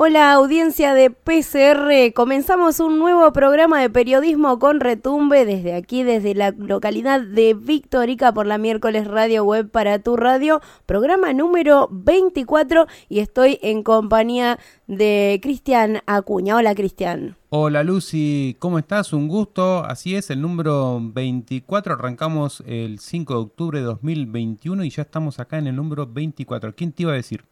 Hola 0.00 0.32
audiencia 0.32 0.94
de 0.94 1.10
PCR, 1.10 2.14
comenzamos 2.14 2.78
un 2.78 3.00
nuevo 3.00 3.32
programa 3.32 3.80
de 3.80 3.90
periodismo 3.90 4.60
con 4.60 4.78
retumbe 4.78 5.44
desde 5.44 5.74
aquí, 5.74 6.04
desde 6.04 6.36
la 6.36 6.52
localidad 6.52 7.20
de 7.20 7.54
Victorica 7.54 8.32
por 8.32 8.46
la 8.46 8.58
miércoles 8.58 9.08
Radio 9.08 9.42
Web 9.42 9.72
para 9.72 9.98
tu 9.98 10.16
radio, 10.16 10.60
programa 10.86 11.32
número 11.32 11.88
24 11.90 12.86
y 13.08 13.18
estoy 13.18 13.58
en 13.60 13.82
compañía 13.82 14.60
de 14.86 15.40
Cristian 15.42 16.00
Acuña. 16.06 16.54
Hola 16.54 16.76
Cristian. 16.76 17.36
Hola 17.48 17.82
Lucy, 17.82 18.54
¿cómo 18.60 18.78
estás? 18.78 19.12
Un 19.12 19.26
gusto. 19.26 19.84
Así 19.84 20.14
es, 20.14 20.30
el 20.30 20.40
número 20.40 21.00
24, 21.02 21.94
arrancamos 21.94 22.62
el 22.68 23.00
5 23.00 23.34
de 23.34 23.40
octubre 23.40 23.80
de 23.80 23.86
2021 23.86 24.84
y 24.84 24.90
ya 24.90 25.02
estamos 25.02 25.40
acá 25.40 25.58
en 25.58 25.66
el 25.66 25.74
número 25.74 26.06
24. 26.06 26.72
¿Quién 26.76 26.92
te 26.92 27.02
iba 27.02 27.10
a 27.10 27.16
decir? 27.16 27.42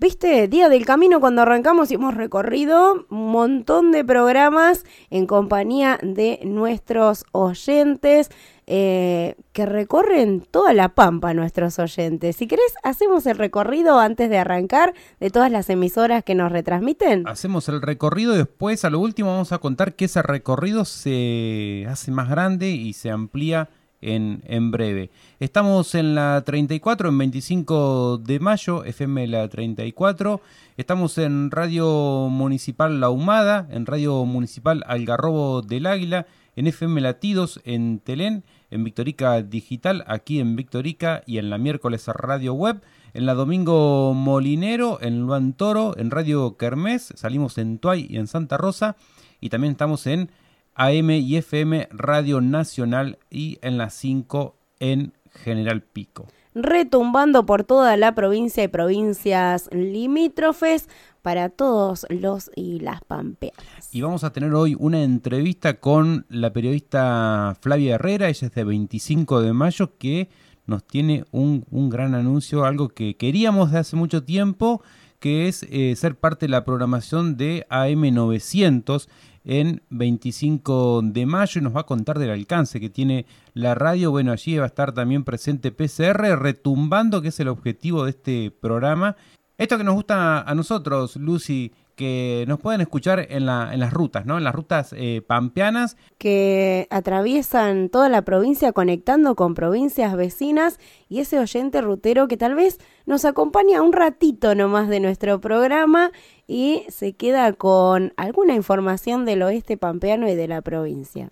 Viste, 0.00 0.48
Día 0.48 0.70
del 0.70 0.86
Camino, 0.86 1.20
cuando 1.20 1.42
arrancamos 1.42 1.90
y 1.90 1.96
hemos 1.96 2.14
recorrido 2.14 3.04
un 3.10 3.32
montón 3.32 3.92
de 3.92 4.02
programas 4.02 4.86
en 5.10 5.26
compañía 5.26 5.98
de 6.02 6.40
nuestros 6.42 7.26
oyentes 7.32 8.30
eh, 8.66 9.34
que 9.52 9.66
recorren 9.66 10.40
toda 10.40 10.72
la 10.72 10.88
pampa, 10.88 11.34
nuestros 11.34 11.78
oyentes. 11.78 12.36
Si 12.36 12.46
querés, 12.46 12.72
hacemos 12.82 13.26
el 13.26 13.36
recorrido 13.36 13.98
antes 13.98 14.30
de 14.30 14.38
arrancar 14.38 14.94
de 15.20 15.28
todas 15.28 15.52
las 15.52 15.68
emisoras 15.68 16.24
que 16.24 16.34
nos 16.34 16.50
retransmiten. 16.50 17.28
Hacemos 17.28 17.68
el 17.68 17.82
recorrido 17.82 18.32
y 18.34 18.38
después, 18.38 18.86
a 18.86 18.90
lo 18.90 19.00
último, 19.00 19.32
vamos 19.32 19.52
a 19.52 19.58
contar 19.58 19.96
que 19.96 20.06
ese 20.06 20.22
recorrido 20.22 20.86
se 20.86 21.86
hace 21.90 22.10
más 22.10 22.30
grande 22.30 22.70
y 22.70 22.94
se 22.94 23.10
amplía 23.10 23.68
en, 24.00 24.42
en, 24.46 24.70
breve. 24.70 25.10
Estamos 25.38 25.94
en 25.94 26.14
la 26.14 26.42
34, 26.44 27.08
en 27.08 27.18
25 27.18 28.18
de 28.18 28.40
mayo, 28.40 28.84
FM 28.84 29.26
la 29.26 29.48
34. 29.48 30.40
Estamos 30.76 31.18
en 31.18 31.50
Radio 31.50 32.28
Municipal 32.30 33.00
La 33.00 33.10
Humada, 33.10 33.68
en 33.70 33.86
Radio 33.86 34.24
Municipal 34.24 34.82
Algarrobo 34.86 35.62
del 35.62 35.86
Águila, 35.86 36.26
en 36.56 36.66
FM 36.66 37.00
Latidos, 37.00 37.60
en 37.64 38.00
Telén, 38.00 38.44
en 38.70 38.84
Victorica 38.84 39.42
Digital, 39.42 40.04
aquí 40.06 40.40
en 40.40 40.56
Victorica 40.56 41.22
y 41.26 41.38
en 41.38 41.50
la 41.50 41.58
miércoles 41.58 42.06
Radio 42.08 42.54
Web. 42.54 42.82
En 43.12 43.26
la 43.26 43.34
Domingo 43.34 44.14
Molinero, 44.14 44.98
en 45.02 45.20
Luan 45.22 45.52
Toro, 45.52 45.96
en 45.96 46.10
Radio 46.10 46.56
Kermés, 46.56 47.12
salimos 47.16 47.58
en 47.58 47.78
Tuay 47.78 48.06
y 48.08 48.18
en 48.18 48.28
Santa 48.28 48.56
Rosa. 48.56 48.96
Y 49.40 49.48
también 49.48 49.72
estamos 49.72 50.06
en 50.06 50.30
AM 50.74 51.10
y 51.10 51.36
FM 51.36 51.88
Radio 51.90 52.40
Nacional 52.40 53.18
y 53.30 53.58
en 53.62 53.78
las 53.78 53.94
5 53.94 54.56
en 54.78 55.12
General 55.30 55.82
Pico. 55.82 56.26
Retumbando 56.54 57.46
por 57.46 57.64
toda 57.64 57.96
la 57.96 58.14
provincia 58.14 58.64
y 58.64 58.68
provincias 58.68 59.68
limítrofes 59.72 60.88
para 61.22 61.48
todos 61.48 62.06
los 62.08 62.50
y 62.56 62.80
las 62.80 63.02
pampeanas. 63.02 63.88
Y 63.92 64.00
vamos 64.00 64.24
a 64.24 64.32
tener 64.32 64.52
hoy 64.54 64.76
una 64.78 65.02
entrevista 65.02 65.74
con 65.74 66.26
la 66.28 66.52
periodista 66.52 67.56
Flavia 67.60 67.94
Herrera, 67.94 68.28
ella 68.28 68.46
es 68.46 68.54
de 68.54 68.64
25 68.64 69.42
de 69.42 69.52
mayo, 69.52 69.96
que 69.98 70.28
nos 70.66 70.84
tiene 70.84 71.24
un, 71.30 71.64
un 71.70 71.90
gran 71.90 72.14
anuncio, 72.14 72.64
algo 72.64 72.88
que 72.88 73.16
queríamos 73.16 73.70
de 73.70 73.78
hace 73.78 73.96
mucho 73.96 74.24
tiempo, 74.24 74.82
que 75.20 75.48
es 75.48 75.64
eh, 75.70 75.94
ser 75.96 76.16
parte 76.16 76.46
de 76.46 76.50
la 76.50 76.64
programación 76.64 77.36
de 77.36 77.66
AM900 77.68 79.08
en 79.50 79.82
25 79.90 81.02
de 81.02 81.26
mayo 81.26 81.60
y 81.60 81.64
nos 81.64 81.74
va 81.74 81.80
a 81.80 81.86
contar 81.86 82.20
del 82.20 82.30
alcance 82.30 82.78
que 82.78 82.88
tiene 82.88 83.26
la 83.52 83.74
radio. 83.74 84.12
Bueno, 84.12 84.30
allí 84.30 84.56
va 84.56 84.62
a 84.62 84.68
estar 84.68 84.92
también 84.92 85.24
presente 85.24 85.72
PCR, 85.72 86.38
retumbando, 86.38 87.20
que 87.20 87.28
es 87.28 87.40
el 87.40 87.48
objetivo 87.48 88.04
de 88.04 88.10
este 88.10 88.52
programa. 88.52 89.16
Esto 89.58 89.76
que 89.76 89.82
nos 89.82 89.94
gusta 89.94 90.42
a 90.42 90.54
nosotros, 90.54 91.16
Lucy, 91.16 91.72
que 92.00 92.46
nos 92.48 92.58
pueden 92.58 92.80
escuchar 92.80 93.26
en, 93.28 93.44
la, 93.44 93.74
en 93.74 93.78
las 93.78 93.92
rutas, 93.92 94.24
¿no? 94.24 94.38
En 94.38 94.44
las 94.44 94.54
rutas 94.54 94.94
eh, 94.96 95.20
pampeanas. 95.20 95.98
Que 96.16 96.86
atraviesan 96.88 97.90
toda 97.90 98.08
la 98.08 98.22
provincia 98.22 98.72
conectando 98.72 99.36
con 99.36 99.52
provincias 99.52 100.16
vecinas 100.16 100.80
y 101.10 101.18
ese 101.18 101.38
oyente 101.38 101.82
rutero 101.82 102.26
que 102.26 102.38
tal 102.38 102.54
vez 102.54 102.78
nos 103.04 103.26
acompaña 103.26 103.82
un 103.82 103.92
ratito 103.92 104.54
nomás 104.54 104.88
de 104.88 104.98
nuestro 104.98 105.42
programa 105.42 106.10
y 106.46 106.84
se 106.88 107.12
queda 107.12 107.52
con 107.52 108.14
alguna 108.16 108.54
información 108.54 109.26
del 109.26 109.42
oeste 109.42 109.76
pampeano 109.76 110.26
y 110.26 110.34
de 110.34 110.48
la 110.48 110.62
provincia. 110.62 111.28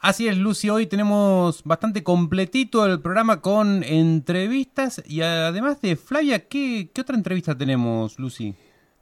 Así 0.00 0.26
es, 0.26 0.36
Lucy, 0.36 0.68
hoy 0.68 0.86
tenemos 0.86 1.62
bastante 1.62 2.02
completito 2.02 2.84
el 2.86 3.00
programa 3.00 3.40
con 3.40 3.84
entrevistas 3.84 5.00
y 5.06 5.20
además 5.20 5.80
de 5.80 5.94
Flavia, 5.94 6.48
¿qué, 6.48 6.90
qué 6.92 7.02
otra 7.02 7.14
entrevista 7.14 7.56
tenemos, 7.56 8.18
Lucy? 8.18 8.56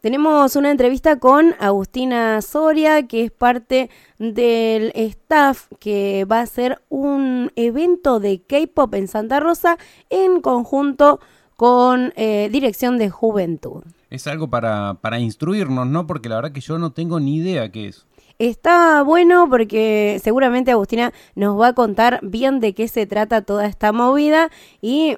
Tenemos 0.06 0.54
una 0.54 0.70
entrevista 0.70 1.18
con 1.18 1.56
Agustina 1.58 2.40
Soria, 2.40 3.08
que 3.08 3.24
es 3.24 3.32
parte 3.32 3.90
del 4.20 4.92
staff 4.94 5.66
que 5.80 6.24
va 6.30 6.38
a 6.38 6.42
hacer 6.42 6.80
un 6.88 7.50
evento 7.56 8.20
de 8.20 8.40
K-Pop 8.40 8.94
en 8.94 9.08
Santa 9.08 9.40
Rosa 9.40 9.78
en 10.08 10.42
conjunto 10.42 11.18
con 11.56 12.12
eh, 12.14 12.48
Dirección 12.52 12.98
de 12.98 13.10
Juventud. 13.10 13.82
Es 14.08 14.28
algo 14.28 14.48
para, 14.48 14.94
para 15.00 15.18
instruirnos, 15.18 15.88
¿no? 15.88 16.06
Porque 16.06 16.28
la 16.28 16.36
verdad 16.36 16.52
que 16.52 16.60
yo 16.60 16.78
no 16.78 16.92
tengo 16.92 17.18
ni 17.18 17.38
idea 17.38 17.72
qué 17.72 17.88
es. 17.88 18.06
Está 18.38 19.02
bueno 19.02 19.48
porque 19.50 20.20
seguramente 20.22 20.70
Agustina 20.70 21.12
nos 21.34 21.60
va 21.60 21.68
a 21.68 21.72
contar 21.72 22.20
bien 22.22 22.60
de 22.60 22.74
qué 22.74 22.86
se 22.86 23.06
trata 23.06 23.42
toda 23.42 23.66
esta 23.66 23.90
movida 23.90 24.50
y 24.80 25.16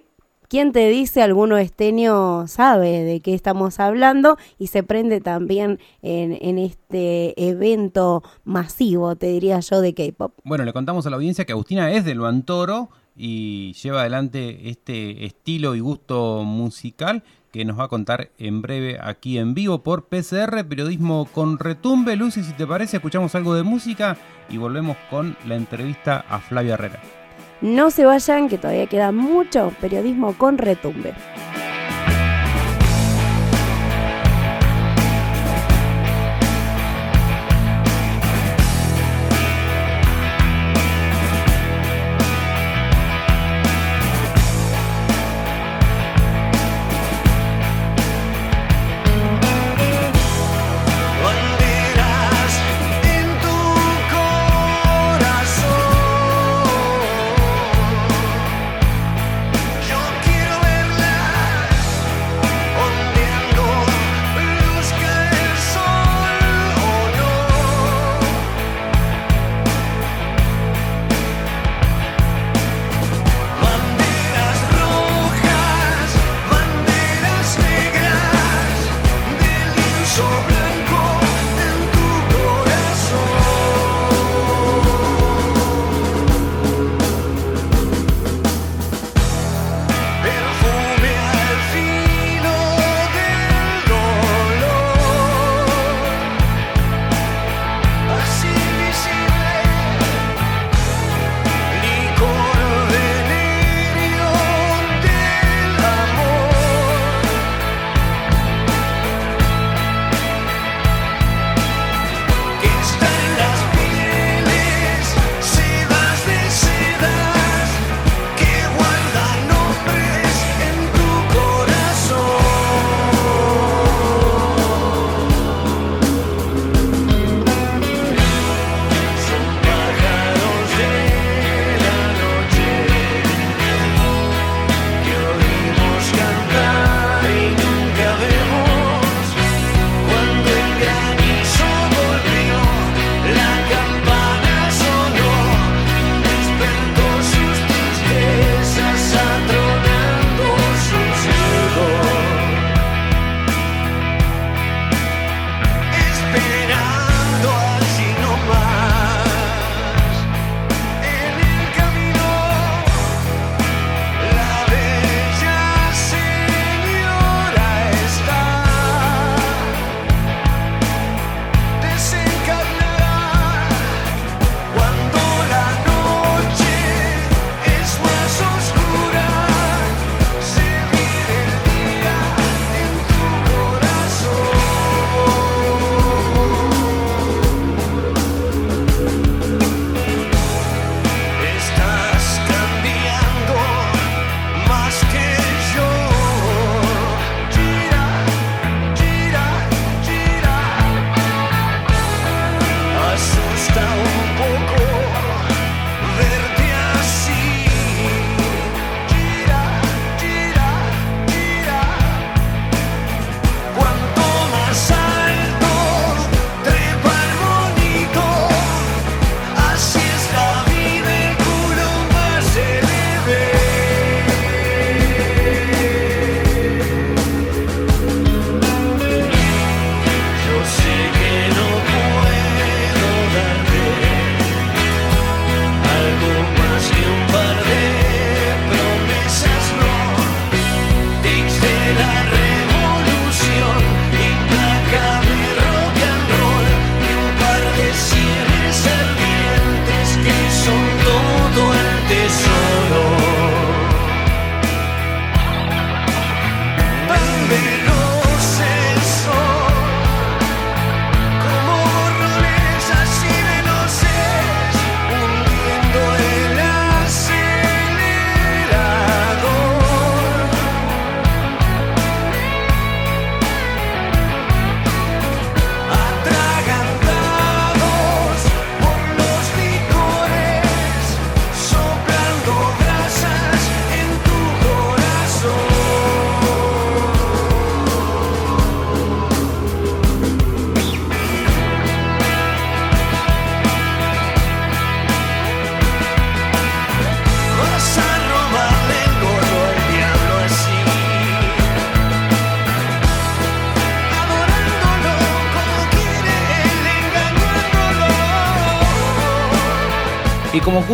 ¿Quién 0.48 0.72
te 0.72 0.88
dice 0.88 1.22
alguno 1.22 1.58
esteño 1.58 2.46
sabe 2.48 3.04
de 3.04 3.20
qué 3.20 3.34
estamos 3.34 3.80
hablando 3.80 4.38
y 4.58 4.68
se 4.68 4.82
prende 4.82 5.20
también 5.20 5.78
en, 6.00 6.58
este 6.58 7.34
evento 7.36 8.22
masivo, 8.44 9.14
te 9.14 9.26
diría 9.26 9.60
yo, 9.60 9.82
de 9.82 9.92
K-pop? 9.92 10.32
Bueno, 10.44 10.64
le 10.64 10.72
contamos 10.72 11.06
a 11.06 11.10
la 11.10 11.16
audiencia 11.16 11.44
que 11.44 11.52
Agustina 11.52 11.92
es 11.92 12.06
de 12.06 12.14
Luantoro 12.14 12.88
y 13.14 13.74
lleva 13.74 14.00
adelante 14.00 14.70
este 14.70 15.26
estilo 15.26 15.74
y 15.74 15.80
gusto 15.80 16.44
musical 16.44 17.22
que 17.52 17.66
nos 17.66 17.78
va 17.78 17.84
a 17.84 17.88
contar 17.88 18.30
en 18.38 18.62
breve 18.62 18.98
aquí 19.02 19.36
en 19.36 19.52
vivo 19.52 19.82
por 19.82 20.06
PCR, 20.06 20.66
periodismo 20.66 21.28
con 21.30 21.58
retumbe. 21.58 22.16
Lucy, 22.16 22.42
si 22.42 22.54
te 22.54 22.66
parece, 22.66 22.96
escuchamos 22.96 23.34
algo 23.34 23.54
de 23.54 23.64
música 23.64 24.16
y 24.48 24.56
volvemos 24.56 24.96
con 25.10 25.36
la 25.46 25.56
entrevista 25.56 26.24
a 26.26 26.40
Flavia 26.40 26.74
Herrera. 26.74 27.17
No 27.60 27.90
se 27.90 28.04
vayan, 28.04 28.48
que 28.48 28.58
todavía 28.58 28.86
queda 28.86 29.10
mucho 29.10 29.72
periodismo 29.80 30.34
con 30.34 30.58
retumbe. 30.58 31.14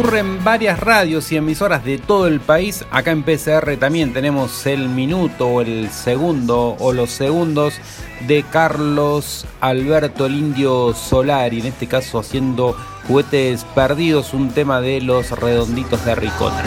Y 0.05 0.07
como 0.07 0.19
ocurre 0.19 0.21
en 0.21 0.45
varias 0.45 0.81
radios 0.81 1.33
y 1.33 1.37
emisoras 1.37 1.83
de 1.83 1.97
todo 1.97 2.27
el 2.27 2.39
país, 2.41 2.85
acá 2.91 3.11
en 3.11 3.23
PCR 3.23 3.79
también 3.79 4.13
tenemos 4.13 4.67
el 4.67 4.91
minuto 4.91 5.47
o 5.47 5.61
el 5.63 5.89
segundo 5.89 6.77
o 6.79 6.93
los 6.93 7.11
segundos 7.11 7.73
de 8.27 8.43
Carlos 8.43 9.47
Alberto 9.63 10.27
el 10.27 10.35
Indio 10.35 10.93
Solari, 10.93 11.61
en 11.61 11.67
este 11.67 11.87
caso 11.87 12.19
haciendo 12.19 12.77
juguetes 13.09 13.65
perdidos, 13.75 14.35
un 14.35 14.51
tema 14.51 14.83
de 14.83 15.01
los 15.01 15.31
redonditos 15.31 16.05
de 16.05 16.15
Ricota. 16.15 16.63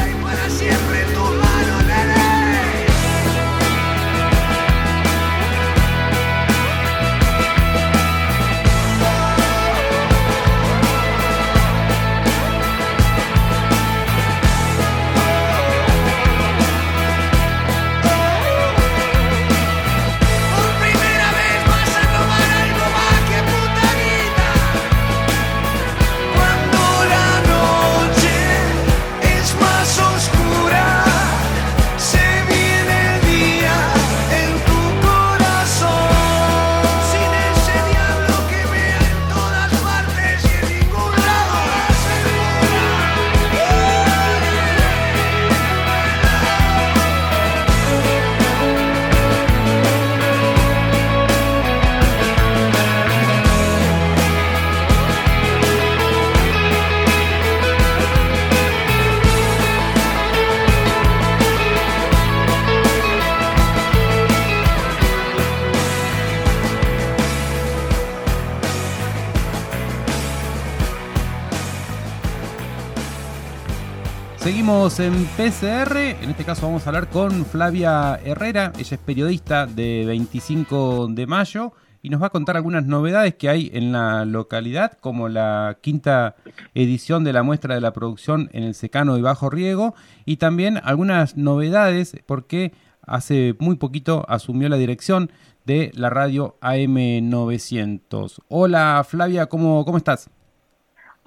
En 75.00 75.26
PCR, 75.38 75.96
en 75.96 76.32
este 76.32 76.44
caso 76.44 76.66
vamos 76.66 76.86
a 76.86 76.90
hablar 76.90 77.08
con 77.10 77.46
Flavia 77.46 78.20
Herrera, 78.26 78.74
ella 78.80 78.96
es 78.96 79.00
periodista 79.00 79.68
de 79.68 80.06
25 80.08 81.10
de 81.12 81.28
mayo 81.28 81.74
y 82.02 82.10
nos 82.10 82.20
va 82.20 82.28
a 82.28 82.32
contar 82.32 82.58
algunas 82.58 82.84
novedades 82.84 83.36
que 83.36 83.48
hay 83.48 83.70
en 83.74 83.92
la 83.92 84.26
localidad, 84.26 84.98
como 85.00 85.30
la 85.30 85.78
quinta 85.82 86.36
edición 86.74 87.24
de 87.24 87.32
la 87.32 87.44
muestra 87.44 87.76
de 87.76 87.82
la 87.82 87.94
producción 87.94 88.50
en 88.54 88.64
el 88.64 88.74
secano 88.74 89.20
y 89.20 89.22
bajo 89.22 89.52
riego, 89.52 89.94
y 90.26 90.38
también 90.38 90.80
algunas 90.84 91.38
novedades 91.38 92.16
porque 92.26 92.74
hace 93.04 93.56
muy 93.60 93.76
poquito 93.76 94.26
asumió 94.28 94.68
la 94.68 94.78
dirección 94.78 95.32
de 95.66 95.92
la 95.94 96.10
radio 96.10 96.58
AM900. 96.62 98.40
Hola 98.48 99.06
Flavia, 99.08 99.46
¿cómo, 99.46 99.86
cómo 99.86 99.98
estás? 99.98 100.32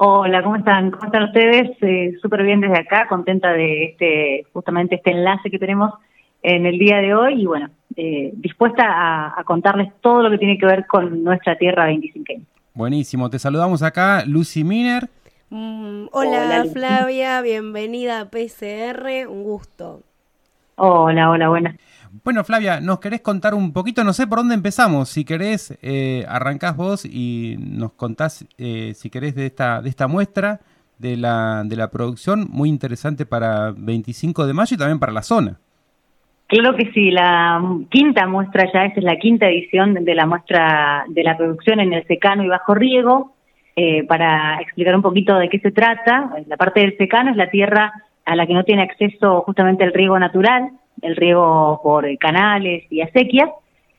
Hola, 0.03 0.43
¿cómo 0.43 0.57
están? 0.57 0.91
¿Cómo 0.91 1.05
están 1.05 1.25
ustedes? 1.25 1.77
Eh, 1.83 2.17
Súper 2.23 2.43
bien 2.43 2.63
desde 2.63 2.79
acá, 2.79 3.07
contenta 3.07 3.53
de 3.53 3.85
este 3.85 4.47
justamente 4.51 4.95
este 4.95 5.11
enlace 5.11 5.51
que 5.51 5.59
tenemos 5.59 5.93
en 6.43 6.65
el 6.65 6.79
día 6.79 7.03
de 7.03 7.15
hoy 7.15 7.43
y 7.43 7.45
bueno, 7.45 7.69
eh, 7.97 8.31
dispuesta 8.33 8.83
a, 9.39 9.45
contarles 9.45 9.93
todo 10.01 10.23
lo 10.23 10.31
que 10.31 10.39
tiene 10.39 10.57
que 10.57 10.65
ver 10.65 10.87
con 10.87 11.23
nuestra 11.23 11.59
tierra 11.59 11.85
25. 11.85 12.33
Buenísimo, 12.73 13.29
te 13.29 13.39
saludamos 13.39 13.83
acá, 13.83 14.25
Lucy 14.25 14.65
Miner. 14.65 15.11
Mm, 15.51 16.07
hola, 16.13 16.65
Flavia, 16.73 17.43
bienvenida 17.43 18.23
a 18.23 18.31
PCR, 18.31 19.29
un 19.29 19.45
gusto. 19.45 20.01
Hola, 20.77 21.29
hola, 21.29 21.51
buenas. 21.51 21.77
Bueno, 22.25 22.43
Flavia, 22.43 22.81
¿nos 22.81 22.99
querés 22.99 23.21
contar 23.21 23.55
un 23.55 23.73
poquito? 23.73 24.03
No 24.03 24.13
sé 24.13 24.27
por 24.27 24.39
dónde 24.39 24.55
empezamos. 24.55 25.09
Si 25.09 25.25
querés, 25.25 25.79
eh, 25.81 26.25
arrancás 26.29 26.77
vos 26.77 27.05
y 27.05 27.57
nos 27.59 27.93
contás, 27.93 28.47
eh, 28.59 28.93
si 28.95 29.11
querés, 29.11 29.37
de 29.37 29.47
esta, 29.47 29.81
de 29.81 29.89
esta 29.89 30.09
muestra 30.09 30.61
de 30.99 31.17
la, 31.17 31.63
de 31.65 31.77
la 31.77 31.89
producción, 31.91 32.49
muy 32.51 32.69
interesante 32.69 33.27
para 33.27 33.73
25 33.77 34.47
de 34.47 34.53
mayo 34.53 34.75
y 34.75 34.79
también 34.79 34.99
para 34.99 35.13
la 35.13 35.23
zona. 35.23 35.59
Claro 36.49 36.77
que 36.77 36.91
sí, 36.93 37.13
la 37.13 37.63
quinta 37.91 38.27
muestra 38.27 38.69
ya, 38.73 38.87
es 38.87 39.03
la 39.05 39.17
quinta 39.17 39.49
edición 39.49 39.95
de 39.95 40.15
la 40.17 40.27
muestra 40.27 41.05
de 41.09 41.23
la 41.23 41.37
producción 41.37 41.79
en 41.79 41.93
el 41.93 42.05
secano 42.09 42.43
y 42.43 42.49
bajo 42.49 42.75
riego. 42.75 43.35
Eh, 43.77 44.05
para 44.05 44.61
explicar 44.61 44.97
un 44.97 45.03
poquito 45.03 45.39
de 45.39 45.49
qué 45.49 45.61
se 45.61 45.71
trata, 45.71 46.33
la 46.49 46.57
parte 46.57 46.81
del 46.81 46.97
secano 46.99 47.31
es 47.31 47.37
la 47.37 47.51
tierra 47.51 47.93
a 48.25 48.35
la 48.35 48.47
que 48.47 48.53
no 48.53 48.65
tiene 48.65 48.83
acceso 48.83 49.43
justamente 49.43 49.85
el 49.85 49.95
riego 49.95 50.19
natural, 50.19 50.71
el 51.03 51.17
riego 51.17 51.81
por 51.83 52.07
canales 52.19 52.85
y 52.91 53.01
acequias, 53.01 53.51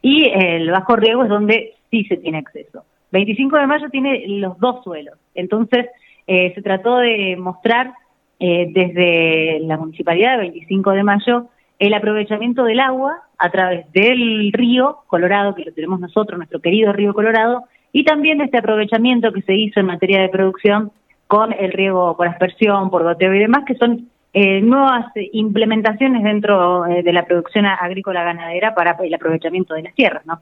y 0.01 0.29
el 0.29 0.71
bajo 0.71 0.95
riego 0.95 1.23
es 1.23 1.29
donde 1.29 1.73
sí 1.89 2.05
se 2.05 2.17
tiene 2.17 2.39
acceso. 2.39 2.83
25 3.11 3.57
de 3.57 3.67
mayo 3.67 3.89
tiene 3.89 4.23
los 4.27 4.57
dos 4.59 4.83
suelos, 4.83 5.17
entonces 5.35 5.87
eh, 6.27 6.53
se 6.55 6.61
trató 6.61 6.97
de 6.97 7.35
mostrar 7.37 7.93
eh, 8.39 8.67
desde 8.71 9.59
la 9.61 9.77
municipalidad 9.77 10.33
de 10.33 10.49
25 10.49 10.91
de 10.91 11.03
mayo 11.03 11.47
el 11.81 11.93
aprovechamiento 11.95 12.63
del 12.63 12.79
agua 12.79 13.23
a 13.39 13.49
través 13.49 13.91
del 13.91 14.51
río 14.53 14.99
Colorado, 15.07 15.55
que 15.55 15.65
lo 15.65 15.73
tenemos 15.73 15.99
nosotros, 15.99 16.37
nuestro 16.37 16.61
querido 16.61 16.93
río 16.93 17.13
Colorado, 17.13 17.63
y 17.91 18.03
también 18.03 18.37
de 18.37 18.45
este 18.45 18.59
aprovechamiento 18.59 19.33
que 19.33 19.41
se 19.41 19.55
hizo 19.55 19.79
en 19.79 19.87
materia 19.87 20.21
de 20.21 20.29
producción 20.29 20.91
con 21.25 21.53
el 21.53 21.71
riego 21.71 22.15
por 22.15 22.27
aspersión, 22.27 22.91
por 22.91 23.03
goteo 23.03 23.33
y 23.33 23.39
demás, 23.39 23.63
que 23.65 23.75
son 23.75 24.10
eh, 24.33 24.61
nuevas 24.61 25.07
implementaciones 25.33 26.23
dentro 26.23 26.85
eh, 26.85 27.03
de 27.03 27.11
la 27.11 27.25
producción 27.25 27.65
agrícola 27.65 28.23
ganadera 28.23 28.73
para 28.73 28.95
el 29.03 29.13
aprovechamiento 29.13 29.73
de 29.73 29.83
las 29.83 29.93
tierras, 29.93 30.25
¿no? 30.25 30.39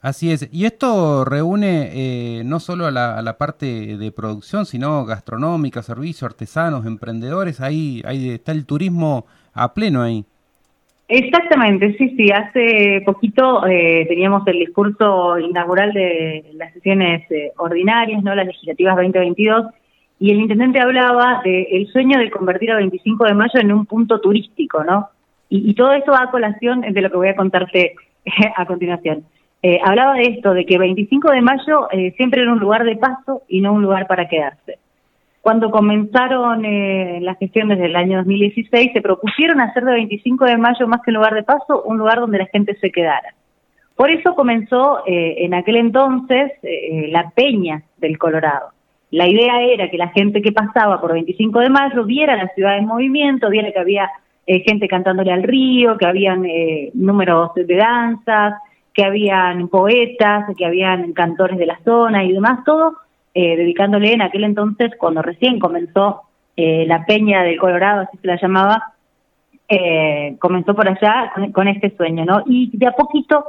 Así 0.00 0.30
es, 0.30 0.48
y 0.50 0.64
esto 0.64 1.26
reúne 1.26 1.90
eh, 1.92 2.42
no 2.44 2.58
solo 2.58 2.86
a 2.86 2.90
la, 2.90 3.36
parte 3.36 3.98
de 3.98 4.12
producción, 4.12 4.64
sino 4.64 5.04
gastronómica, 5.04 5.82
servicios, 5.82 6.22
artesanos, 6.22 6.86
emprendedores, 6.86 7.60
ahí, 7.60 8.00
ahí 8.06 8.30
está 8.30 8.52
el 8.52 8.64
turismo 8.64 9.26
a 9.52 9.74
pleno 9.74 10.00
ahí. 10.00 10.24
Exactamente, 11.08 11.96
sí, 11.98 12.14
sí. 12.16 12.30
Hace 12.30 13.02
poquito 13.04 13.62
teníamos 14.08 14.46
el 14.46 14.60
discurso 14.60 15.38
inaugural 15.38 15.92
de 15.92 16.44
las 16.54 16.72
sesiones 16.74 17.26
ordinarias, 17.56 18.22
no 18.22 18.34
las 18.34 18.46
legislativas 18.46 18.94
2022, 18.94 19.66
y 20.20 20.32
el 20.32 20.40
intendente 20.40 20.80
hablaba 20.80 21.42
del 21.44 21.86
sueño 21.88 22.18
de 22.18 22.30
convertir 22.30 22.72
a 22.72 22.76
25 22.76 23.24
de 23.24 23.34
mayo 23.34 23.60
en 23.60 23.72
un 23.72 23.86
punto 23.86 24.20
turístico, 24.20 24.82
¿no? 24.82 25.08
Y, 25.48 25.74
todo 25.74 25.92
esto 25.92 26.12
va 26.12 26.24
a 26.24 26.30
colación 26.30 26.80
de 26.82 27.00
lo 27.00 27.10
que 27.10 27.16
voy 27.16 27.28
a 27.28 27.36
contarte 27.36 27.94
a 28.56 28.66
continuación. 28.66 29.24
Eh, 29.62 29.80
hablaba 29.82 30.14
de 30.14 30.24
esto, 30.24 30.52
de 30.54 30.66
que 30.66 30.76
25 30.76 31.30
de 31.30 31.40
mayo 31.40 31.88
eh, 31.90 32.12
siempre 32.16 32.42
era 32.42 32.52
un 32.52 32.58
lugar 32.58 32.84
de 32.84 32.96
paso 32.96 33.42
y 33.48 33.60
no 33.60 33.72
un 33.72 33.82
lugar 33.82 34.06
para 34.06 34.28
quedarse. 34.28 34.78
Cuando 35.40 35.70
comenzaron 35.70 36.64
eh, 36.64 37.20
la 37.22 37.34
gestión 37.36 37.68
desde 37.68 37.86
el 37.86 37.96
año 37.96 38.18
2016, 38.18 38.90
se 38.92 39.00
propusieron 39.00 39.60
hacer 39.60 39.84
de 39.84 39.92
25 39.92 40.44
de 40.44 40.58
mayo 40.58 40.86
más 40.86 41.00
que 41.02 41.10
un 41.10 41.16
lugar 41.16 41.34
de 41.34 41.44
paso, 41.44 41.82
un 41.84 41.96
lugar 41.96 42.20
donde 42.20 42.38
la 42.38 42.46
gente 42.46 42.76
se 42.80 42.90
quedara. 42.90 43.34
Por 43.96 44.10
eso 44.10 44.34
comenzó 44.34 45.02
en 45.06 45.54
aquel 45.54 45.76
entonces 45.76 46.52
la 46.62 47.30
Peña 47.30 47.82
del 47.96 48.16
Colorado 48.16 48.70
la 49.10 49.26
idea 49.26 49.62
era 49.62 49.88
que 49.88 49.96
la 49.96 50.08
gente 50.08 50.42
que 50.42 50.52
pasaba 50.52 51.00
por 51.00 51.12
25 51.12 51.60
de 51.60 51.70
mayo 51.70 52.04
viera 52.04 52.36
la 52.36 52.48
ciudad 52.48 52.76
en 52.76 52.86
movimiento, 52.86 53.48
viera 53.48 53.72
que 53.72 53.78
había 53.78 54.10
eh, 54.46 54.62
gente 54.66 54.86
cantándole 54.86 55.32
al 55.32 55.42
río, 55.42 55.96
que 55.96 56.06
habían 56.06 56.44
eh, 56.44 56.90
números 56.94 57.52
de 57.54 57.76
danzas, 57.76 58.54
que 58.92 59.04
habían 59.04 59.68
poetas, 59.68 60.44
que 60.56 60.66
habían 60.66 61.12
cantores 61.12 61.58
de 61.58 61.66
la 61.66 61.78
zona 61.84 62.24
y 62.24 62.32
demás, 62.32 62.64
todo 62.64 62.96
eh, 63.34 63.56
dedicándole 63.56 64.12
en 64.12 64.22
aquel 64.22 64.44
entonces, 64.44 64.92
cuando 64.98 65.22
recién 65.22 65.58
comenzó 65.58 66.22
la 66.56 67.06
Peña 67.06 67.44
del 67.44 67.56
Colorado, 67.56 68.00
así 68.00 68.18
se 68.18 68.26
la 68.26 68.34
llamaba, 68.34 68.94
comenzó 70.40 70.74
por 70.74 70.88
allá 70.88 71.32
con 71.52 71.68
este 71.68 71.96
sueño, 71.96 72.24
¿no? 72.24 72.42
Y 72.46 72.76
de 72.76 72.88
a 72.88 72.90
poquito 72.90 73.44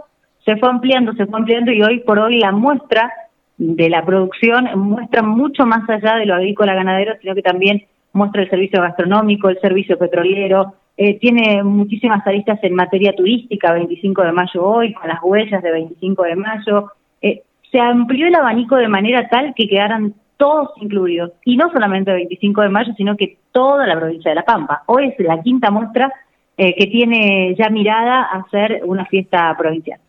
se 0.45 0.57
fue 0.57 0.69
ampliando, 0.69 1.13
se 1.13 1.25
fue 1.25 1.39
ampliando 1.39 1.71
y 1.71 1.81
hoy 1.81 2.01
por 2.01 2.19
hoy 2.19 2.37
la 2.37 2.51
muestra 2.51 3.11
de 3.59 3.89
la 3.89 4.03
producción 4.05 4.67
muestra 4.75 5.21
mucho 5.21 5.65
más 5.65 5.87
allá 5.89 6.15
de 6.15 6.25
lo 6.25 6.33
agrícola 6.33 6.73
ganadero, 6.73 7.13
sino 7.21 7.35
que 7.35 7.41
también 7.41 7.83
muestra 8.13 8.41
el 8.41 8.49
servicio 8.49 8.81
gastronómico, 8.81 9.49
el 9.49 9.59
servicio 9.59 9.99
petrolero, 9.99 10.73
eh, 10.97 11.19
tiene 11.19 11.61
muchísimas 11.63 12.25
aristas 12.25 12.59
en 12.63 12.73
materia 12.73 13.13
turística, 13.13 13.73
25 13.73 14.23
de 14.23 14.31
mayo 14.31 14.65
hoy, 14.65 14.93
con 14.93 15.07
las 15.07 15.19
huellas 15.21 15.61
de 15.61 15.71
25 15.71 16.23
de 16.23 16.35
mayo. 16.35 16.91
Eh, 17.21 17.43
se 17.71 17.79
amplió 17.79 18.27
el 18.27 18.35
abanico 18.35 18.77
de 18.77 18.87
manera 18.87 19.27
tal 19.29 19.53
que 19.55 19.67
quedaran 19.67 20.13
todos 20.37 20.71
incluidos, 20.77 21.31
y 21.43 21.57
no 21.57 21.69
solamente 21.71 22.11
el 22.11 22.17
25 22.17 22.61
de 22.61 22.69
mayo, 22.69 22.93
sino 22.95 23.17
que 23.17 23.37
toda 23.51 23.85
la 23.85 23.97
provincia 23.97 24.31
de 24.31 24.35
La 24.35 24.45
Pampa. 24.45 24.83
Hoy 24.85 25.07
es 25.07 25.25
la 25.25 25.41
quinta 25.41 25.69
muestra 25.69 26.11
eh, 26.57 26.75
que 26.75 26.87
tiene 26.87 27.55
ya 27.57 27.69
mirada 27.69 28.23
a 28.23 28.39
hacer 28.39 28.81
una 28.85 29.05
fiesta 29.05 29.53
provincial. 29.57 29.99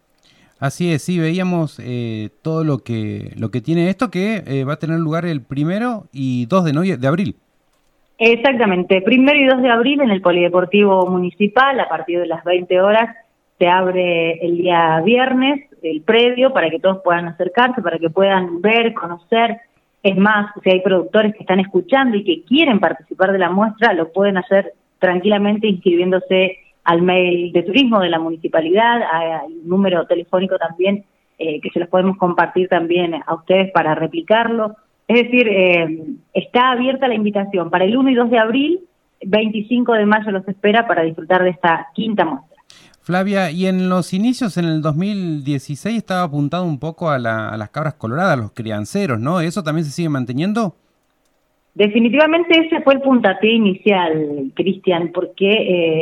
Así 0.61 0.93
es, 0.93 1.03
sí, 1.03 1.19
veíamos 1.19 1.81
eh, 1.83 2.29
todo 2.43 2.65
lo 2.65 2.79
que, 2.79 3.33
lo 3.39 3.51
que 3.51 3.63
tiene 3.63 3.89
esto, 3.89 4.11
que 4.11 4.45
eh, 4.47 4.65
va 4.65 4.75
a 4.75 4.79
tener 4.79 4.99
lugar 4.99 5.25
el 5.25 5.41
primero 5.41 6.05
y 6.13 6.45
2 6.47 6.65
de, 6.65 6.97
de 6.99 7.09
abril. 7.09 7.37
Exactamente, 8.19 9.01
primero 9.01 9.39
y 9.39 9.47
2 9.47 9.63
de 9.63 9.71
abril 9.71 10.03
en 10.03 10.11
el 10.11 10.21
Polideportivo 10.21 11.07
Municipal, 11.07 11.81
a 11.81 11.89
partir 11.89 12.21
de 12.21 12.27
las 12.27 12.45
20 12.45 12.79
horas, 12.83 13.17
se 13.59 13.69
abre 13.69 14.33
el 14.45 14.59
día 14.59 15.01
viernes 15.03 15.67
el 15.83 16.03
predio 16.03 16.53
para 16.53 16.69
que 16.69 16.79
todos 16.79 16.99
puedan 17.03 17.29
acercarse, 17.29 17.81
para 17.81 17.99
que 17.99 18.11
puedan 18.11 18.61
ver, 18.61 18.93
conocer. 18.93 19.59
Es 20.03 20.17
más, 20.17 20.53
si 20.63 20.71
hay 20.71 20.81
productores 20.81 21.35
que 21.35 21.41
están 21.41 21.61
escuchando 21.61 22.19
y 22.19 22.25
que 22.25 22.45
quieren 22.45 22.81
participar 22.81 23.33
de 23.33 23.39
la 23.39 23.51
muestra, 23.51 23.95
lo 23.95 24.13
pueden 24.13 24.37
hacer 24.37 24.75
tranquilamente 24.99 25.67
inscribiéndose 25.67 26.59
al 26.91 27.03
mail 27.03 27.53
de 27.53 27.63
turismo 27.63 28.01
de 28.01 28.09
la 28.09 28.19
municipalidad, 28.19 29.01
al 29.01 29.65
número 29.65 30.07
telefónico 30.07 30.59
también, 30.59 31.05
eh, 31.39 31.61
que 31.61 31.71
se 31.71 31.79
los 31.79 31.89
podemos 31.89 32.19
compartir 32.19 32.67
también 32.67 33.15
a 33.15 33.35
ustedes 33.35 33.71
para 33.71 33.95
replicarlo. 33.95 34.75
Es 35.07 35.23
decir, 35.23 35.47
eh, 35.47 36.03
está 36.35 36.73
abierta 36.73 37.07
la 37.07 37.15
invitación 37.15 37.71
para 37.71 37.85
el 37.85 37.97
1 37.97 38.11
y 38.11 38.15
2 38.15 38.31
de 38.31 38.39
abril, 38.41 38.81
25 39.25 39.93
de 39.93 40.07
mayo 40.07 40.33
los 40.33 40.49
espera 40.49 40.89
para 40.89 41.03
disfrutar 41.05 41.45
de 41.45 41.51
esta 41.51 41.87
quinta 41.95 42.25
muestra. 42.25 42.57
Flavia, 43.03 43.53
y 43.53 43.67
en 43.67 43.89
los 43.89 44.13
inicios, 44.13 44.57
en 44.57 44.65
el 44.65 44.83
2016, 44.83 45.97
estaba 45.97 46.25
apuntado 46.25 46.65
un 46.65 46.81
poco 46.81 47.09
a, 47.09 47.15
a 47.15 47.57
las 47.57 47.71
cabras 47.71 47.95
coloradas, 47.95 48.33
a 48.33 48.43
los 48.43 48.51
crianceros, 48.51 49.21
¿no? 49.21 49.41
¿Eso 49.41 49.63
también 49.63 49.85
se 49.85 49.93
sigue 49.93 50.09
manteniendo? 50.09 50.75
Definitivamente 51.75 52.67
ese 52.67 52.83
fue 52.83 52.95
el 52.95 53.01
puntapié 53.01 53.53
inicial, 53.53 54.53
Cristian, 54.55 55.13
porque, 55.15 55.51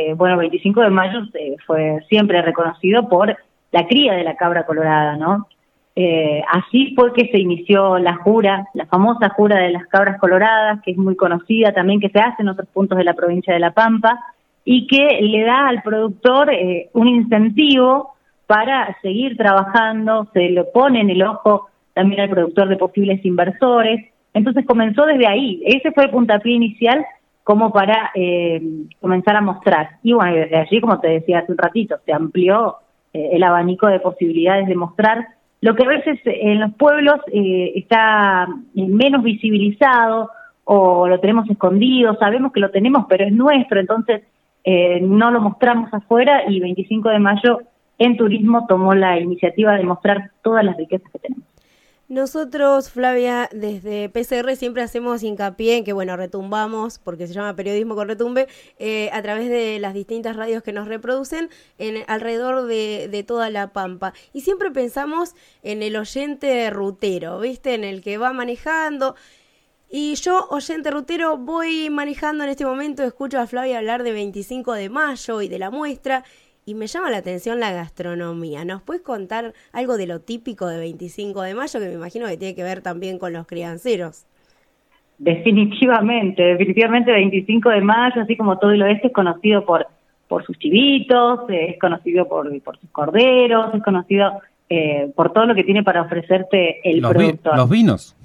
eh, 0.09 0.13
bueno, 0.15 0.37
25 0.37 0.81
de 0.81 0.89
mayo 0.89 1.19
fue 1.67 1.99
siempre 2.09 2.41
reconocido 2.41 3.07
por 3.07 3.37
la 3.71 3.87
cría 3.87 4.13
de 4.13 4.23
la 4.23 4.35
cabra 4.35 4.65
colorada, 4.65 5.15
¿no? 5.15 5.47
Eh, 5.95 6.41
así 6.49 6.93
fue 6.95 7.13
que 7.13 7.29
se 7.29 7.39
inició 7.39 7.99
la 7.99 8.15
jura, 8.15 8.65
la 8.73 8.85
famosa 8.85 9.29
jura 9.29 9.57
de 9.57 9.71
las 9.71 9.85
cabras 9.87 10.19
coloradas, 10.19 10.81
que 10.81 10.91
es 10.91 10.97
muy 10.97 11.15
conocida 11.15 11.73
también, 11.73 11.99
que 11.99 12.09
se 12.09 12.19
hace 12.19 12.41
en 12.41 12.49
otros 12.49 12.67
puntos 12.69 12.97
de 12.97 13.03
la 13.03 13.13
provincia 13.13 13.53
de 13.53 13.59
La 13.59 13.71
Pampa, 13.71 14.17
y 14.63 14.87
que 14.87 15.19
le 15.21 15.43
da 15.43 15.67
al 15.67 15.81
productor 15.83 16.51
eh, 16.51 16.89
un 16.93 17.07
incentivo 17.07 18.13
para 18.47 18.97
seguir 19.01 19.37
trabajando, 19.37 20.27
se 20.33 20.49
le 20.49 20.63
pone 20.63 21.01
en 21.01 21.09
el 21.09 21.21
ojo 21.21 21.67
también 21.93 22.21
al 22.21 22.29
productor 22.29 22.69
de 22.69 22.77
posibles 22.77 23.23
inversores, 23.25 24.09
entonces 24.33 24.65
comenzó 24.65 25.05
desde 25.05 25.27
ahí, 25.27 25.61
ese 25.65 25.91
fue 25.91 26.05
el 26.05 26.11
puntapié 26.11 26.53
inicial 26.53 27.05
como 27.43 27.71
para 27.71 28.11
eh, 28.13 28.61
comenzar 29.01 29.35
a 29.35 29.41
mostrar. 29.41 29.97
Y 30.03 30.13
bueno, 30.13 30.35
desde 30.35 30.55
allí, 30.55 30.79
como 30.81 30.99
te 30.99 31.07
decía 31.07 31.39
hace 31.39 31.51
un 31.51 31.57
ratito, 31.57 31.97
se 32.05 32.13
amplió 32.13 32.75
eh, 33.11 33.29
el 33.33 33.41
abanico 33.41 33.87
de 33.87 33.99
posibilidades 33.99 34.67
de 34.67 34.75
mostrar 34.75 35.29
lo 35.61 35.75
que 35.75 35.83
a 35.83 35.87
veces 35.87 36.19
en 36.25 36.59
los 36.59 36.75
pueblos 36.75 37.19
eh, 37.33 37.73
está 37.75 38.47
menos 38.75 39.23
visibilizado 39.23 40.29
o 40.63 41.07
lo 41.07 41.19
tenemos 41.19 41.49
escondido, 41.49 42.15
sabemos 42.17 42.53
que 42.53 42.59
lo 42.59 42.69
tenemos, 42.69 43.07
pero 43.09 43.25
es 43.25 43.33
nuestro, 43.33 43.79
entonces 43.79 44.21
no 45.01 45.31
lo 45.31 45.41
mostramos 45.41 45.91
afuera 45.91 46.43
y 46.47 46.59
25 46.59 47.09
de 47.09 47.17
mayo 47.17 47.61
en 47.97 48.15
turismo 48.15 48.67
tomó 48.67 48.93
la 48.93 49.19
iniciativa 49.19 49.75
de 49.75 49.83
mostrar 49.83 50.29
todas 50.43 50.63
las 50.63 50.77
riquezas 50.77 51.11
que 51.11 51.17
tenemos. 51.17 51.45
Nosotros, 52.09 52.89
Flavia, 52.89 53.49
desde 53.53 54.09
PCR 54.09 54.55
siempre 54.55 54.81
hacemos 54.81 55.21
hincapié 55.21 55.77
en 55.77 55.83
que, 55.83 55.93
bueno, 55.93 56.17
retumbamos, 56.17 56.97
porque 56.97 57.27
se 57.27 57.35
llama 57.35 57.55
periodismo 57.55 57.93
con 57.93 58.07
retumbe, 58.07 58.47
eh, 58.79 59.11
a 59.13 59.21
través 59.21 59.47
de 59.47 59.77
las 59.77 59.93
distintas 59.93 60.35
radios 60.35 60.63
que 60.63 60.73
nos 60.73 60.87
reproducen 60.87 61.51
en, 61.77 62.03
alrededor 62.07 62.65
de, 62.65 63.09
de, 63.11 63.21
toda 63.21 63.51
la 63.51 63.73
Pampa. 63.73 64.13
Y 64.33 64.41
siempre 64.41 64.71
pensamos 64.71 65.35
en 65.61 65.83
el 65.83 65.95
oyente 65.95 66.71
rutero, 66.71 67.39
¿viste? 67.41 67.75
En 67.75 67.83
el 67.83 68.01
que 68.01 68.17
va 68.17 68.33
manejando. 68.33 69.15
Y 69.87 70.15
yo, 70.15 70.47
oyente 70.49 70.89
rutero, 70.89 71.37
voy 71.37 71.91
manejando 71.91 72.43
en 72.43 72.49
este 72.49 72.65
momento, 72.65 73.03
escucho 73.03 73.39
a 73.39 73.45
Flavia 73.45 73.77
hablar 73.77 74.01
de 74.01 74.13
25 74.13 74.73
de 74.73 74.89
mayo 74.89 75.43
y 75.43 75.47
de 75.47 75.59
la 75.59 75.69
muestra 75.69 76.23
y 76.69 76.75
me 76.75 76.85
llama 76.85 77.09
la 77.09 77.17
atención 77.17 77.59
la 77.59 77.71
gastronomía. 77.71 78.63
¿Nos 78.63 78.83
puedes 78.83 79.01
contar 79.01 79.53
algo 79.73 79.97
de 79.97 80.05
lo 80.05 80.19
típico 80.19 80.67
de 80.67 80.77
25 80.77 81.41
de 81.41 81.55
mayo 81.55 81.79
que 81.79 81.87
me 81.87 81.93
imagino 81.93 82.27
que 82.27 82.37
tiene 82.37 82.53
que 82.53 82.61
ver 82.61 82.81
también 82.81 83.17
con 83.17 83.33
los 83.33 83.47
crianceros? 83.47 84.27
Definitivamente, 85.17 86.43
definitivamente 86.43 87.11
25 87.11 87.69
de 87.71 87.81
mayo, 87.81 88.21
así 88.21 88.37
como 88.37 88.59
todo 88.59 88.69
el 88.69 88.83
oeste 88.83 89.07
es 89.07 89.13
conocido 89.13 89.65
por 89.65 89.87
por 90.27 90.45
sus 90.45 90.59
chivitos, 90.59 91.39
es 91.49 91.79
conocido 91.79 92.27
por, 92.27 92.61
por 92.61 92.77
sus 92.77 92.89
corderos, 92.91 93.73
es 93.73 93.81
conocido 93.81 94.39
eh, 94.69 95.11
por 95.15 95.33
todo 95.33 95.47
lo 95.47 95.55
que 95.55 95.63
tiene 95.63 95.81
para 95.81 96.03
ofrecerte 96.03 96.87
el 96.87 96.99
los 96.99 97.11
productor. 97.11 97.57
los 97.57 97.67
vinos. 97.67 98.15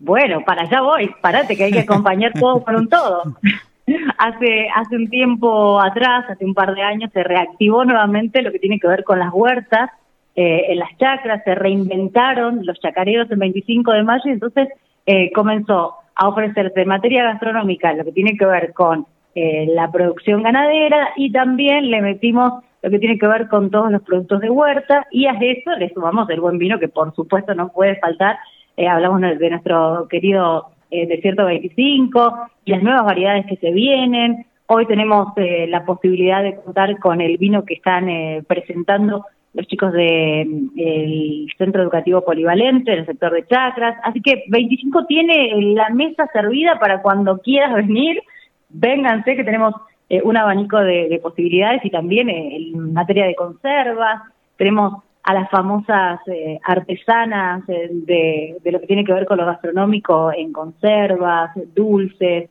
Bueno, 0.00 0.40
para 0.44 0.62
allá 0.62 0.80
voy, 0.80 1.08
parate 1.22 1.56
que 1.56 1.62
hay 1.62 1.72
que 1.72 1.80
acompañar 1.88 2.32
todo 2.32 2.64
con 2.64 2.74
un 2.74 2.88
todo. 2.88 3.22
hace, 4.18 4.68
hace 4.74 4.96
un 4.96 5.08
tiempo 5.08 5.80
atrás, 5.80 6.24
hace 6.28 6.44
un 6.44 6.54
par 6.54 6.74
de 6.74 6.82
años, 6.82 7.10
se 7.12 7.22
reactivó 7.22 7.84
nuevamente 7.84 8.42
lo 8.42 8.52
que 8.52 8.58
tiene 8.58 8.78
que 8.78 8.88
ver 8.88 9.04
con 9.04 9.18
las 9.18 9.32
huertas 9.32 9.90
eh, 10.34 10.66
en 10.72 10.78
las 10.78 10.94
chacras, 10.98 11.42
se 11.44 11.54
reinventaron 11.54 12.66
los 12.66 12.78
chacareros 12.80 13.30
el 13.30 13.38
25 13.38 13.92
de 13.92 14.02
mayo 14.02 14.22
y 14.26 14.32
entonces 14.32 14.68
eh, 15.06 15.32
comenzó 15.32 15.94
a 16.14 16.28
ofrecerse 16.28 16.84
materia 16.84 17.24
gastronómica, 17.24 17.94
lo 17.94 18.04
que 18.04 18.12
tiene 18.12 18.36
que 18.36 18.44
ver 18.44 18.74
con 18.74 19.06
eh, 19.34 19.66
la 19.68 19.90
producción 19.90 20.42
ganadera 20.42 21.08
y 21.16 21.32
también 21.32 21.90
le 21.90 22.02
metimos 22.02 22.64
lo 22.82 22.90
que 22.90 22.98
tiene 22.98 23.18
que 23.18 23.26
ver 23.26 23.48
con 23.48 23.70
todos 23.70 23.90
los 23.90 24.02
productos 24.02 24.40
de 24.40 24.50
huerta 24.50 25.06
y 25.10 25.26
a 25.26 25.32
eso 25.40 25.70
le 25.78 25.92
sumamos 25.94 26.28
el 26.28 26.40
buen 26.40 26.58
vino 26.58 26.78
que 26.78 26.88
por 26.88 27.14
supuesto 27.14 27.54
no 27.54 27.72
puede 27.72 27.96
faltar. 27.96 28.38
hablamos 28.76 29.22
de 29.22 29.50
nuestro 29.50 30.06
querido 30.08 30.68
eh, 30.90 31.06
Desierto 31.06 31.44
25 31.44 32.50
y 32.64 32.70
las 32.72 32.82
nuevas 32.82 33.04
variedades 33.04 33.46
que 33.46 33.56
se 33.56 33.70
vienen. 33.72 34.46
Hoy 34.66 34.86
tenemos 34.86 35.28
eh, 35.36 35.66
la 35.68 35.84
posibilidad 35.84 36.42
de 36.42 36.56
contar 36.56 36.98
con 36.98 37.20
el 37.20 37.36
vino 37.38 37.64
que 37.64 37.74
están 37.74 38.08
eh, 38.08 38.42
presentando 38.46 39.24
los 39.54 39.66
chicos 39.68 39.92
del 39.92 40.68
de, 40.74 41.46
Centro 41.56 41.82
Educativo 41.82 42.22
Polivalente, 42.22 42.90
del 42.90 43.06
sector 43.06 43.32
de 43.32 43.46
chacras. 43.46 43.96
Así 44.02 44.20
que 44.20 44.44
25 44.48 45.06
tiene 45.06 45.52
la 45.74 45.88
mesa 45.90 46.28
servida 46.32 46.78
para 46.78 47.00
cuando 47.00 47.38
quieras 47.38 47.74
venir, 47.74 48.22
vénganse 48.68 49.34
que 49.34 49.44
tenemos 49.44 49.74
eh, 50.10 50.20
un 50.22 50.36
abanico 50.36 50.78
de, 50.78 51.08
de, 51.08 51.18
posibilidades 51.20 51.84
y 51.84 51.90
también 51.90 52.28
en 52.28 52.92
materia 52.92 53.24
de 53.24 53.34
conservas. 53.34 54.22
Tenemos 54.56 55.02
a 55.26 55.34
las 55.34 55.50
famosas 55.50 56.20
eh, 56.28 56.60
artesanas 56.62 57.68
eh, 57.68 57.88
de, 57.90 58.56
de, 58.62 58.72
lo 58.72 58.80
que 58.80 58.86
tiene 58.86 59.04
que 59.04 59.12
ver 59.12 59.26
con 59.26 59.38
lo 59.38 59.44
gastronómico 59.44 60.30
en 60.32 60.52
conservas, 60.52 61.50
dulces, 61.74 62.48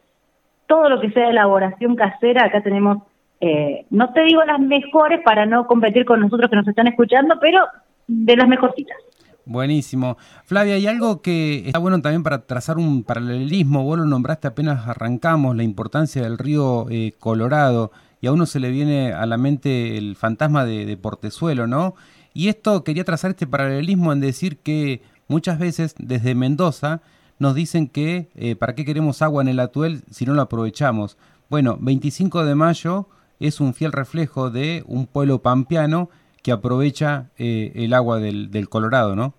todo 0.68 0.90
lo 0.90 1.00
que 1.00 1.10
sea 1.12 1.30
elaboración 1.30 1.96
casera, 1.96 2.44
acá 2.44 2.62
tenemos, 2.62 2.98
eh, 3.40 3.86
no 3.92 4.12
te 4.12 4.24
digo 4.24 4.44
las 4.44 4.60
mejores 4.60 5.22
para 5.24 5.46
no 5.46 5.68
competir 5.68 6.04
con 6.04 6.20
nosotros 6.20 6.50
que 6.50 6.58
nos 6.58 6.68
están 6.68 6.88
escuchando, 6.88 7.36
pero 7.40 7.62
de 8.08 8.36
las 8.36 8.48
mejorcitas. 8.50 8.98
Buenísimo. 9.46 10.18
Flavia, 10.44 10.74
hay 10.74 10.88
algo 10.88 11.22
que 11.22 11.68
está 11.68 11.80
bueno 11.80 12.02
también 12.02 12.24
para 12.24 12.46
trazar 12.46 12.78
un 12.78 13.06
paralelismo, 13.06 13.86
vos 13.86 14.00
lo 14.00 14.06
nombraste 14.06 14.50
apenas 14.50 14.86
arrancamos, 14.86 15.56
la 15.56 15.64
importancia 15.64 16.24
del 16.24 16.38
río 16.38 16.88
Colorado, 17.20 17.92
y 18.20 18.28
a 18.28 18.34
uno 18.34 18.46
se 18.46 18.60
le 18.60 18.70
viene 18.70 19.14
a 19.14 19.26
la 19.26 19.38
mente 19.38 19.98
el 19.98 20.18
fantasma 20.18 20.66
de, 20.66 20.86
de 20.86 20.98
Portezuelo, 20.98 21.68
¿no? 21.68 21.94
Y 22.36 22.50
esto 22.50 22.84
quería 22.84 23.06
trazar 23.06 23.32
este 23.32 23.48
paralelismo 23.48 24.12
en 24.12 24.20
decir 24.20 24.58
que 24.58 25.02
muchas 25.30 25.58
veces 25.58 25.96
desde 25.98 26.36
Mendoza 26.36 27.02
nos 27.40 27.56
dicen 27.56 27.88
que 27.88 28.28
eh, 28.36 28.58
para 28.58 28.76
qué 28.76 28.84
queremos 28.84 29.22
agua 29.22 29.42
en 29.42 29.48
el 29.48 29.60
atuel 29.60 30.02
si 30.12 30.26
no 30.26 30.34
lo 30.34 30.42
aprovechamos. 30.42 31.18
Bueno, 31.50 31.78
25 31.80 32.44
de 32.44 32.54
mayo 32.56 33.08
es 33.40 33.62
un 33.62 33.74
fiel 33.74 33.94
reflejo 33.94 34.52
de 34.52 34.84
un 34.86 35.08
pueblo 35.08 35.42
pampeano 35.42 36.10
que 36.44 36.52
aprovecha 36.52 37.30
eh, 37.38 37.72
el 37.76 37.94
agua 37.94 38.20
del, 38.20 38.52
del, 38.52 38.68
Colorado, 38.68 39.16
¿no? 39.16 39.34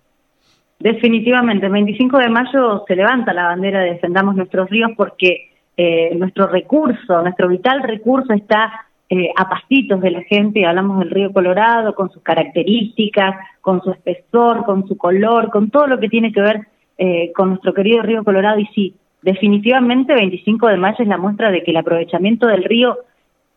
Definitivamente, 0.79 1.67
el 1.67 1.71
25 1.71 2.17
de 2.17 2.29
mayo 2.29 2.83
se 2.87 2.95
levanta 2.95 3.31
la 3.31 3.43
bandera 3.43 3.81
de 3.81 3.93
defendamos 3.93 4.35
nuestros 4.35 4.71
ríos 4.71 4.91
porque 4.97 5.51
eh, 5.77 6.15
nuestro 6.15 6.47
recurso, 6.47 7.21
nuestro 7.21 7.47
vital 7.47 7.83
recurso 7.83 8.33
está 8.33 8.86
eh, 9.09 9.29
a 9.35 9.47
pasitos 9.49 10.01
de 10.01 10.11
la 10.11 10.21
gente, 10.23 10.65
hablamos 10.65 10.99
del 10.99 11.11
río 11.11 11.31
Colorado, 11.31 11.95
con 11.95 12.11
sus 12.11 12.21
características, 12.21 13.35
con 13.61 13.81
su 13.81 13.91
espesor, 13.91 14.65
con 14.65 14.87
su 14.87 14.97
color, 14.97 15.49
con 15.49 15.69
todo 15.69 15.87
lo 15.87 15.99
que 15.99 16.09
tiene 16.09 16.31
que 16.31 16.41
ver 16.41 16.67
eh, 16.97 17.31
con 17.33 17.49
nuestro 17.49 17.73
querido 17.73 18.01
río 18.01 18.23
Colorado. 18.23 18.59
Y 18.59 18.65
sí, 18.67 18.95
definitivamente 19.21 20.13
25 20.13 20.67
de 20.67 20.77
mayo 20.77 20.97
es 20.99 21.07
la 21.07 21.17
muestra 21.17 21.51
de 21.51 21.63
que 21.63 21.71
el 21.71 21.77
aprovechamiento 21.77 22.47
del 22.47 22.63
río 22.63 22.97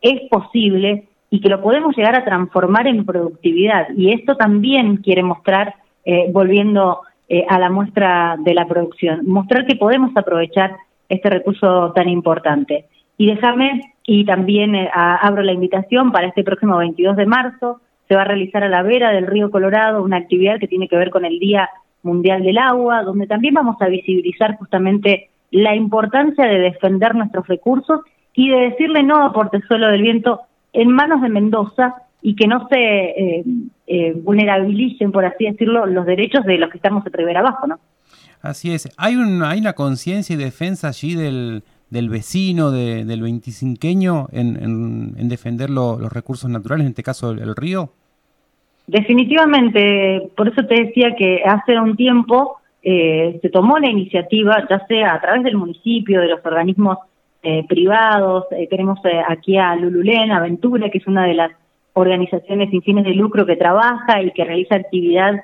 es 0.00 0.20
posible 0.30 1.08
y 1.30 1.40
que 1.40 1.48
lo 1.48 1.62
podemos 1.62 1.96
llegar 1.96 2.16
a 2.16 2.24
transformar 2.24 2.86
en 2.86 3.04
productividad. 3.04 3.88
Y 3.96 4.12
esto 4.12 4.36
también 4.36 4.96
quiere 4.96 5.22
mostrar, 5.22 5.74
eh, 6.04 6.28
volviendo 6.32 7.02
eh, 7.28 7.44
a 7.48 7.58
la 7.58 7.70
muestra 7.70 8.36
de 8.38 8.54
la 8.54 8.66
producción, 8.66 9.20
mostrar 9.26 9.64
que 9.66 9.76
podemos 9.76 10.10
aprovechar 10.16 10.76
este 11.08 11.30
recurso 11.30 11.92
tan 11.92 12.08
importante. 12.08 12.86
Y 13.20 13.26
déjame, 13.26 13.92
y 14.06 14.24
también 14.24 14.74
eh, 14.74 14.88
abro 14.94 15.42
la 15.42 15.52
invitación 15.52 16.10
para 16.10 16.28
este 16.28 16.42
próximo 16.42 16.78
22 16.78 17.18
de 17.18 17.26
marzo, 17.26 17.82
se 18.08 18.14
va 18.14 18.22
a 18.22 18.24
realizar 18.24 18.64
a 18.64 18.68
la 18.70 18.82
vera 18.82 19.10
del 19.10 19.26
río 19.26 19.50
Colorado 19.50 20.02
una 20.02 20.16
actividad 20.16 20.58
que 20.58 20.66
tiene 20.66 20.88
que 20.88 20.96
ver 20.96 21.10
con 21.10 21.26
el 21.26 21.38
Día 21.38 21.68
Mundial 22.02 22.42
del 22.42 22.56
Agua, 22.56 23.02
donde 23.02 23.26
también 23.26 23.52
vamos 23.52 23.76
a 23.80 23.88
visibilizar 23.88 24.56
justamente 24.56 25.28
la 25.50 25.76
importancia 25.76 26.46
de 26.46 26.60
defender 26.60 27.14
nuestros 27.14 27.46
recursos 27.46 28.00
y 28.32 28.48
de 28.48 28.70
decirle 28.70 29.02
no 29.02 29.22
a 29.22 29.34
Portezuelo 29.34 29.88
del 29.88 30.00
Viento 30.00 30.40
en 30.72 30.90
manos 30.90 31.20
de 31.20 31.28
Mendoza 31.28 31.96
y 32.22 32.36
que 32.36 32.46
no 32.46 32.68
se 32.68 32.78
eh, 32.78 33.44
eh, 33.86 34.14
vulnerabilicen, 34.16 35.12
por 35.12 35.26
así 35.26 35.44
decirlo, 35.44 35.84
los 35.84 36.06
derechos 36.06 36.46
de 36.46 36.56
los 36.56 36.70
que 36.70 36.78
estamos 36.78 37.04
a 37.06 37.10
Rivera 37.12 37.40
abajo, 37.40 37.66
¿no? 37.66 37.80
Así 38.40 38.72
es. 38.72 38.88
Hay, 38.96 39.16
un, 39.16 39.42
hay 39.42 39.60
una 39.60 39.74
conciencia 39.74 40.32
y 40.32 40.38
defensa 40.38 40.88
allí 40.88 41.14
del, 41.14 41.62
del 41.90 42.08
vecino, 42.08 42.70
del 42.70 43.20
veinticinqueño, 43.20 44.28
en, 44.32 45.14
en, 45.18 45.28
defender 45.28 45.70
los 45.70 46.12
recursos 46.12 46.48
naturales, 46.48 46.84
en 46.84 46.90
este 46.90 47.02
caso 47.02 47.32
el, 47.32 47.56
río? 47.56 47.90
Definitivamente, 48.86 50.30
por 50.36 50.48
eso 50.48 50.64
te 50.66 50.84
decía 50.84 51.14
que 51.16 51.42
hace 51.44 51.78
un 51.78 51.96
tiempo 51.96 52.58
eh, 52.82 53.38
se 53.42 53.48
tomó 53.50 53.78
la 53.78 53.90
iniciativa, 53.90 54.66
ya 54.68 54.86
sea 54.86 55.14
a 55.14 55.20
través 55.20 55.42
del 55.42 55.56
municipio, 55.56 56.20
de 56.20 56.28
los 56.28 56.44
organismos 56.44 56.98
eh, 57.42 57.64
privados, 57.68 58.46
eh, 58.52 58.68
tenemos 58.68 59.00
aquí 59.28 59.56
a 59.56 59.74
Lululén, 59.74 60.30
Aventura, 60.30 60.90
que 60.90 60.98
es 60.98 61.06
una 61.06 61.26
de 61.26 61.34
las 61.34 61.52
organizaciones 61.92 62.70
sin 62.70 62.82
fines 62.82 63.04
de 63.04 63.14
lucro 63.14 63.46
que 63.46 63.56
trabaja 63.56 64.22
y 64.22 64.30
que 64.30 64.44
realiza 64.44 64.76
actividad 64.76 65.42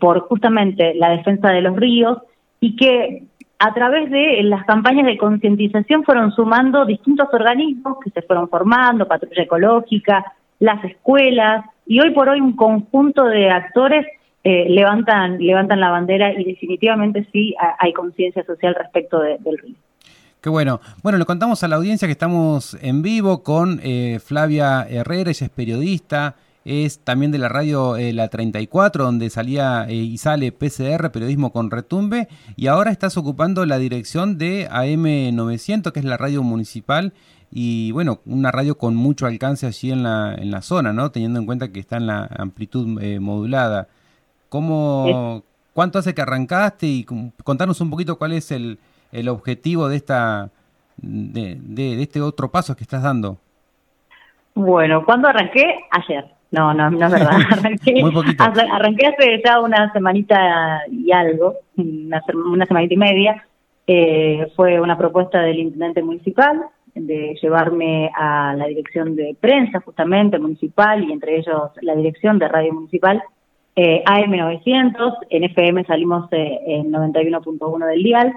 por 0.00 0.20
justamente 0.20 0.94
la 0.94 1.10
defensa 1.10 1.50
de 1.50 1.60
los 1.60 1.76
ríos 1.76 2.16
y 2.60 2.76
que 2.76 3.24
a 3.62 3.74
través 3.74 4.10
de 4.10 4.42
las 4.42 4.64
campañas 4.64 5.04
de 5.04 5.18
concientización 5.18 6.02
fueron 6.02 6.32
sumando 6.32 6.86
distintos 6.86 7.28
organismos 7.30 7.98
que 8.02 8.10
se 8.10 8.22
fueron 8.22 8.48
formando, 8.48 9.06
patrulla 9.06 9.42
ecológica, 9.42 10.24
las 10.58 10.82
escuelas, 10.82 11.66
y 11.86 12.00
hoy 12.00 12.10
por 12.12 12.30
hoy 12.30 12.40
un 12.40 12.56
conjunto 12.56 13.26
de 13.26 13.50
actores 13.50 14.06
eh, 14.44 14.64
levantan, 14.70 15.36
levantan 15.38 15.78
la 15.78 15.90
bandera 15.90 16.32
y 16.32 16.42
definitivamente 16.42 17.26
sí 17.32 17.54
hay 17.78 17.92
conciencia 17.92 18.42
social 18.44 18.74
respecto 18.74 19.20
del 19.20 19.58
río. 19.58 19.76
Qué 20.40 20.48
bueno. 20.48 20.80
Bueno, 21.02 21.18
le 21.18 21.26
contamos 21.26 21.62
a 21.62 21.68
la 21.68 21.76
audiencia 21.76 22.08
que 22.08 22.12
estamos 22.12 22.78
en 22.80 23.02
vivo 23.02 23.42
con 23.42 23.78
eh, 23.82 24.20
Flavia 24.24 24.86
Herrera, 24.88 25.28
ella 25.30 25.46
es 25.46 25.52
periodista, 25.52 26.36
es 26.64 27.00
también 27.00 27.32
de 27.32 27.38
la 27.38 27.48
radio 27.48 27.96
eh, 27.96 28.12
La 28.12 28.28
34, 28.28 29.04
donde 29.04 29.30
salía 29.30 29.86
eh, 29.88 29.94
y 29.94 30.18
sale 30.18 30.52
PCR, 30.52 31.10
Periodismo 31.10 31.52
con 31.52 31.70
Retumbe, 31.70 32.28
y 32.56 32.66
ahora 32.66 32.90
estás 32.90 33.16
ocupando 33.16 33.64
la 33.66 33.78
dirección 33.78 34.38
de 34.38 34.68
AM900, 34.70 35.92
que 35.92 36.00
es 36.00 36.04
la 36.04 36.16
radio 36.16 36.42
municipal, 36.42 37.12
y 37.50 37.90
bueno, 37.92 38.20
una 38.26 38.52
radio 38.52 38.78
con 38.78 38.94
mucho 38.94 39.26
alcance 39.26 39.66
allí 39.66 39.90
en 39.90 40.02
la, 40.02 40.34
en 40.34 40.50
la 40.50 40.62
zona, 40.62 40.92
¿no? 40.92 41.10
Teniendo 41.10 41.40
en 41.40 41.46
cuenta 41.46 41.72
que 41.72 41.80
está 41.80 41.96
en 41.96 42.06
la 42.06 42.28
amplitud 42.38 43.02
eh, 43.02 43.18
modulada. 43.18 43.88
¿Cómo, 44.48 45.42
¿Cuánto 45.72 45.98
hace 45.98 46.14
que 46.14 46.22
arrancaste? 46.22 46.86
Y 46.86 47.04
contanos 47.42 47.80
un 47.80 47.90
poquito 47.90 48.18
cuál 48.18 48.32
es 48.32 48.52
el, 48.52 48.78
el 49.10 49.28
objetivo 49.28 49.88
de, 49.88 49.96
esta, 49.96 50.50
de, 50.96 51.56
de, 51.60 51.96
de 51.96 52.02
este 52.02 52.20
otro 52.20 52.50
paso 52.50 52.76
que 52.76 52.84
estás 52.84 53.02
dando. 53.02 53.38
Bueno, 54.54 55.04
¿cuándo 55.04 55.28
arranqué? 55.28 55.64
Ayer. 55.90 56.39
No, 56.50 56.74
no, 56.74 56.90
no 56.90 57.06
es 57.06 57.12
verdad. 57.12 57.30
Arranqué, 57.50 58.02
arranqué 58.72 59.06
hace 59.06 59.42
ya 59.44 59.60
una 59.60 59.92
semanita 59.92 60.82
y 60.90 61.12
algo, 61.12 61.54
una, 61.76 62.22
una 62.34 62.66
semanita 62.66 62.94
y 62.94 62.96
media. 62.96 63.46
Eh, 63.86 64.46
fue 64.56 64.80
una 64.80 64.96
propuesta 64.96 65.40
del 65.40 65.58
intendente 65.58 66.02
municipal 66.02 66.60
de 66.94 67.36
llevarme 67.40 68.10
a 68.14 68.54
la 68.56 68.66
dirección 68.66 69.14
de 69.16 69.36
prensa 69.40 69.80
justamente 69.80 70.38
municipal 70.38 71.02
y 71.04 71.12
entre 71.12 71.38
ellos 71.38 71.70
la 71.82 71.94
dirección 71.94 72.38
de 72.38 72.48
radio 72.48 72.72
municipal 72.72 73.22
eh, 73.76 74.02
AM900, 74.04 75.14
en 75.30 75.44
FM 75.44 75.84
salimos 75.84 76.30
eh, 76.32 76.58
en 76.66 76.92
91.1 76.92 77.86
del 77.86 78.02
dial 78.02 78.34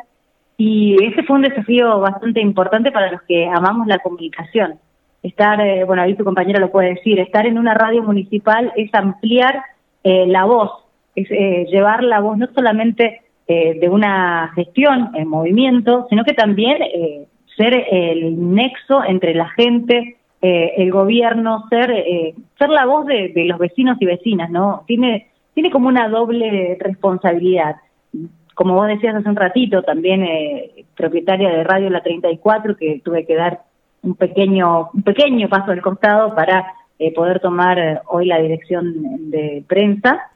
y 0.57 1.03
ese 1.03 1.23
fue 1.23 1.37
un 1.37 1.41
desafío 1.41 1.99
bastante 1.99 2.39
importante 2.39 2.91
para 2.91 3.11
los 3.11 3.21
que 3.23 3.47
amamos 3.47 3.87
la 3.87 3.99
comunicación 3.99 4.79
estar, 5.23 5.59
eh, 5.61 5.85
bueno, 5.85 6.01
ahí 6.01 6.15
tu 6.15 6.25
compañera 6.25 6.59
lo 6.59 6.69
puede 6.69 6.95
decir, 6.95 7.19
estar 7.19 7.47
en 7.47 7.57
una 7.57 7.73
radio 7.73 8.03
municipal 8.03 8.71
es 8.75 8.93
ampliar 8.93 9.63
eh, 10.03 10.27
la 10.27 10.43
voz, 10.43 10.71
es 11.15 11.31
eh, 11.31 11.65
llevar 11.71 12.03
la 12.03 12.19
voz 12.19 12.37
no 12.37 12.47
solamente 12.53 13.21
de 13.45 13.89
una 13.89 14.53
gestión 14.55 15.11
en 15.15 15.27
movimiento, 15.27 16.07
sino 16.09 16.23
que 16.23 16.31
también 16.33 16.77
ser 17.57 17.73
el 17.91 18.55
nexo 18.55 19.03
entre 19.03 19.35
la 19.35 19.49
gente, 19.49 20.15
el 20.41 20.89
gobierno, 20.91 21.65
ser 21.69 21.93
ser 22.57 22.69
la 22.69 22.85
voz 22.85 23.05
de, 23.05 23.33
de, 23.35 23.43
los 23.43 23.59
vecinos 23.59 23.97
y 23.99 24.05
vecinas, 24.05 24.49
¿no? 24.49 24.85
Tiene 24.87 25.27
tiene 25.53 25.71
como 25.71 25.89
una 25.89 26.07
doble 26.07 26.77
responsabilidad. 26.79 27.75
Como 28.55 28.75
vos 28.75 28.87
decías 28.87 29.13
hace 29.13 29.27
un 29.27 29.35
ratito, 29.35 29.83
también 29.83 30.25
propietaria 30.95 31.49
de 31.49 31.65
Radio 31.65 31.89
La 31.89 32.01
34, 32.01 32.77
que 32.77 33.01
tuve 33.03 33.25
que 33.25 33.35
dar 33.35 33.59
un 34.03 34.15
pequeño, 34.15 34.91
un 34.93 35.01
pequeño 35.01 35.49
paso 35.49 35.71
al 35.71 35.81
costado 35.81 36.35
para 36.35 36.73
eh, 36.99 37.13
poder 37.13 37.39
tomar 37.39 37.79
eh, 37.79 37.99
hoy 38.07 38.27
la 38.27 38.39
dirección 38.39 39.29
de 39.31 39.63
prensa. 39.67 40.29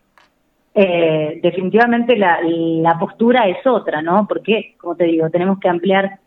Eh, 0.74 1.40
definitivamente 1.42 2.18
la, 2.18 2.40
la, 2.44 2.98
postura 3.00 3.48
es 3.48 3.66
otra, 3.66 4.02
¿no? 4.02 4.28
Porque, 4.28 4.76
como 4.80 4.96
te 4.96 5.06
digo, 5.06 5.30
tenemos 5.30 5.60
que 5.60 5.70
ampliar 5.70 6.20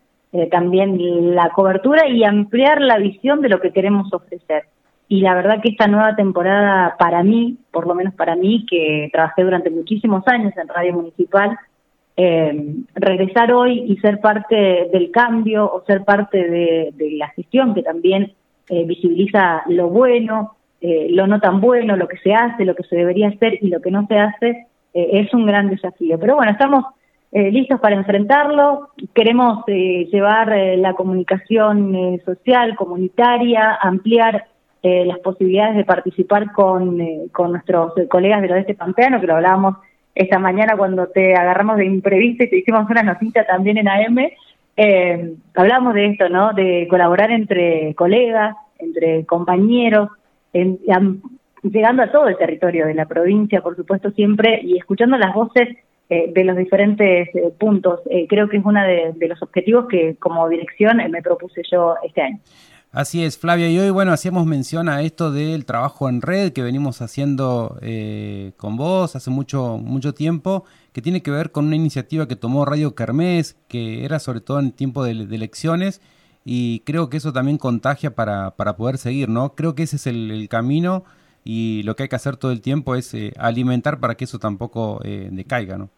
también 0.49 1.35
la 1.35 1.49
cobertura 1.49 2.07
y 2.07 2.23
ampliar 2.23 2.79
la 2.79 2.97
visión 2.97 3.41
de 3.41 3.49
lo 3.49 3.59
que 3.59 3.73
queremos 3.73 4.13
ofrecer. 4.13 4.63
Y 5.09 5.19
la 5.19 5.35
verdad 5.35 5.61
que 5.61 5.67
esta 5.67 5.87
nueva 5.87 6.15
temporada 6.15 6.95
para 6.97 7.21
mí, 7.21 7.57
por 7.69 7.85
lo 7.85 7.95
menos 7.95 8.13
para 8.13 8.37
mí, 8.37 8.65
que 8.65 9.09
trabajé 9.11 9.43
durante 9.43 9.69
muchísimos 9.69 10.25
años 10.29 10.53
en 10.55 10.69
Radio 10.69 10.93
Municipal, 10.93 11.59
eh, 12.17 12.75
regresar 12.93 13.53
hoy 13.53 13.85
y 13.87 13.97
ser 13.97 14.19
parte 14.19 14.89
del 14.91 15.11
cambio 15.11 15.71
o 15.71 15.83
ser 15.85 16.03
parte 16.03 16.37
de, 16.37 16.93
la 17.17 17.29
gestión 17.29 17.73
que 17.73 17.83
también 17.83 18.33
eh, 18.69 18.83
visibiliza 18.85 19.63
lo 19.67 19.89
bueno, 19.89 20.55
eh, 20.81 21.07
lo 21.09 21.27
no 21.27 21.39
tan 21.39 21.61
bueno, 21.61 21.95
lo 21.95 22.07
que 22.07 22.17
se 22.17 22.33
hace, 22.33 22.65
lo 22.65 22.75
que 22.75 22.83
se 22.83 22.95
debería 22.95 23.29
hacer 23.29 23.57
y 23.61 23.67
lo 23.69 23.81
que 23.81 23.91
no 23.91 24.05
se 24.07 24.17
hace, 24.17 24.67
eh, 24.93 25.09
es 25.13 25.33
un 25.33 25.45
gran 25.45 25.69
desafío. 25.69 26.19
Pero 26.19 26.35
bueno, 26.35 26.51
estamos 26.51 26.85
listos 27.33 27.79
para 27.79 27.95
enfrentarlo, 27.95 28.89
queremos 29.13 29.63
llevar 29.65 30.53
la 30.75 30.95
comunicación 30.95 32.19
social, 32.25 32.75
comunitaria, 32.75 33.79
ampliar 33.81 34.47
las 34.83 35.17
posibilidades 35.19 35.77
de 35.77 35.85
participar 35.85 36.51
con, 36.51 36.99
con 37.31 37.53
nuestros 37.53 37.93
colegas 38.09 38.41
del 38.41 38.51
oeste 38.51 38.75
pampeano, 38.75 39.21
que 39.21 39.27
lo 39.27 39.35
hablábamos 39.35 39.77
esta 40.15 40.39
mañana 40.39 40.75
cuando 40.77 41.07
te 41.07 41.35
agarramos 41.35 41.77
de 41.77 41.85
imprevisto 41.85 42.43
y 42.43 42.49
te 42.49 42.57
hicimos 42.57 42.89
una 42.89 43.03
notita 43.03 43.45
también 43.45 43.77
en 43.77 43.87
AM, 43.87 44.19
eh, 44.77 45.33
hablamos 45.55 45.93
de 45.93 46.07
esto, 46.07 46.29
¿no? 46.29 46.53
De 46.53 46.87
colaborar 46.89 47.31
entre 47.31 47.93
colegas, 47.95 48.55
entre 48.79 49.25
compañeros, 49.25 50.09
llegando 51.63 52.03
a 52.03 52.11
todo 52.11 52.27
el 52.27 52.37
territorio 52.37 52.87
de 52.87 52.93
la 52.93 53.05
provincia, 53.05 53.61
por 53.61 53.75
supuesto, 53.75 54.11
siempre, 54.11 54.59
y 54.63 54.77
escuchando 54.77 55.17
las 55.17 55.33
voces 55.33 55.77
eh, 56.09 56.29
de 56.33 56.43
los 56.43 56.57
diferentes 56.57 57.33
eh, 57.33 57.53
puntos. 57.57 58.01
Eh, 58.09 58.27
creo 58.27 58.49
que 58.49 58.57
es 58.57 58.65
uno 58.65 58.81
de, 58.83 59.13
de, 59.15 59.27
los 59.29 59.41
objetivos 59.41 59.87
que 59.87 60.17
como 60.17 60.49
dirección 60.49 60.97
me 61.09 61.21
propuse 61.21 61.61
yo 61.71 61.95
este 62.03 62.21
año. 62.21 62.39
Así 62.93 63.23
es, 63.23 63.37
Flavia, 63.37 63.69
y 63.69 63.79
hoy, 63.79 63.89
bueno, 63.89 64.11
hacíamos 64.11 64.45
mención 64.45 64.89
a 64.89 65.01
esto 65.01 65.31
del 65.31 65.63
trabajo 65.63 66.09
en 66.09 66.21
red 66.21 66.51
que 66.51 66.61
venimos 66.61 67.01
haciendo 67.01 67.77
eh, 67.81 68.51
con 68.57 68.75
vos 68.75 69.15
hace 69.15 69.29
mucho, 69.29 69.77
mucho 69.77 70.13
tiempo, 70.13 70.65
que 70.91 71.01
tiene 71.01 71.23
que 71.23 71.31
ver 71.31 71.53
con 71.53 71.67
una 71.67 71.77
iniciativa 71.77 72.27
que 72.27 72.35
tomó 72.35 72.65
Radio 72.65 72.93
Kermés, 72.93 73.55
que 73.69 74.03
era 74.03 74.19
sobre 74.19 74.41
todo 74.41 74.59
en 74.59 74.73
tiempo 74.73 75.05
de, 75.05 75.11
elecciones, 75.11 76.01
y 76.43 76.81
creo 76.81 77.09
que 77.09 77.15
eso 77.15 77.31
también 77.31 77.57
contagia 77.57 78.13
para, 78.13 78.57
para 78.57 78.75
poder 78.75 78.97
seguir, 78.97 79.29
¿no? 79.29 79.55
Creo 79.55 79.73
que 79.73 79.83
ese 79.83 79.95
es 79.95 80.05
el, 80.07 80.47
camino 80.49 81.05
y 81.45 81.83
lo 81.83 81.95
que 81.95 82.03
hay 82.03 82.09
que 82.09 82.17
hacer 82.17 82.35
todo 82.35 82.51
el 82.51 82.59
tiempo 82.61 82.95
es 82.95 83.13
eh, 83.13 83.33
alimentar 83.37 84.01
para 84.01 84.15
que 84.15 84.25
eso 84.25 84.37
tampoco 84.37 84.99
eh, 85.05 85.29
decaiga, 85.31 85.77
¿no? 85.77 85.89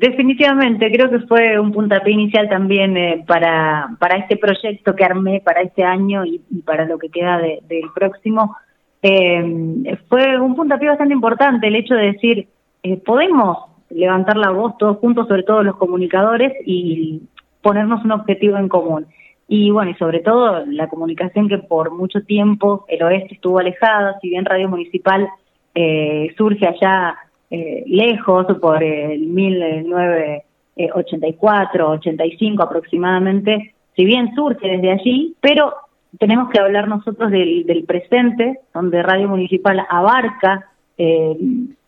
Definitivamente, 0.00 0.92
creo 0.92 1.10
que 1.10 1.26
fue 1.26 1.58
un 1.58 1.72
puntapié 1.72 2.12
inicial 2.12 2.48
también 2.48 2.96
eh, 2.96 3.24
para, 3.26 3.88
para 3.98 4.18
este 4.18 4.36
proyecto 4.36 4.94
que 4.94 5.04
armé 5.04 5.42
para 5.44 5.62
este 5.62 5.82
año 5.82 6.24
y, 6.24 6.38
para 6.64 6.84
lo 6.84 6.98
que 6.98 7.08
queda 7.08 7.38
del 7.38 7.90
próximo. 7.92 8.56
Eh, 9.02 9.98
fue 10.08 10.40
un 10.40 10.54
puntapié 10.54 10.90
bastante 10.90 11.14
importante 11.14 11.66
el 11.66 11.74
hecho 11.74 11.94
de 11.94 12.12
decir, 12.12 12.46
eh, 12.84 12.96
podemos 12.98 13.58
levantar 13.90 14.36
la 14.36 14.50
voz 14.50 14.78
todos 14.78 14.98
juntos, 14.98 15.26
sobre 15.26 15.42
todo 15.42 15.64
los 15.64 15.74
comunicadores, 15.74 16.52
y 16.64 17.22
ponernos 17.60 18.04
un 18.04 18.12
objetivo 18.12 18.56
en 18.56 18.68
común. 18.68 19.06
Y 19.48 19.72
bueno, 19.72 19.90
y 19.90 19.94
sobre 19.94 20.20
todo 20.20 20.64
la 20.66 20.86
comunicación 20.86 21.48
que 21.48 21.58
por 21.58 21.90
mucho 21.90 22.22
tiempo 22.22 22.84
el 22.86 23.02
oeste 23.02 23.34
estuvo 23.34 23.58
alejada, 23.58 24.16
si 24.20 24.28
bien 24.28 24.44
Radio 24.44 24.68
Municipal 24.68 25.28
surge 26.36 26.66
allá 26.66 27.16
eh, 27.50 27.82
lejos, 27.86 28.46
por 28.60 28.82
el 28.82 29.26
1984, 29.26 31.90
85 31.90 32.62
aproximadamente, 32.62 33.74
si 33.96 34.04
bien 34.04 34.34
surge 34.34 34.68
desde 34.68 34.92
allí, 34.92 35.34
pero 35.40 35.72
tenemos 36.18 36.50
que 36.50 36.60
hablar 36.60 36.88
nosotros 36.88 37.30
del, 37.30 37.84
presente, 37.86 38.60
donde 38.72 39.02
Radio 39.02 39.28
Municipal 39.28 39.84
abarca 39.88 40.68
eh, 40.96 41.36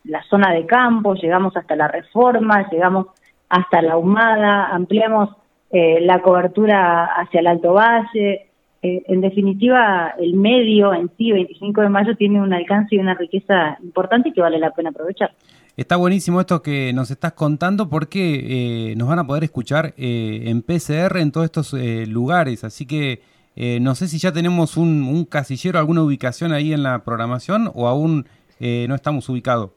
la 0.05 0.23
zona 0.25 0.53
de 0.53 0.67
campo, 0.67 1.15
llegamos 1.15 1.57
hasta 1.57 1.77
la 1.77 1.89
reforma, 1.89 2.69
llegamos 2.71 3.07
hasta 3.49 3.81
la 3.83 3.97
humada, 3.97 4.69
ampliamos 4.69 5.31
eh, 5.71 6.01
la 6.01 6.21
cobertura 6.21 7.05
hacia 7.05 7.41
el 7.41 7.47
Alto 7.47 7.75
Valle. 7.75 8.50
Eh, 8.83 9.03
en 9.07 9.21
definitiva, 9.21 10.15
el 10.19 10.35
medio 10.35 10.95
en 10.95 11.11
sí, 11.19 11.33
25 11.33 11.83
de 11.83 11.89
mayo, 11.89 12.17
tiene 12.17 12.41
un 12.41 12.53
alcance 12.53 12.95
y 12.95 12.99
una 12.99 13.15
riqueza 13.15 13.77
importante 13.83 14.33
que 14.33 14.41
vale 14.41 14.59
la 14.59 14.71
pena 14.71 14.91
aprovechar. 14.91 15.33
Está 15.77 15.97
buenísimo 15.97 16.41
esto 16.41 16.63
que 16.63 16.93
nos 16.93 17.11
estás 17.11 17.33
contando 17.33 17.89
porque 17.89 18.95
nos 18.97 19.09
van 19.09 19.19
a 19.19 19.27
poder 19.27 19.45
escuchar 19.45 19.95
en 19.97 20.63
PCR 20.63 21.19
en 21.19 21.33
todos 21.33 21.47
estos 21.47 21.73
lugares, 22.09 22.65
así 22.65 22.87
que 22.87 23.21
eh, 23.57 23.79
no 23.81 23.95
sé 23.95 24.09
si 24.09 24.19
ya 24.19 24.33
tenemos 24.33 24.77
un, 24.77 25.25
casillero, 25.25 25.79
alguna 25.79 26.03
ubicación 26.03 26.53
ahí 26.53 26.73
en 26.73 26.83
la 26.83 27.01
programación 27.01 27.71
o 27.75 27.89
aún 27.89 28.25
eh, 28.61 28.87
no 28.89 28.95
estamos 28.95 29.29
ubicados. 29.29 29.71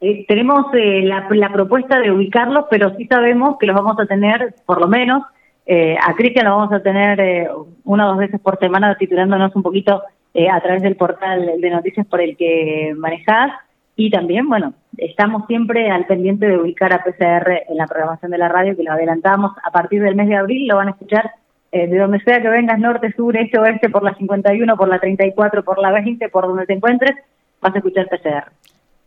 Eh, 0.00 0.24
tenemos 0.28 0.66
la, 0.72 1.52
propuesta 1.52 1.98
de 2.00 2.12
ubicarlos, 2.12 2.66
pero 2.70 2.94
sí 2.96 3.06
sabemos 3.06 3.56
que 3.58 3.66
los 3.66 3.74
vamos 3.74 3.98
a 3.98 4.06
tener, 4.06 4.54
por 4.66 4.80
lo 4.80 4.88
menos, 4.88 5.22
a 5.68 6.14
Cristian 6.14 6.46
lo 6.46 6.56
vamos 6.56 6.72
a 6.72 6.82
tener 6.82 7.50
una 7.84 8.06
o 8.06 8.08
dos 8.10 8.18
veces 8.18 8.40
por 8.40 8.58
semana 8.58 8.96
titulándonos 8.96 9.54
un 9.54 9.62
poquito 9.62 10.02
a 10.50 10.60
través 10.60 10.82
del 10.82 10.96
portal 10.96 11.60
de 11.60 11.70
noticias 11.70 12.06
por 12.06 12.20
el 12.20 12.36
que 12.36 12.94
manejás. 12.96 13.52
Y 13.94 14.10
también, 14.10 14.48
bueno, 14.48 14.74
estamos 14.96 15.46
siempre 15.46 15.90
al 15.90 16.06
pendiente 16.06 16.46
de 16.46 16.56
ubicar 16.56 16.92
a 16.92 17.02
PCR 17.02 17.64
en 17.68 17.76
la 17.76 17.86
programación 17.86 18.30
de 18.30 18.38
la 18.38 18.48
radio, 18.48 18.76
que 18.76 18.82
lo 18.82 18.92
adelantamos 18.92 19.52
a 19.62 19.70
partir 19.70 20.02
del 20.02 20.14
mes 20.14 20.28
de 20.28 20.36
abril, 20.36 20.68
lo 20.68 20.76
van 20.76 20.88
a 20.88 20.92
escuchar 20.92 21.32
eh, 21.70 21.86
de 21.86 21.98
donde 21.98 22.20
sea 22.20 22.40
que 22.40 22.48
vengas, 22.48 22.78
norte, 22.78 23.12
sur, 23.12 23.36
este, 23.36 23.58
oeste, 23.58 23.90
por 23.90 24.02
la 24.02 24.14
51, 24.14 24.76
por 24.76 24.88
la 24.88 24.98
34, 24.98 25.62
por 25.62 25.78
la 25.78 25.92
20, 25.92 26.28
por 26.30 26.46
donde 26.46 26.64
te 26.64 26.72
encuentres, 26.72 27.14
vas 27.60 27.74
a 27.74 27.78
escuchar 27.78 28.08
PCR. 28.08 28.50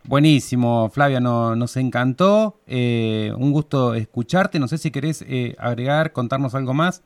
Buenísimo, 0.04 0.88
Flavia, 0.90 1.20
nos 1.20 1.76
encantó. 1.76 2.60
Eh, 2.66 3.32
un 3.36 3.52
gusto 3.52 3.94
escucharte. 3.94 4.58
No 4.58 4.68
sé 4.68 4.78
si 4.78 4.90
querés 4.90 5.24
eh, 5.28 5.54
agregar, 5.58 6.12
contarnos 6.12 6.54
algo 6.54 6.74
más. 6.74 7.04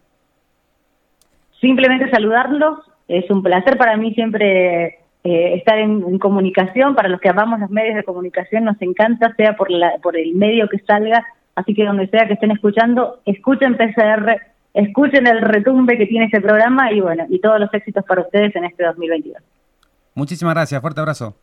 Simplemente 1.60 2.10
saludarlos. 2.10 2.78
Es 3.08 3.30
un 3.30 3.42
placer 3.42 3.76
para 3.78 3.96
mí 3.96 4.14
siempre 4.14 4.98
estar 5.22 5.78
en, 5.78 6.18
comunicación. 6.18 6.94
Para 6.94 7.08
los 7.08 7.20
que 7.20 7.28
amamos 7.28 7.60
los 7.60 7.70
medios 7.70 7.96
de 7.96 8.04
comunicación, 8.04 8.64
nos 8.64 8.80
encanta, 8.80 9.34
sea 9.36 9.56
por, 9.56 9.70
la, 9.70 9.98
por 10.02 10.16
el 10.16 10.34
medio 10.34 10.68
que 10.68 10.78
salga. 10.80 11.26
Así 11.54 11.74
que 11.74 11.84
donde 11.84 12.08
sea 12.08 12.26
que 12.26 12.34
estén 12.34 12.50
escuchando, 12.50 13.20
escuchen 13.24 13.76
PCR 13.76 14.56
escuchen 14.76 15.26
el 15.26 15.40
retumbe 15.40 15.96
que 15.96 16.06
tiene 16.06 16.26
este 16.26 16.40
programa 16.40 16.92
y 16.92 17.00
bueno, 17.00 17.24
y 17.30 17.40
todos 17.40 17.58
los 17.58 17.72
éxitos 17.72 18.04
para 18.04 18.20
ustedes 18.20 18.54
en 18.56 18.64
este 18.66 18.84
2022. 18.84 19.42
Muchísimas 20.14 20.54
gracias, 20.54 20.80
fuerte 20.82 21.00
abrazo. 21.00 21.36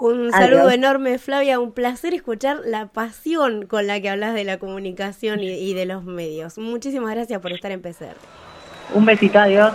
Un 0.00 0.32
saludo 0.32 0.70
enorme, 0.70 1.18
Flavia. 1.18 1.60
Un 1.60 1.72
placer 1.72 2.14
escuchar 2.14 2.60
la 2.64 2.86
pasión 2.86 3.66
con 3.66 3.86
la 3.86 4.00
que 4.00 4.08
hablas 4.08 4.34
de 4.34 4.44
la 4.44 4.58
comunicación 4.58 5.40
y, 5.40 5.50
y 5.50 5.74
de 5.74 5.84
los 5.84 6.04
medios. 6.04 6.56
Muchísimas 6.56 7.14
gracias 7.14 7.38
por 7.40 7.52
estar 7.52 7.70
en 7.70 7.82
PCR. 7.82 8.16
Un 8.94 9.04
besito, 9.04 9.38
adiós. 9.38 9.72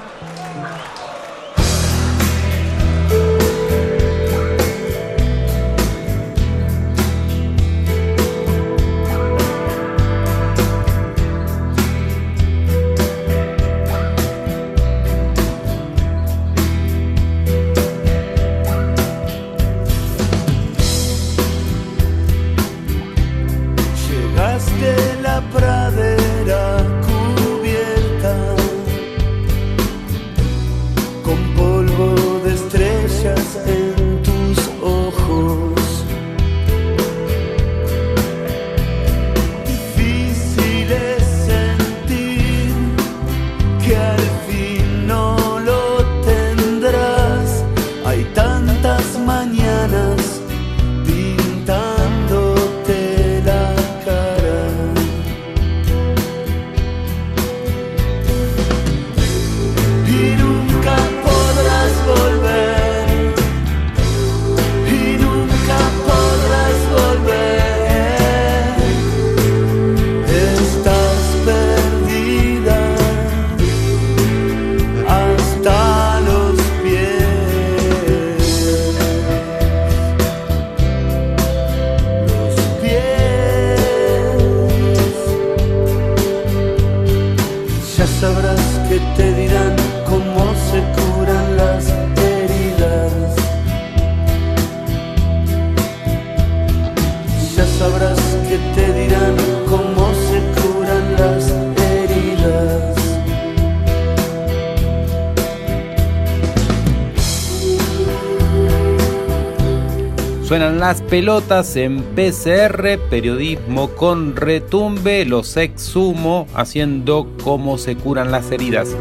Las 110.88 111.02
pelotas 111.02 111.78
en 111.78 112.04
PCR, 112.14 113.00
periodismo 113.10 113.90
con 113.96 114.36
retumbe, 114.36 115.26
los 115.26 115.58
exhumo 115.58 116.46
haciendo 116.54 117.28
cómo 117.44 117.80
se 117.80 117.96
curan 117.96 118.30
las 118.30 118.52
heridas. 118.52 118.96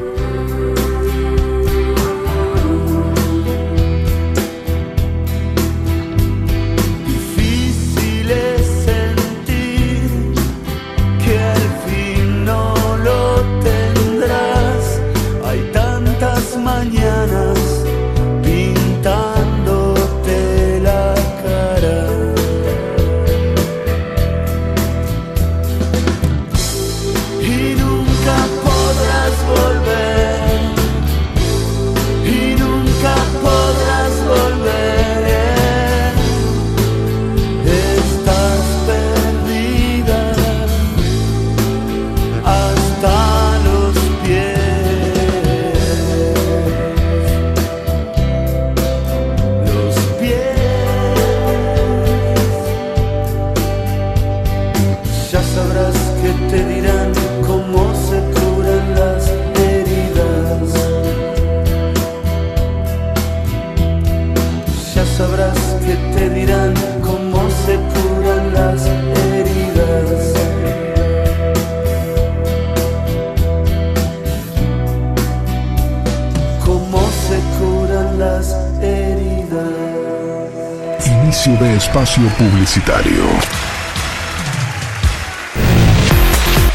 Espacio 82.74 82.74
publicitario. 82.74 83.24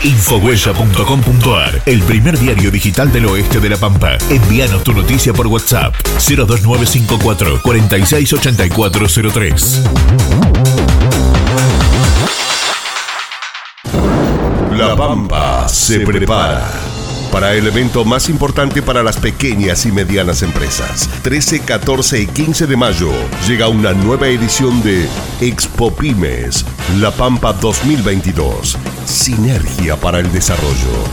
Infohuella.com.ar, 0.02 1.82
el 1.86 2.02
primer 2.04 2.40
diario 2.40 2.72
digital 2.72 3.12
del 3.12 3.26
oeste 3.26 3.60
de 3.60 3.68
La 3.70 3.76
Pampa. 3.78 4.18
Envíanos 4.30 4.82
tu 4.84 4.94
noticia 4.94 5.34
por 5.34 5.48
WhatsApp 5.48 5.94
02954 6.26 7.62
468403. 7.62 9.84
La 14.78 14.96
Pampa 14.96 15.68
se 15.68 16.00
prepara 16.00 16.79
para 17.32 17.54
el 17.54 17.68
evento 17.68 18.06
más 18.06 18.30
importante 18.30 18.82
para 18.82 19.04
las 19.04 19.18
pequeñas 19.18 19.86
y 19.86 19.92
medianas 19.92 20.42
empresas. 20.42 21.10
13, 21.24 21.62
14 21.62 22.22
y 22.22 22.28
15 22.28 22.68
de 22.68 22.78
mayo 22.78 23.12
llega 23.48 23.68
una 23.68 23.94
nueva 23.94 24.28
edición 24.28 24.82
de 24.84 25.08
Expo 25.42 25.96
Pymes, 25.96 26.66
La 27.00 27.12
Pampa 27.12 27.54
2022. 27.54 28.78
Sinergia 29.10 29.96
para 29.96 30.20
el 30.20 30.32
desarrollo. 30.32 31.04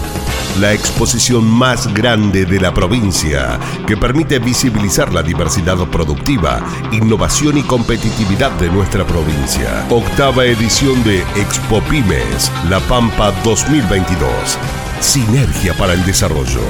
La 0.61 0.75
exposición 0.75 1.45
más 1.45 1.93
grande 1.95 2.45
de 2.45 2.61
la 2.61 2.75
provincia 2.75 3.59
que 3.87 3.97
permite 3.97 4.39
visibilizar 4.39 5.15
la 5.15 5.23
diversidad 5.23 5.79
productiva, 5.89 6.61
innovación 6.93 7.57
y 7.57 7.63
competitividad 7.63 8.51
de 8.53 8.71
nuestra 8.71 9.07
provincia. 9.07 9.87
Octava 9.89 10.45
edición 10.45 11.03
de 11.05 11.21
Expo 11.37 11.81
Pymes, 11.89 12.53
La 12.69 12.81
Pampa 12.81 13.33
2022 13.43 14.59
Sinergia 15.01 15.73
para 15.75 15.95
el 15.95 16.05
desarrollo. 16.05 16.61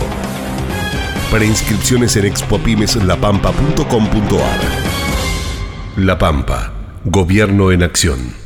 Preinscripciones 1.31 2.17
en 2.17 2.27
expopimeslapampa.com.ar. 2.27 4.61
La 5.97 6.19
Pampa, 6.19 6.73
Gobierno 7.05 7.73
en 7.73 7.83
Acción. 7.83 8.46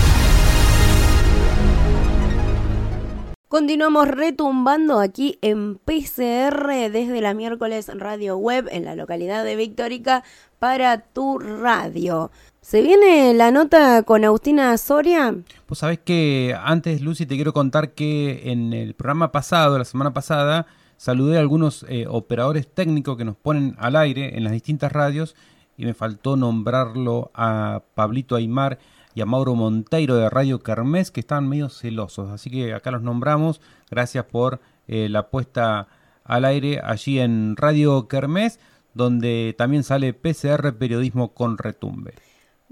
Continuamos 3.51 4.07
retumbando 4.07 5.01
aquí 5.01 5.37
en 5.41 5.75
PCR 5.75 6.89
desde 6.89 7.19
la 7.19 7.33
miércoles 7.33 7.91
Radio 7.93 8.37
Web 8.37 8.69
en 8.71 8.85
la 8.85 8.95
localidad 8.95 9.43
de 9.43 9.57
Victórica 9.57 10.23
para 10.57 11.01
tu 11.01 11.37
radio. 11.37 12.31
¿Se 12.61 12.81
viene 12.81 13.33
la 13.33 13.51
nota 13.51 14.03
con 14.03 14.23
Agustina 14.23 14.77
Soria? 14.77 15.35
Pues 15.65 15.79
sabes 15.79 15.99
que 15.99 16.55
antes, 16.63 17.01
Lucy, 17.01 17.25
te 17.25 17.35
quiero 17.35 17.51
contar 17.51 17.91
que 17.91 18.49
en 18.53 18.71
el 18.71 18.93
programa 18.93 19.33
pasado, 19.33 19.77
la 19.77 19.83
semana 19.83 20.13
pasada, 20.13 20.65
saludé 20.95 21.35
a 21.35 21.41
algunos 21.41 21.85
eh, 21.89 22.05
operadores 22.07 22.73
técnicos 22.73 23.17
que 23.17 23.25
nos 23.25 23.35
ponen 23.35 23.75
al 23.79 23.97
aire 23.97 24.37
en 24.37 24.45
las 24.45 24.53
distintas 24.53 24.93
radios 24.93 25.35
y 25.75 25.83
me 25.83 25.93
faltó 25.93 26.37
nombrarlo 26.37 27.31
a 27.33 27.81
Pablito 27.95 28.37
Aymar 28.37 28.79
y 29.15 29.21
a 29.21 29.25
Mauro 29.25 29.55
Monteiro 29.55 30.15
de 30.15 30.29
Radio 30.29 30.59
Kermés 30.59 31.11
que 31.11 31.19
estaban 31.19 31.47
medio 31.47 31.69
celosos. 31.69 32.29
Así 32.29 32.49
que 32.49 32.73
acá 32.73 32.91
los 32.91 33.01
nombramos. 33.01 33.61
Gracias 33.89 34.25
por 34.25 34.61
eh, 34.87 35.09
la 35.09 35.29
puesta 35.29 35.87
al 36.23 36.45
aire 36.45 36.79
allí 36.83 37.19
en 37.19 37.55
Radio 37.55 38.07
Kermés, 38.07 38.59
donde 38.93 39.55
también 39.57 39.83
sale 39.83 40.13
PCR 40.13 40.73
Periodismo 40.77 41.33
con 41.33 41.57
Retumbe. 41.57 42.13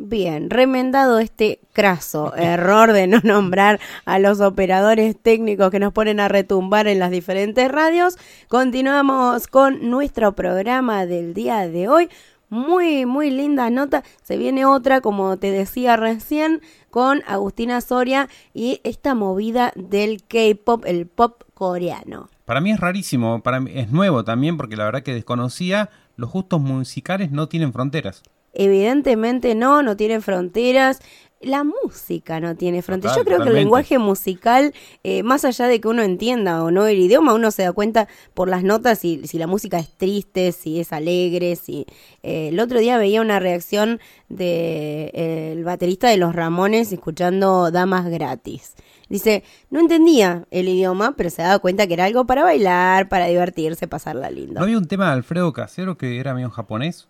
Bien, 0.02 0.50
remendado 0.50 1.20
este 1.20 1.60
craso 1.74 2.34
error 2.38 2.94
de 2.94 3.06
no 3.06 3.20
nombrar 3.22 3.82
a 4.06 4.18
los 4.18 4.40
operadores 4.40 5.18
técnicos 5.22 5.72
que 5.72 5.80
nos 5.80 5.92
ponen 5.92 6.22
a 6.22 6.30
retumbar 6.30 6.88
en 6.88 7.00
las 7.00 7.12
diferentes 7.12 7.70
radios, 7.70 8.18
continuamos 8.48 9.48
con 9.48 9.90
nuestro 9.90 10.32
programa 10.36 11.06
del 11.06 11.34
día 11.34 11.68
de 11.68 11.90
hoy. 11.90 12.10
Muy, 12.50 13.06
muy 13.06 13.30
linda 13.30 13.70
nota. 13.70 14.04
Se 14.24 14.36
viene 14.38 14.66
otra, 14.66 15.02
como 15.02 15.38
te 15.38 15.52
decía 15.52 15.96
recién, 15.98 16.62
con 16.90 17.22
Agustina 17.28 17.80
Soria 17.82 18.28
y 18.54 18.82
esta 18.84 19.14
movida 19.14 19.72
del 19.76 20.24
K-pop, 20.24 20.84
el 20.88 21.06
pop 21.06 21.44
coreano. 21.54 22.30
Para 22.46 22.62
mí 22.62 22.72
es 22.72 22.80
rarísimo, 22.80 23.44
para 23.44 23.60
mí 23.60 23.72
es 23.76 23.92
nuevo 23.92 24.24
también 24.24 24.58
porque 24.58 24.76
la 24.76 24.86
verdad 24.86 25.04
que 25.04 25.14
desconocía, 25.14 25.92
los 26.16 26.32
gustos 26.32 26.60
musicales 26.60 27.30
no 27.32 27.48
tienen 27.48 27.72
fronteras. 27.72 28.24
Evidentemente 28.54 29.54
no, 29.54 29.84
no 29.84 29.96
tiene 29.96 30.20
fronteras. 30.22 31.02
La 31.42 31.64
música 31.64 32.42
no 32.42 32.56
tiene 32.56 32.82
fronteras. 32.82 33.16
Yo 33.16 33.24
creo 33.24 33.42
que 33.42 33.50
el 33.50 33.56
lenguaje 33.56 33.98
musical, 33.98 34.74
eh, 35.04 35.24
más 35.24 35.46
allá 35.46 35.68
de 35.68 35.80
que 35.80 35.88
uno 35.88 36.02
entienda 36.04 36.64
o 36.64 36.70
no 36.70 36.86
el 36.86 37.00
idioma, 37.00 37.34
uno 37.34 37.50
se 37.52 37.64
da 37.64 37.72
cuenta 37.72 38.10
por 38.34 38.50
las 38.50 38.64
notas 38.64 39.00
si, 39.00 39.26
si 39.26 39.38
la 39.38 39.48
música 39.48 39.80
es 39.80 39.90
triste, 39.96 40.52
si 40.52 40.80
es 40.80 40.92
alegre, 40.92 41.56
si... 41.56 41.86
Eh, 42.24 42.50
el 42.50 42.60
otro 42.60 42.80
día 42.80 42.98
veía 42.98 43.22
una 43.22 43.40
reacción 43.40 44.02
del 44.28 44.38
de, 44.38 45.12
eh, 45.14 45.52
el 45.54 45.64
baterista 45.64 46.10
de 46.10 46.18
Los 46.18 46.36
Ramones 46.36 46.92
escuchando 46.92 47.72
Damas 47.72 48.10
Gratis. 48.10 48.76
Dice, 49.08 49.44
no 49.70 49.80
entendía 49.80 50.46
el 50.52 50.68
idioma, 50.68 51.16
pero 51.16 51.30
se 51.30 51.42
daba 51.42 51.60
cuenta 51.60 51.88
que 51.88 51.94
era 51.94 52.06
algo 52.06 52.26
para 52.26 52.44
bailar, 52.44 53.10
para 53.10 53.26
divertirse, 53.26 53.88
pasarla 53.88 54.30
lindo. 54.30 54.56
¿No 54.60 54.64
había 54.64 54.78
un 54.78 54.88
tema 54.88 55.08
de 55.08 55.14
Alfredo 55.14 55.52
Casero 55.52 55.98
que 55.98 56.20
era 56.20 56.34
medio 56.34 56.52
japonés? 56.52 57.08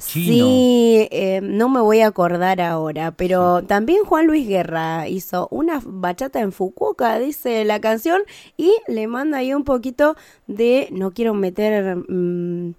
Sí, 0.00 1.08
eh, 1.10 1.40
no 1.42 1.68
me 1.68 1.80
voy 1.80 2.00
a 2.00 2.08
acordar 2.08 2.60
ahora, 2.60 3.12
pero 3.12 3.62
también 3.62 4.04
Juan 4.04 4.26
Luis 4.26 4.48
Guerra 4.48 5.08
hizo 5.08 5.48
una 5.50 5.80
bachata 5.84 6.40
en 6.40 6.52
Fukuoka, 6.52 7.18
dice 7.18 7.64
la 7.64 7.80
canción, 7.80 8.22
y 8.56 8.72
le 8.88 9.06
manda 9.06 9.38
ahí 9.38 9.54
un 9.54 9.64
poquito 9.64 10.16
de, 10.46 10.88
no 10.90 11.12
quiero 11.12 11.34
meter... 11.34 11.96
Mm, 12.08 12.74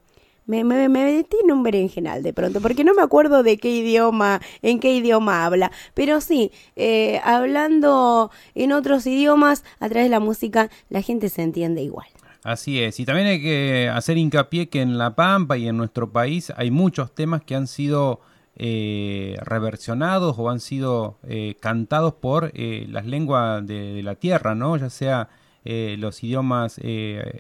me, 0.48 0.64
me, 0.64 0.90
me 0.90 1.06
metí 1.06 1.38
en 1.44 1.52
un 1.52 1.64
berenjenal 1.64 2.22
de 2.22 2.34
pronto, 2.34 2.62
porque 2.62 2.84
no 2.84 2.94
me 2.94 3.02
acuerdo 3.02 3.44
de 3.44 3.58
qué 3.58 3.70
idioma, 3.70 4.42
en 4.62 4.80
qué 4.80 4.94
idioma 4.94 5.46
habla. 5.46 5.72
Pero 5.94 6.22
sí, 6.22 6.52
eh, 6.76 7.20
hablando 7.24 8.32
en 8.54 8.72
otros 8.72 9.08
idiomas, 9.08 9.64
a 9.80 9.90
través 9.90 10.06
de 10.06 10.12
la 10.12 10.20
música, 10.20 10.70
la 10.90 11.02
gente 11.02 11.30
se 11.30 11.42
entiende 11.42 11.82
igual. 11.82 12.08
Así 12.46 12.80
es, 12.80 13.00
y 13.00 13.06
también 13.06 13.26
hay 13.26 13.42
que 13.42 13.90
hacer 13.92 14.20
hincapié 14.20 14.70
que 14.70 14.80
en 14.84 15.00
La 15.00 15.16
Pampa 15.16 15.58
y 15.58 15.68
en 15.68 15.78
nuestro 15.78 16.12
país 16.12 16.54
hay 16.56 16.70
muchos 16.70 17.16
temas 17.16 17.42
que 17.42 17.56
han 17.56 17.66
sido 17.66 18.22
eh, 18.56 19.36
reversionados 19.42 20.36
o 20.38 20.52
han 20.52 20.60
sido 20.60 21.18
eh, 21.24 21.56
cantados 21.60 22.14
por 22.14 22.52
eh, 22.54 22.86
las 22.88 23.08
lenguas 23.08 23.66
de, 23.66 24.04
la 24.04 24.14
tierra, 24.14 24.54
¿no? 24.54 24.78
Ya 24.78 24.92
sea 24.92 25.28
los 25.64 26.24
idiomas 26.24 26.80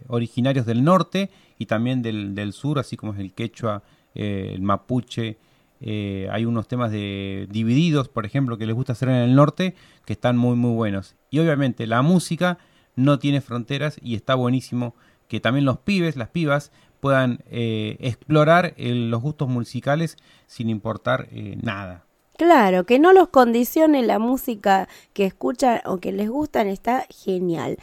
originarios 0.07 0.65
del 0.65 0.83
norte 0.83 1.29
y 1.59 1.67
también 1.67 2.01
del, 2.01 2.33
del, 2.33 2.53
sur, 2.53 2.79
así 2.79 2.97
como 2.97 3.13
es 3.13 3.19
el 3.19 3.31
quechua, 3.31 3.83
el 4.15 4.63
mapuche. 4.63 5.37
hay 5.81 6.45
unos 6.45 6.67
temas 6.67 6.89
de 6.89 7.45
divididos, 7.51 8.09
por 8.09 8.25
ejemplo, 8.25 8.57
que 8.57 8.65
les 8.65 8.75
gusta 8.75 8.93
hacer 8.93 9.09
en 9.09 9.17
el 9.17 9.35
norte, 9.35 9.75
que 10.03 10.13
están 10.13 10.35
muy 10.35 10.55
muy 10.55 10.73
buenos. 10.73 11.15
Y 11.29 11.37
obviamente 11.37 11.85
la 11.85 12.01
música 12.01 12.57
no 12.95 13.19
tiene 13.19 13.41
fronteras 13.41 13.97
y 14.01 14.15
está 14.15 14.35
buenísimo 14.35 14.95
que 15.27 15.39
también 15.39 15.65
los 15.65 15.79
pibes, 15.79 16.15
las 16.15 16.29
pibas, 16.29 16.71
puedan 16.99 17.39
eh, 17.51 17.97
explorar 17.99 18.73
los 18.77 19.21
gustos 19.21 19.47
musicales 19.47 20.17
sin 20.47 20.69
importar 20.69 21.27
eh, 21.31 21.57
nada. 21.61 22.05
Claro, 22.37 22.85
que 22.85 22.99
no 22.99 23.13
los 23.13 23.29
condicione 23.29 24.03
la 24.03 24.19
música 24.19 24.89
que 25.13 25.25
escuchan 25.25 25.81
o 25.85 25.99
que 25.99 26.11
les 26.11 26.29
gustan, 26.29 26.67
está 26.67 27.05
genial. 27.09 27.77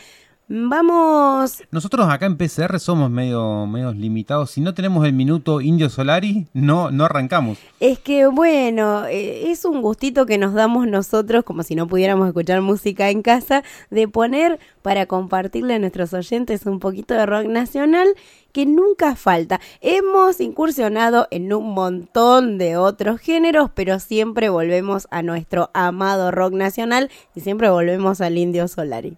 Vamos. 0.49 1.63
Nosotros 1.71 2.09
acá 2.09 2.27
en 2.27 2.37
PCR 2.37 2.79
somos 2.79 3.11
medio, 3.11 3.67
medio 3.67 3.93
limitados. 3.93 4.51
Si 4.51 4.61
no 4.61 4.75
tenemos 4.75 5.07
el 5.07 5.13
minuto 5.13 5.61
Indio 5.61 5.89
Solari, 5.89 6.47
no, 6.53 6.91
no 6.91 7.05
arrancamos. 7.05 7.59
Es 7.81 7.99
que 8.01 8.27
bueno, 8.27 9.07
eh, 9.07 9.51
es 9.51 9.65
un 9.65 9.81
gustito 9.81 10.27
que 10.27 10.39
nos 10.39 10.53
damos 10.53 10.87
nosotros, 10.87 11.45
como 11.45 11.63
si 11.63 11.75
no 11.75 11.87
pudiéramos 11.87 12.27
escuchar 12.27 12.61
música 12.61 13.09
en 13.09 13.23
casa, 13.23 13.63
de 13.91 14.09
poner 14.09 14.59
para 14.83 15.07
compartirle 15.07 15.75
a 15.75 15.79
nuestros 15.79 16.13
oyentes 16.13 16.67
un 16.67 16.81
poquito 16.81 17.15
de 17.15 17.25
rock 17.25 17.47
nacional 17.47 18.09
que 18.53 18.67
nunca 18.67 19.17
falta. 19.17 19.61
Hemos 19.81 20.41
incursionado 20.41 21.29
en 21.31 21.53
un 21.53 21.73
montón 21.73 22.59
de 22.59 22.77
otros 22.77 23.21
géneros, 23.21 23.71
pero 23.75 23.99
siempre 24.01 24.49
volvemos 24.49 25.09
a 25.11 25.23
nuestro 25.23 25.71
amado 25.73 26.31
rock 26.31 26.53
nacional 26.53 27.11
y 27.35 27.41
siempre 27.41 27.71
volvemos 27.71 28.21
al 28.21 28.37
Indio 28.37 28.69
Solari. 28.69 29.17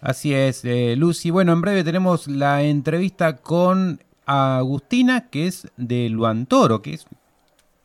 Así 0.00 0.34
es, 0.34 0.64
eh, 0.64 0.94
Lucy. 0.96 1.30
Bueno, 1.30 1.52
en 1.52 1.60
breve 1.60 1.84
tenemos 1.84 2.28
la 2.28 2.62
entrevista 2.62 3.36
con 3.36 4.00
Agustina, 4.26 5.28
que 5.28 5.46
es 5.46 5.68
de 5.76 6.08
Luantoro, 6.08 6.82
que 6.82 6.94
es 6.94 7.06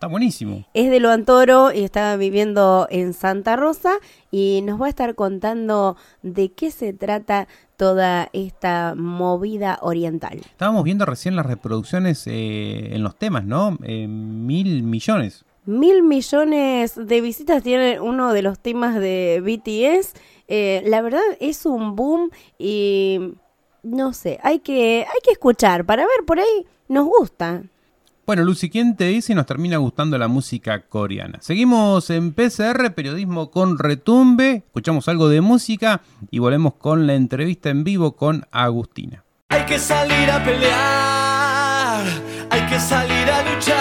Está 0.02 0.08
buenísimo. 0.08 0.66
Es 0.74 0.90
de 0.90 1.00
Lo 1.00 1.12
Antoro 1.12 1.72
y 1.72 1.84
está 1.84 2.18
viviendo 2.18 2.88
en 2.90 3.14
Santa 3.14 3.56
Rosa 3.56 4.00
y 4.32 4.64
nos 4.64 4.82
va 4.82 4.88
a 4.88 4.90
estar 4.90 5.14
contando 5.14 5.96
de 6.24 6.52
qué 6.54 6.72
se 6.72 6.92
trata 6.92 7.48
toda 7.78 8.28
esta 8.34 8.96
movida 8.98 9.78
oriental. 9.84 10.40
Estábamos 10.44 10.86
viendo 10.86 11.06
recién 11.06 11.36
las 11.36 11.46
reproducciones 11.46 12.26
eh, 12.26 12.96
en 12.96 13.04
los 13.04 13.16
temas, 13.16 13.46
¿no? 13.46 13.78
Eh, 13.84 14.08
mil 14.08 14.82
millones. 14.82 15.46
Mil 15.66 16.04
millones 16.04 16.96
de 16.96 17.22
visitas 17.22 17.62
tiene 17.62 18.00
uno 18.00 18.34
de 18.34 18.42
los 18.42 18.60
temas 18.60 18.96
de 18.96 19.42
BTS. 19.42 20.14
Eh, 20.48 20.84
la 20.86 21.02
verdad 21.02 21.22
es 21.40 21.66
un 21.66 21.96
boom 21.96 22.32
y 22.58 23.36
no 23.84 24.14
sé, 24.14 24.40
hay 24.44 24.60
que, 24.60 25.06
hay 25.08 25.20
que 25.24 25.32
escuchar 25.32 25.86
para 25.86 26.04
ver 26.04 26.26
por 26.26 26.40
ahí 26.40 26.66
nos 26.88 27.06
gusta. 27.06 27.64
Bueno, 28.26 28.44
Lucy, 28.44 28.70
¿quién 28.70 28.96
te 28.96 29.06
dice 29.06 29.36
nos 29.36 29.46
termina 29.46 29.78
gustando 29.78 30.18
la 30.18 30.28
música 30.28 30.84
coreana? 30.84 31.40
Seguimos 31.42 32.10
en 32.12 32.34
PCR, 32.34 32.94
periodismo 32.94 33.50
con 33.50 33.78
retumbe, 33.78 34.64
escuchamos 34.68 35.08
algo 35.08 35.28
de 35.28 35.42
música 35.42 36.02
y 36.30 36.40
volvemos 36.40 36.76
con 36.76 37.08
la 37.08 37.16
entrevista 37.16 37.70
en 37.70 37.84
vivo 37.84 38.16
con 38.16 38.46
Agustina. 38.52 39.24
Hay 39.50 39.66
que 39.66 39.80
salir 39.80 40.30
a 40.30 40.44
pelear, 40.44 42.06
hay 42.50 42.62
que 42.70 42.80
salir 42.80 43.30
a 43.30 43.54
luchar, 43.54 43.81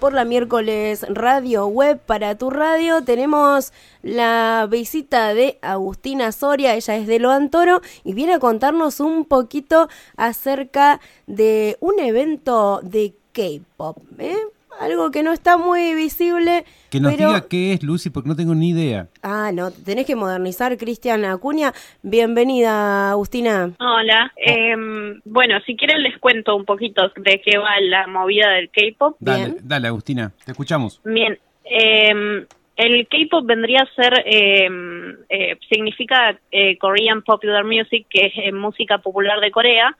por 0.00 0.12
la 0.14 0.24
miércoles 0.24 1.04
radio 1.08 1.66
web 1.66 1.98
para 1.98 2.36
tu 2.38 2.48
radio. 2.48 3.02
Tenemos 3.04 3.72
la 4.02 4.66
visita 4.70 5.34
de 5.34 5.58
Agustina 5.60 6.32
Soria, 6.32 6.74
ella 6.74 6.96
es 6.96 7.06
de 7.06 7.18
Lo 7.18 7.30
Antoro 7.30 7.82
y 8.02 8.14
viene 8.14 8.34
a 8.34 8.38
contarnos 8.38 9.00
un 9.00 9.26
poquito 9.26 9.88
acerca 10.16 11.00
de 11.26 11.76
un 11.80 11.98
evento 11.98 12.80
de 12.82 13.14
K-pop. 13.32 13.98
¿eh? 14.18 14.36
Algo 14.80 15.10
que 15.10 15.22
no 15.22 15.32
está 15.32 15.56
muy 15.56 15.94
visible. 15.94 16.64
Que 16.90 17.00
nos 17.00 17.16
diga 17.16 17.48
qué 17.48 17.72
es, 17.72 17.82
Lucy, 17.82 18.10
porque 18.10 18.28
no 18.28 18.36
tengo 18.36 18.54
ni 18.54 18.70
idea. 18.70 19.08
Ah, 19.22 19.50
no, 19.52 19.70
tenés 19.70 20.06
que 20.06 20.16
modernizar, 20.16 20.76
Cristian 20.76 21.24
Acuña. 21.24 21.72
Bienvenida, 22.02 23.10
Agustina. 23.10 23.72
Hola. 23.78 24.32
Em, 24.36 25.20
bueno, 25.24 25.58
si 25.66 25.76
quieren 25.76 26.02
les 26.02 26.18
cuento 26.18 26.56
un 26.56 26.64
poquito 26.64 27.10
de 27.16 27.40
qué 27.40 27.58
va 27.58 27.80
la 27.80 28.06
movida 28.06 28.50
del 28.50 28.70
K-pop. 28.70 29.16
Dale, 29.20 29.56
dale, 29.62 29.88
Agustina, 29.88 30.32
te 30.44 30.52
escuchamos. 30.52 31.00
Bien. 31.04 31.38
Em, 31.64 32.46
el 32.76 33.08
K-pop 33.08 33.44
vendría 33.46 33.82
a 33.82 33.94
ser, 33.94 34.22
em, 34.26 35.16
eh, 35.28 35.58
significa 35.68 36.38
eh, 36.52 36.76
Korean 36.78 37.22
Popular 37.22 37.64
Music, 37.64 38.06
que 38.08 38.26
es 38.26 38.32
eh, 38.36 38.52
música 38.52 38.98
popular 38.98 39.40
de 39.40 39.50
Corea 39.50 39.96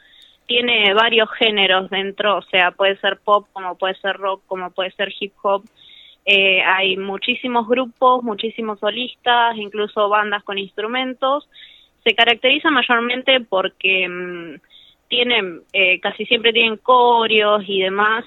tiene 0.47 0.95
varios 0.95 1.29
géneros 1.33 1.91
dentro, 1.91 2.39
o 2.39 2.43
sea, 2.43 2.71
puede 2.71 2.97
ser 2.99 3.19
pop, 3.19 3.47
como 3.53 3.77
puede 3.77 3.95
ser 3.97 4.17
rock, 4.17 4.43
como 4.47 4.71
puede 4.71 4.93
ser 4.93 5.13
hip 5.19 5.33
hop. 5.43 5.65
Eh, 6.25 6.63
hay 6.63 6.97
muchísimos 6.97 7.69
grupos, 7.69 8.23
muchísimos 8.23 8.81
solistas, 8.81 9.57
incluso 9.57 10.09
bandas 10.09 10.43
con 10.45 10.59
instrumentos. 10.59 11.49
Se 12.05 12.15
caracteriza 12.15 12.71
mayormente 12.71 13.41
porque 13.41 14.09
mm, 14.09 14.61
tienen, 15.09 15.63
eh, 15.73 16.01
casi 16.01 16.27
siempre 16.27 16.53
tienen 16.53 16.77
coreos 16.77 17.63
y 17.67 17.81
demás, 17.81 18.25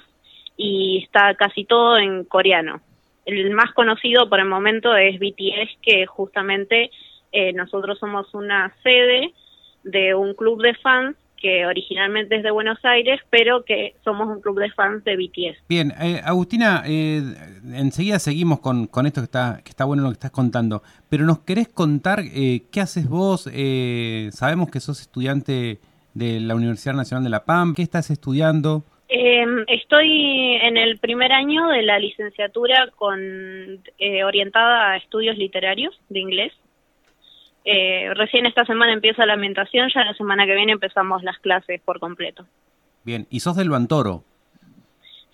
y 0.58 1.04
está 1.04 1.36
casi 1.36 1.64
todo 1.64 1.98
en 1.98 2.26
coreano. 2.26 2.82
El 3.26 3.52
más 3.52 3.72
conocido 3.74 4.28
por 4.28 4.40
el 4.40 4.46
momento 4.48 4.96
es 4.96 5.20
BTS, 5.20 5.78
que 5.82 6.06
justamente 6.06 6.92
eh, 7.32 7.54
nosotros 7.54 8.00
somos 8.00 8.34
una 8.34 8.74
sede 8.84 9.34
de 9.84 10.16
un 10.16 10.34
club 10.34 10.62
de 10.62 10.74
fans 10.76 11.16
que 11.42 11.66
originalmente 11.66 12.36
es 12.36 12.44
de 12.44 12.52
Buenos 12.52 12.84
Aires, 12.84 13.20
pero 13.30 13.64
que 13.64 13.96
somos 14.04 14.28
un 14.28 14.42
club 14.42 14.60
de 14.60 14.72
fans 14.72 15.04
de 15.04 15.16
BTS. 15.16 15.68
Bien, 15.68 15.94
eh, 16.02 16.22
Agustina, 16.24 16.84
eh, 16.86 17.22
enseguida 17.74 18.20
seguimos 18.20 18.60
con, 18.60 18.88
con, 18.88 19.06
esto 19.06 19.22
que 19.22 19.26
está, 19.26 19.62
que 19.64 19.70
está 19.70 19.86
bueno 19.86 20.04
lo 20.04 20.10
que 20.10 20.14
estás 20.14 20.32
contando, 20.32 20.84
pero 21.10 21.26
¿nos 21.26 21.40
querés 21.40 21.68
contar 21.68 22.20
eh, 22.20 22.64
qué 22.72 22.82
haces 22.82 23.08
vos? 23.08 23.50
sabemos 24.32 24.70
que 24.70 24.80
sos 24.80 25.02
estudiante 25.02 25.80
de 26.14 26.40
la 26.40 26.56
Universidad 26.56 26.94
Nacional 26.94 27.24
de 27.24 27.30
La 27.30 27.46
Pampa. 27.46 27.76
¿Qué 27.76 27.82
estás 27.84 28.10
estudiando? 28.10 28.84
Em, 29.12 29.66
estoy 29.68 30.56
en 30.62 30.78
el 30.78 31.00
primer 31.00 31.32
año 31.32 31.68
de 31.70 31.82
la 31.82 31.98
licenciatura 31.98 32.92
con 32.96 33.20
eh, 33.98 34.24
orientada 34.24 34.92
a 34.92 34.98
estudios 34.98 35.36
literarios 35.36 36.00
de 36.10 36.20
inglés. 36.20 36.54
Eh, 37.66 38.14
recién 38.16 38.45
esta 38.45 38.66
semana 38.66 38.93
empieza 38.93 39.26
la 39.26 39.34
ambientación, 39.34 39.89
ya 39.93 40.03
la 40.03 40.14
semana 40.14 40.45
que 40.45 40.55
viene 40.55 40.72
empezamos 40.72 41.24
las 41.24 41.38
clases 41.39 41.82
por 41.82 41.99
completo. 41.99 42.45
Bien, 43.03 43.28
¿y 43.30 43.39
sos 43.41 43.55
del 43.55 43.70
Bantoro? 43.70 44.24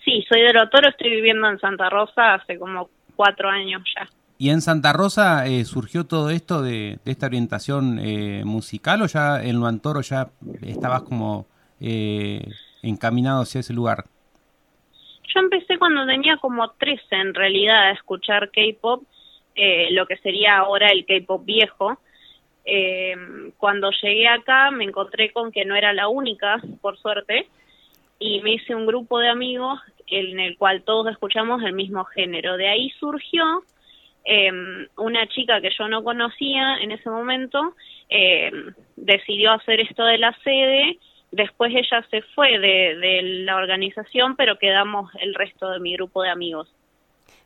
Sí, 0.04 0.24
soy 0.28 0.42
del 0.42 0.56
Bantoro, 0.56 0.88
estoy 0.88 1.10
viviendo 1.10 1.48
en 1.48 1.58
Santa 1.58 1.88
Rosa 1.90 2.34
hace 2.34 2.58
como 2.58 2.90
cuatro 3.16 3.48
años 3.48 3.82
ya. 3.94 4.08
¿Y 4.38 4.50
en 4.50 4.60
Santa 4.60 4.92
Rosa 4.92 5.46
eh, 5.46 5.64
surgió 5.64 6.04
todo 6.04 6.28
esto 6.30 6.60
de, 6.60 6.98
esta 7.06 7.26
orientación 7.26 7.98
eh, 7.98 8.42
musical 8.44 9.00
o 9.00 9.06
ya 9.06 9.42
en 9.42 9.60
Bantoro 9.60 10.02
ya 10.02 10.28
estabas 10.62 11.02
como 11.02 11.46
eh, 11.80 12.46
encaminado 12.82 13.42
hacia 13.42 13.60
ese 13.60 13.72
lugar? 13.72 14.04
Yo 15.34 15.40
empecé 15.40 15.78
cuando 15.78 16.06
tenía 16.06 16.36
como 16.36 16.70
13 16.70 17.02
en 17.12 17.34
realidad 17.34 17.88
a 17.88 17.90
escuchar 17.92 18.50
K-pop, 18.50 19.04
lo 19.90 20.06
que 20.06 20.16
sería 20.18 20.58
ahora 20.58 20.88
el 20.88 21.06
K-pop 21.06 21.44
viejo. 21.44 21.98
Cuando 23.58 23.90
llegué 24.02 24.26
acá 24.28 24.70
me 24.70 24.84
encontré 24.84 25.32
con 25.32 25.52
que 25.52 25.64
no 25.64 25.76
era 25.76 25.92
la 25.92 26.08
única, 26.08 26.60
por 26.80 26.98
suerte, 26.98 27.46
y 28.18 28.40
me 28.40 28.54
hice 28.54 28.74
un 28.74 28.86
grupo 28.86 29.18
de 29.18 29.28
amigos 29.28 29.78
en 30.08 30.40
el 30.40 30.56
cual 30.56 30.82
todos 30.82 31.10
escuchamos 31.10 31.62
el 31.62 31.72
mismo 31.72 32.04
género. 32.04 32.56
De 32.56 32.68
ahí 32.68 32.90
surgió 32.98 33.62
em, 34.24 34.88
una 34.96 35.26
chica 35.28 35.60
que 35.60 35.70
yo 35.76 35.88
no 35.88 36.02
conocía 36.02 36.78
en 36.78 36.90
ese 36.92 37.10
momento, 37.10 37.74
em, 38.08 38.72
decidió 38.96 39.52
hacer 39.52 39.80
esto 39.80 40.04
de 40.04 40.18
la 40.18 40.32
sede, 40.42 40.98
después 41.30 41.72
ella 41.74 42.04
se 42.10 42.22
fue 42.34 42.58
de, 42.58 43.22
la 43.44 43.56
organización, 43.56 44.36
pero 44.36 44.58
quedamos 44.58 45.10
el 45.20 45.34
resto 45.34 45.70
de 45.70 45.80
mi 45.80 45.94
grupo 45.94 46.22
de 46.22 46.30
amigos. 46.30 46.68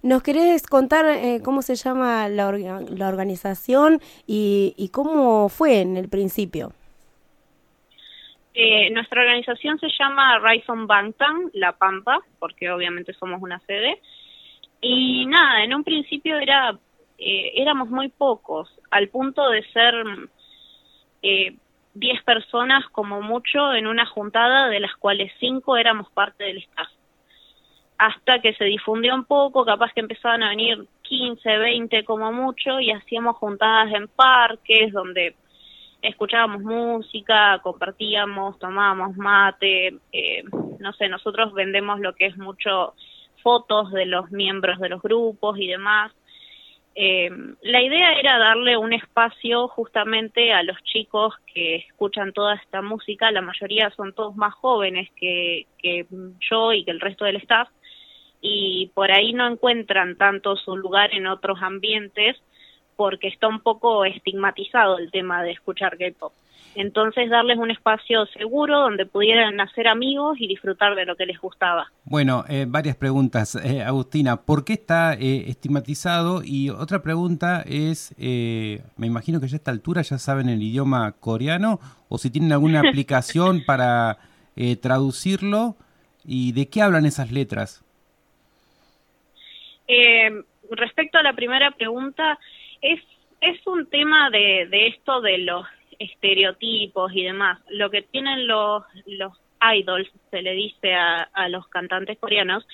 ¿Nos 0.02 0.22
querés 0.22 0.66
contar 0.66 1.04
eh, 1.06 1.40
cómo 1.44 1.62
se 1.62 1.74
llama 1.74 2.28
la, 2.28 2.50
la 2.52 3.08
organización 3.08 4.00
y, 4.26 4.74
y 4.76 4.88
cómo 4.88 5.48
fue 5.48 5.80
en 5.80 5.96
el 5.96 6.08
principio? 6.08 6.72
Eh, 8.54 8.90
nuestra 8.90 9.22
organización 9.22 9.78
se 9.78 9.88
llama 9.98 10.38
Rise 10.38 10.70
on 10.70 10.88
La 11.54 11.72
Pampa, 11.72 12.18
porque 12.38 12.70
obviamente 12.70 13.12
somos 13.14 13.40
una 13.42 13.58
sede. 13.60 14.00
Y 14.80 15.26
nada, 15.26 15.62
en 15.62 15.74
un 15.74 15.84
principio 15.84 16.38
era 16.38 16.78
eh, 17.22 17.52
éramos 17.56 17.90
muy 17.90 18.08
pocos, 18.08 18.70
al 18.90 19.08
punto 19.08 19.50
de 19.50 19.62
ser 19.72 19.94
eh, 21.22 21.54
10 21.92 22.22
personas 22.24 22.86
como 22.92 23.20
mucho 23.20 23.74
en 23.74 23.86
una 23.86 24.06
juntada, 24.06 24.68
de 24.68 24.80
las 24.80 24.96
cuales 24.96 25.30
5 25.38 25.76
éramos 25.76 26.10
parte 26.10 26.44
del 26.44 26.58
staff. 26.58 26.88
Hasta 28.01 28.40
que 28.40 28.55
se 28.55 28.64
difundió 28.64 29.14
un 29.14 29.26
poco, 29.26 29.66
capaz 29.66 29.92
que 29.92 30.01
empezaban 30.01 30.42
a 30.42 30.48
venir 30.48 30.86
15, 31.03 31.59
20 31.59 32.03
como 32.05 32.32
mucho, 32.32 32.80
y 32.80 32.92
hacíamos 32.92 33.36
juntadas 33.36 33.92
en 33.92 34.09
parques 34.09 34.90
donde 34.90 35.34
escuchábamos 36.01 36.62
música, 36.62 37.61
compartíamos, 37.62 38.59
tomábamos 38.59 39.18
mate, 39.18 39.98
eh, 40.12 40.44
no 40.78 40.94
sé, 40.94 41.11
nosotros 41.11 41.53
vendemos 41.53 42.01
lo 42.01 42.14
que 42.14 42.24
es 42.24 42.38
mucho 42.38 42.94
fotos 43.42 43.92
de 43.92 44.07
los 44.07 44.30
miembros 44.30 44.78
de 44.78 44.88
los 44.88 45.03
grupos 45.03 45.59
y 45.59 45.66
demás. 45.66 46.11
Eh, 46.94 47.28
la 47.61 47.82
idea 47.82 48.14
era 48.18 48.38
darle 48.38 48.78
un 48.78 48.94
espacio 48.94 49.68
justamente 49.68 50.55
a 50.55 50.62
los 50.62 50.82
chicos 50.84 51.34
que 51.53 51.76
escuchan 51.76 52.32
toda 52.32 52.55
esta 52.55 52.80
música, 52.80 53.30
la 53.30 53.42
mayoría 53.42 53.90
son 53.90 54.14
todos 54.14 54.34
más 54.36 54.55
jóvenes 54.55 55.11
que, 55.16 55.66
que 55.76 56.07
yo 56.51 56.72
y 56.72 56.82
que 56.84 56.92
el 56.92 57.01
resto 57.01 57.26
del 57.26 57.36
staff, 57.36 57.68
y 58.41 58.91
por 58.95 59.12
ahí 59.12 59.32
no 59.32 59.47
encuentran 59.47 60.16
tanto 60.16 60.57
su 60.57 60.76
lugar 60.76 61.14
en 61.14 61.26
otros 61.26 61.59
ambientes 61.62 62.36
porque 62.97 63.28
está 63.28 63.49
un 63.49 63.61
poco 63.61 64.05
estigmatizado 64.05 64.99
el 64.99 65.11
tema 65.11 65.43
de 65.43 65.53
escuchar 65.53 65.97
K-pop. 65.97 66.32
Entonces 66.74 67.28
darles 67.30 67.59
un 67.59 67.70
espacio 67.70 68.26
seguro 68.26 68.80
donde 68.80 69.05
pudieran 69.05 69.61
hacer 69.61 69.88
amigos 69.88 70.36
y 70.38 70.47
disfrutar 70.47 70.95
de 70.95 71.05
lo 71.05 71.16
que 71.16 71.26
les 71.26 71.41
gustaba. 71.41 71.91
Bueno, 72.05 72.45
eh, 72.49 72.66
varias 72.68 72.97
preguntas, 72.97 73.57
eh, 73.57 73.82
Agustina. 73.82 74.43
¿Por 74.43 74.64
qué 74.64 74.74
está 74.74 75.14
eh, 75.14 75.49
estigmatizado? 75.49 76.43
Y 76.45 76.70
otra 76.70 77.03
pregunta 77.03 77.62
es, 77.66 78.14
me 78.18 79.07
imagino 79.07 79.41
que 79.41 79.49
ya 79.49 79.57
a 79.57 79.57
esta 79.57 79.70
altura 79.70 80.03
ya 80.03 80.18
saben 80.18 80.49
el 80.49 80.62
idioma 80.62 81.12
coreano 81.12 81.80
o 82.09 82.18
si 82.18 82.30
tienen 82.30 82.53
alguna 82.53 82.80
aplicación 82.88 83.64
para 83.64 84.18
traducirlo 84.80 85.76
y 86.24 86.53
de 86.53 86.68
qué 86.68 86.82
hablan 86.82 87.07
esas 87.07 87.32
letras. 87.32 87.82
Respecto 90.70 91.18
a 91.18 91.22
la 91.22 91.32
primera 91.32 91.70
pregunta, 91.72 92.38
es, 92.80 93.01
es 93.41 93.66
un 93.66 93.86
tema 93.88 94.30
de, 94.30 94.66
de 94.70 94.86
esto 94.88 95.20
de 95.20 95.38
los 95.38 95.66
estereotipos 95.99 97.12
y 97.14 97.24
demás. 97.24 97.61
Lo 97.68 97.91
que 97.91 98.03
tienen 98.03 98.47
los, 98.47 98.82
los 99.07 99.32
idols, 99.74 100.11
se 100.30 100.43
le 100.43 100.53
dice 100.53 100.95
a, 100.95 101.22
a 101.32 101.49
los 101.49 101.68
cantantes 101.68 102.18
coreanos, 102.18 102.66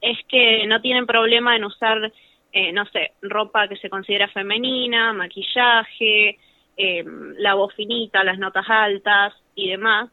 es 0.00 0.18
que 0.28 0.66
no 0.66 0.80
tienen 0.80 1.06
problema 1.06 1.56
en 1.56 1.64
usar, 1.64 2.12
eh, 2.52 2.72
no 2.72 2.86
sé, 2.86 3.12
ropa 3.20 3.68
que 3.68 3.76
se 3.76 3.90
considera 3.90 4.28
femenina, 4.28 5.12
maquillaje, 5.12 6.38
eh, 6.76 7.04
la 7.36 7.54
voz 7.54 7.74
finita, 7.74 8.24
las 8.24 8.38
notas 8.38 8.64
altas 8.68 9.34
y 9.54 9.68
demás. 9.68 10.10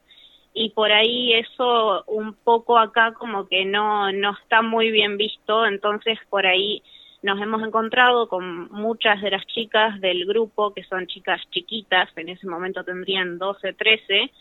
Y 0.59 0.71
por 0.71 0.91
ahí 0.91 1.33
eso 1.33 2.03
un 2.07 2.33
poco 2.33 2.79
acá 2.79 3.13
como 3.13 3.47
que 3.47 3.63
no, 3.63 4.11
no 4.11 4.35
está 4.41 4.63
muy 4.63 4.89
bien 4.89 5.15
visto, 5.15 5.67
entonces 5.67 6.17
por 6.31 6.47
ahí 6.47 6.81
nos 7.21 7.39
hemos 7.39 7.61
encontrado 7.61 8.27
con 8.27 8.67
muchas 8.71 9.21
de 9.21 9.29
las 9.29 9.45
chicas 9.45 10.01
del 10.01 10.25
grupo, 10.25 10.73
que 10.73 10.83
son 10.85 11.05
chicas 11.05 11.39
chiquitas, 11.51 12.09
en 12.15 12.29
ese 12.29 12.47
momento 12.47 12.83
tendrían 12.83 13.37
12, 13.37 13.73
13, 13.73 14.31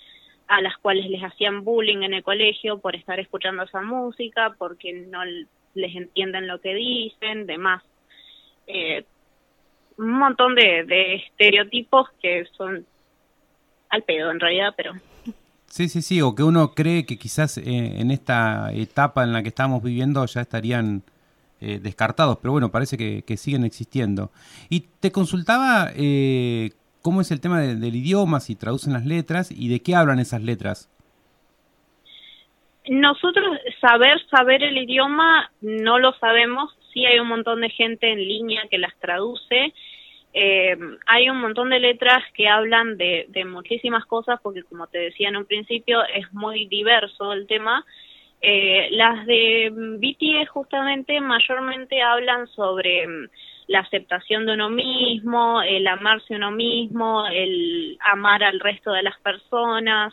a 0.48 0.62
las 0.62 0.78
cuales 0.78 1.04
les 1.10 1.22
hacían 1.22 1.64
bullying 1.64 2.02
en 2.02 2.14
el 2.14 2.22
colegio 2.22 2.78
por 2.78 2.96
estar 2.96 3.20
escuchando 3.20 3.64
esa 3.64 3.82
música, 3.82 4.54
porque 4.56 4.94
no 4.94 5.22
les 5.74 5.96
entienden 5.96 6.46
lo 6.46 6.62
que 6.62 6.74
dicen, 6.74 7.44
demás. 7.44 7.82
Eh, 8.66 9.04
un 9.98 10.12
montón 10.12 10.54
de, 10.54 11.16
estereotipos 11.16 12.08
que 12.22 12.46
son 12.56 12.86
al 13.90 14.02
pedo 14.02 14.30
en 14.30 14.40
realidad, 14.40 14.72
pero... 14.74 14.94
Sí, 15.76 15.90
sí, 15.90 16.00
sí, 16.00 16.22
o 16.22 16.34
que 16.34 16.42
uno 16.42 16.72
cree 16.74 17.04
que 17.04 17.18
quizás 17.18 17.58
eh, 17.58 18.00
en 18.00 18.10
esta 18.10 18.72
etapa 18.72 19.24
en 19.24 19.34
la 19.34 19.42
que 19.42 19.50
estamos 19.50 19.82
viviendo 19.82 20.24
ya 20.24 20.40
estarían 20.40 21.02
eh, 21.60 21.80
descartados, 21.82 22.38
pero 22.40 22.52
bueno, 22.52 22.70
parece 22.70 22.96
que, 22.96 23.36
siguen 23.36 23.62
existiendo. 23.62 24.30
Y 24.70 24.86
te 25.00 25.12
consultaba 25.12 25.90
eh, 25.94 26.70
cómo 27.02 27.20
es 27.20 27.30
el 27.30 27.42
tema 27.42 27.60
del 27.60 27.94
idioma, 27.94 28.40
si 28.40 28.56
traducen 28.56 28.94
las 28.94 29.04
letras 29.04 29.52
y 29.52 29.68
de 29.68 29.80
qué 29.82 29.94
hablan 29.94 30.18
esas 30.18 30.40
letras. 30.40 30.90
Nosotros 32.88 33.58
saber, 33.78 34.18
saber 34.30 34.62
el 34.62 34.78
idioma 34.78 35.50
no 35.60 35.98
lo 35.98 36.14
sabemos, 36.14 36.74
sí 36.94 37.04
hay 37.04 37.18
un 37.18 37.28
montón 37.28 37.60
de 37.60 37.68
gente 37.68 38.10
en 38.10 38.26
línea 38.26 38.62
que 38.70 38.78
las 38.78 38.98
traduce, 38.98 39.74
eh, 40.38 40.76
hay 41.06 41.30
un 41.30 41.40
montón 41.40 41.70
de 41.70 41.80
letras 41.80 42.22
que 42.34 42.46
hablan 42.46 42.98
de, 42.98 43.26
muchísimas 43.46 44.04
cosas, 44.04 44.38
porque 44.42 44.64
como 44.64 44.86
te 44.86 44.98
decía 44.98 45.30
en 45.30 45.36
un 45.38 45.46
principio, 45.46 46.04
es 46.14 46.30
muy 46.34 46.66
diverso 46.66 47.32
el 47.32 47.46
tema, 47.46 47.82
eh, 48.42 48.88
las 48.90 49.24
de 49.24 49.70
BTS 49.72 50.50
justamente 50.50 51.18
mayormente 51.22 52.02
hablan 52.02 52.48
sobre 52.48 53.08
mm, 53.08 53.28
la 53.68 53.78
aceptación 53.80 54.44
de 54.44 54.52
uno 54.52 54.68
mismo, 54.68 55.62
el 55.62 55.86
amarse 55.86 56.36
uno 56.36 56.50
mismo, 56.50 57.26
el 57.28 57.96
amar 58.00 58.44
al 58.44 58.60
resto 58.60 58.92
de 58.92 59.04
las 59.04 59.18
personas, 59.20 60.12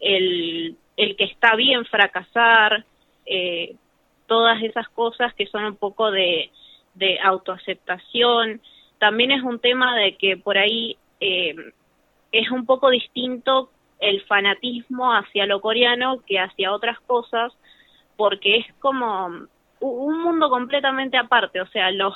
el, 0.00 0.76
el 0.96 1.14
que 1.14 1.24
está 1.24 1.56
bien 1.56 1.84
fracasar, 1.84 2.86
eh, 3.26 3.74
todas 4.26 4.62
esas 4.62 4.88
cosas 4.88 5.34
que 5.34 5.46
son 5.46 5.64
un 5.66 5.76
poco 5.76 6.10
de, 6.10 6.50
de 6.94 7.18
autoaceptación. 7.20 8.62
También 9.02 9.32
es 9.32 9.42
un 9.42 9.58
tema 9.58 9.96
de 9.96 10.14
que 10.14 10.36
por 10.36 10.56
ahí 10.56 10.96
eh, 11.18 11.56
es 12.30 12.52
un 12.52 12.64
poco 12.66 12.88
distinto 12.88 13.68
el 13.98 14.22
fanatismo 14.26 15.12
hacia 15.12 15.44
lo 15.44 15.60
coreano 15.60 16.22
que 16.24 16.38
hacia 16.38 16.72
otras 16.72 17.00
cosas, 17.00 17.52
porque 18.16 18.58
es 18.58 18.66
como 18.78 19.26
un 19.80 20.22
mundo 20.22 20.48
completamente 20.48 21.16
aparte, 21.16 21.60
o 21.60 21.66
sea, 21.66 21.90
los, 21.90 22.14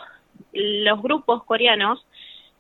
los 0.53 1.03
grupos 1.03 1.43
coreanos 1.43 2.07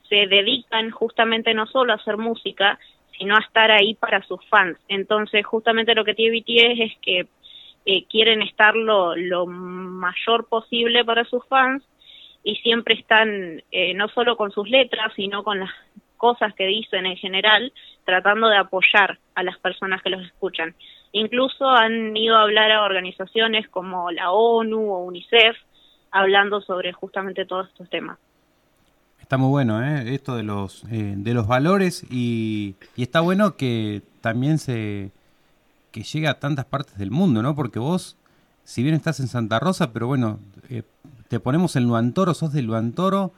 se 0.08 0.26
dedican 0.26 0.90
justamente 0.90 1.54
no 1.54 1.66
solo 1.66 1.92
a 1.92 1.96
hacer 1.96 2.16
música, 2.16 2.80
sino 3.16 3.36
a 3.36 3.44
estar 3.46 3.70
ahí 3.70 3.94
para 3.94 4.24
sus 4.24 4.44
fans. 4.48 4.76
Entonces, 4.88 5.46
justamente 5.46 5.94
lo 5.94 6.04
que 6.04 6.14
tiene 6.14 6.40
BTS 6.40 6.80
es 6.80 6.98
que 7.00 7.28
eh, 7.84 8.04
quieren 8.10 8.42
estar 8.42 8.74
lo, 8.74 9.14
lo 9.14 9.46
mayor 9.46 10.48
posible 10.48 11.04
para 11.04 11.24
sus 11.26 11.46
fans 11.46 11.84
y 12.46 12.54
siempre 12.62 12.94
están 12.94 13.60
eh, 13.72 13.92
no 13.94 14.06
solo 14.06 14.36
con 14.36 14.52
sus 14.52 14.70
letras, 14.70 15.12
sino 15.16 15.42
con 15.42 15.58
las 15.58 15.70
cosas 16.16 16.54
que 16.54 16.64
dicen 16.64 17.04
en 17.04 17.16
general, 17.16 17.72
tratando 18.04 18.46
de 18.46 18.56
apoyar 18.56 19.18
a 19.34 19.42
las 19.42 19.58
personas 19.58 20.00
que 20.00 20.10
los 20.10 20.24
escuchan. 20.24 20.72
Incluso 21.10 21.68
han 21.68 22.16
ido 22.16 22.36
a 22.36 22.42
hablar 22.42 22.70
a 22.70 22.84
organizaciones 22.84 23.68
como 23.68 24.12
la 24.12 24.30
ONU 24.30 24.78
o 24.78 25.04
UNICEF, 25.06 25.56
hablando 26.12 26.60
sobre 26.60 26.92
justamente 26.92 27.46
todos 27.46 27.66
estos 27.66 27.90
temas. 27.90 28.16
Está 29.20 29.38
muy 29.38 29.48
bueno, 29.48 29.82
¿eh? 29.82 30.14
Esto 30.14 30.36
de 30.36 30.44
los, 30.44 30.84
eh, 30.84 31.14
de 31.16 31.34
los 31.34 31.48
valores 31.48 32.06
y, 32.12 32.76
y, 32.94 33.02
está 33.02 33.22
bueno 33.22 33.56
que 33.56 34.02
también 34.20 34.58
se 34.58 35.10
que 35.90 36.04
llegue 36.04 36.28
a 36.28 36.38
tantas 36.38 36.66
partes 36.66 36.96
del 36.96 37.10
mundo, 37.10 37.42
¿no? 37.42 37.56
Porque 37.56 37.80
vos, 37.80 38.16
si 38.62 38.84
bien 38.84 38.94
estás 38.94 39.18
en 39.18 39.26
Santa 39.26 39.58
Rosa, 39.58 39.92
pero 39.92 40.06
bueno, 40.06 40.38
eh, 40.70 40.84
te 41.28 41.40
ponemos 41.40 41.76
en 41.76 41.84
Luantoro, 41.84 42.34
sos 42.34 42.52
de 42.52 42.62
Luantoro, 42.62 43.32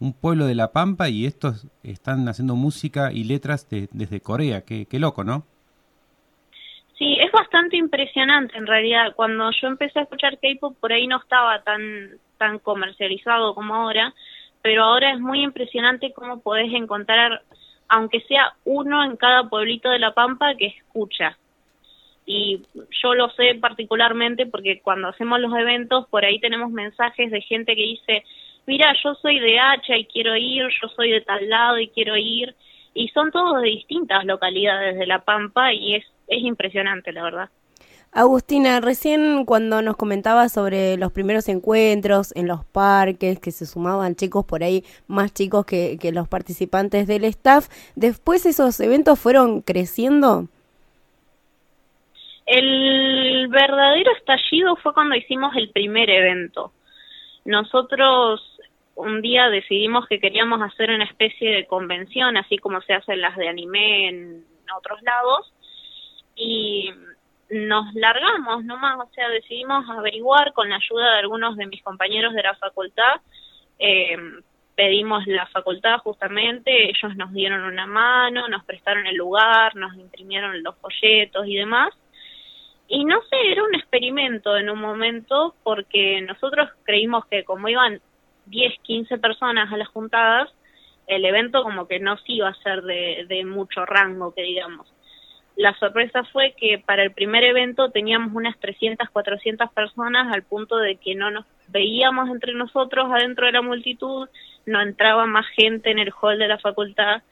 un 0.00 0.12
pueblo 0.12 0.46
de 0.46 0.54
La 0.54 0.72
Pampa, 0.72 1.08
y 1.08 1.26
estos 1.26 1.66
están 1.82 2.28
haciendo 2.28 2.56
música 2.56 3.12
y 3.12 3.24
letras 3.24 3.68
desde 3.70 4.20
Corea. 4.20 4.62
Qué, 4.62 4.86
qué 4.86 4.98
loco, 4.98 5.24
¿no? 5.24 5.44
Sí, 6.98 7.16
es 7.20 7.32
bastante 7.32 7.76
impresionante 7.76 8.56
en 8.56 8.66
realidad. 8.66 9.14
Cuando 9.16 9.50
yo 9.60 9.68
empecé 9.68 9.98
a 9.98 10.02
escuchar 10.02 10.38
K-pop, 10.38 10.76
por 10.78 10.92
ahí 10.92 11.06
no 11.06 11.18
estaba 11.18 11.62
tan, 11.62 11.82
tan 12.38 12.58
comercializado 12.58 13.54
como 13.54 13.74
ahora 13.74 14.14
pero 14.64 14.82
ahora 14.82 15.12
es 15.12 15.20
muy 15.20 15.42
impresionante 15.42 16.14
cómo 16.14 16.40
podés 16.40 16.72
encontrar, 16.72 17.42
aunque 17.86 18.22
sea 18.22 18.54
uno 18.64 19.04
en 19.04 19.18
cada 19.18 19.46
pueblito 19.50 19.90
de 19.90 19.98
La 19.98 20.14
Pampa 20.14 20.54
que 20.56 20.68
escucha. 20.68 21.36
Y 22.26 22.62
yo 23.02 23.14
lo 23.14 23.28
sé 23.30 23.54
particularmente 23.60 24.46
porque 24.46 24.80
cuando 24.80 25.08
hacemos 25.08 25.40
los 25.40 25.54
eventos, 25.54 26.06
por 26.08 26.24
ahí 26.24 26.40
tenemos 26.40 26.70
mensajes 26.70 27.30
de 27.30 27.40
gente 27.42 27.76
que 27.76 27.82
dice, 27.82 28.24
mira, 28.66 28.94
yo 29.02 29.14
soy 29.16 29.38
de 29.40 29.58
Hacha 29.58 29.96
y 29.96 30.06
quiero 30.06 30.36
ir, 30.36 30.64
yo 30.80 30.88
soy 30.88 31.10
de 31.10 31.20
tal 31.20 31.48
lado 31.48 31.78
y 31.78 31.88
quiero 31.88 32.16
ir. 32.16 32.54
Y 32.94 33.08
son 33.08 33.30
todos 33.30 33.60
de 33.60 33.68
distintas 33.68 34.24
localidades 34.24 34.98
de 34.98 35.06
La 35.06 35.24
Pampa 35.24 35.72
y 35.72 35.96
es, 35.96 36.04
es 36.28 36.42
impresionante, 36.42 37.12
la 37.12 37.24
verdad. 37.24 37.50
Agustina, 38.16 38.78
recién 38.80 39.44
cuando 39.44 39.82
nos 39.82 39.96
comentaba 39.96 40.48
sobre 40.48 40.96
los 40.96 41.10
primeros 41.10 41.48
encuentros 41.48 42.30
en 42.36 42.46
los 42.46 42.64
parques, 42.64 43.40
que 43.40 43.50
se 43.50 43.66
sumaban 43.66 44.14
chicos 44.14 44.44
por 44.44 44.62
ahí, 44.62 44.84
más 45.08 45.34
chicos 45.34 45.66
que, 45.66 45.98
los 46.12 46.28
participantes 46.28 47.08
del 47.08 47.24
staff, 47.24 47.66
¿después 47.96 48.46
esos 48.46 48.78
eventos 48.78 49.18
fueron 49.18 49.62
creciendo? 49.62 50.46
El 52.46 53.48
verdadero 53.48 54.12
estallido 54.12 54.76
fue 54.76 54.92
cuando 54.92 55.16
hicimos 55.16 55.54
el 55.56 55.70
primer 55.70 56.10
evento. 56.10 56.72
Nosotros 57.44 58.40
un 58.96 59.22
día 59.22 59.48
decidimos 59.48 60.06
que 60.06 60.20
queríamos 60.20 60.60
hacer 60.62 60.90
una 60.90 61.04
especie 61.04 61.50
de 61.50 61.66
convención, 61.66 62.36
así 62.36 62.58
como 62.58 62.80
se 62.82 62.94
hacen 62.94 63.20
las 63.20 63.36
de 63.36 63.48
anime 63.48 64.08
en 64.08 64.44
otros 64.76 65.02
lados, 65.02 65.52
y 66.36 66.90
nos 67.50 67.92
largamos 67.94 68.64
nomás, 68.64 68.98
o 68.98 69.10
sea, 69.14 69.28
decidimos 69.28 69.88
averiguar 69.90 70.52
con 70.52 70.68
la 70.68 70.76
ayuda 70.76 71.12
de 71.12 71.18
algunos 71.18 71.56
de 71.56 71.66
mis 71.66 71.82
compañeros 71.82 72.34
de 72.34 72.42
la 72.42 72.54
facultad, 72.54 73.20
eh, 73.78 74.16
pedimos 74.74 75.26
la 75.26 75.46
facultad 75.46 75.98
justamente, 75.98 76.90
ellos 76.90 77.16
nos 77.16 77.32
dieron 77.32 77.62
una 77.62 77.86
mano, 77.86 78.48
nos 78.48 78.64
prestaron 78.64 79.06
el 79.06 79.16
lugar, 79.16 79.76
nos 79.76 79.94
imprimieron 79.94 80.62
los 80.62 80.76
folletos 80.78 81.46
y 81.46 81.56
demás. 81.56 81.90
Y 82.88 83.04
no 83.04 83.20
sé, 83.22 83.52
era 83.52 83.62
un 83.64 83.74
experimento 83.74 84.56
en 84.56 84.68
un 84.68 84.80
momento 84.80 85.54
porque 85.62 86.20
nosotros 86.20 86.68
creímos 86.84 87.26
que 87.26 87.44
como 87.44 87.68
iban 87.68 88.00
10, 88.46 88.74
15 88.82 89.18
personas 89.18 89.72
a 89.72 89.76
las 89.76 89.88
juntadas, 89.88 90.50
el 91.06 91.24
evento 91.24 91.62
como 91.62 91.86
que 91.86 91.98
no 91.98 92.16
se 92.18 92.32
iba 92.32 92.48
a 92.48 92.62
ser 92.62 92.82
de, 92.82 93.44
mucho 93.44 93.84
rango, 93.84 94.34
que 94.34 94.42
digamos. 94.42 94.92
La 95.56 95.72
sorpresa 95.78 96.24
fue 96.32 96.54
que 96.56 96.82
para 96.84 97.04
el 97.04 97.12
primer 97.12 97.44
evento 97.44 97.90
teníamos 97.90 98.34
unas 98.34 98.58
300, 98.58 99.08
400 99.10 99.70
personas 99.70 100.34
al 100.34 100.42
punto 100.42 100.78
de 100.78 100.96
que 100.96 101.14
no 101.14 101.30
nos 101.30 101.46
veíamos 101.68 102.28
entre 102.28 102.54
nosotros 102.54 103.06
adentro 103.10 103.46
de 103.46 103.52
la 103.52 103.62
multitud, 103.62 104.28
no 104.66 104.82
entraba 104.82 105.26
más 105.26 105.46
gente 105.56 105.90
en 105.90 106.00
el 106.00 106.12
hall 106.12 106.38
de 106.38 106.48
la 106.48 106.58
facultad 106.58 107.22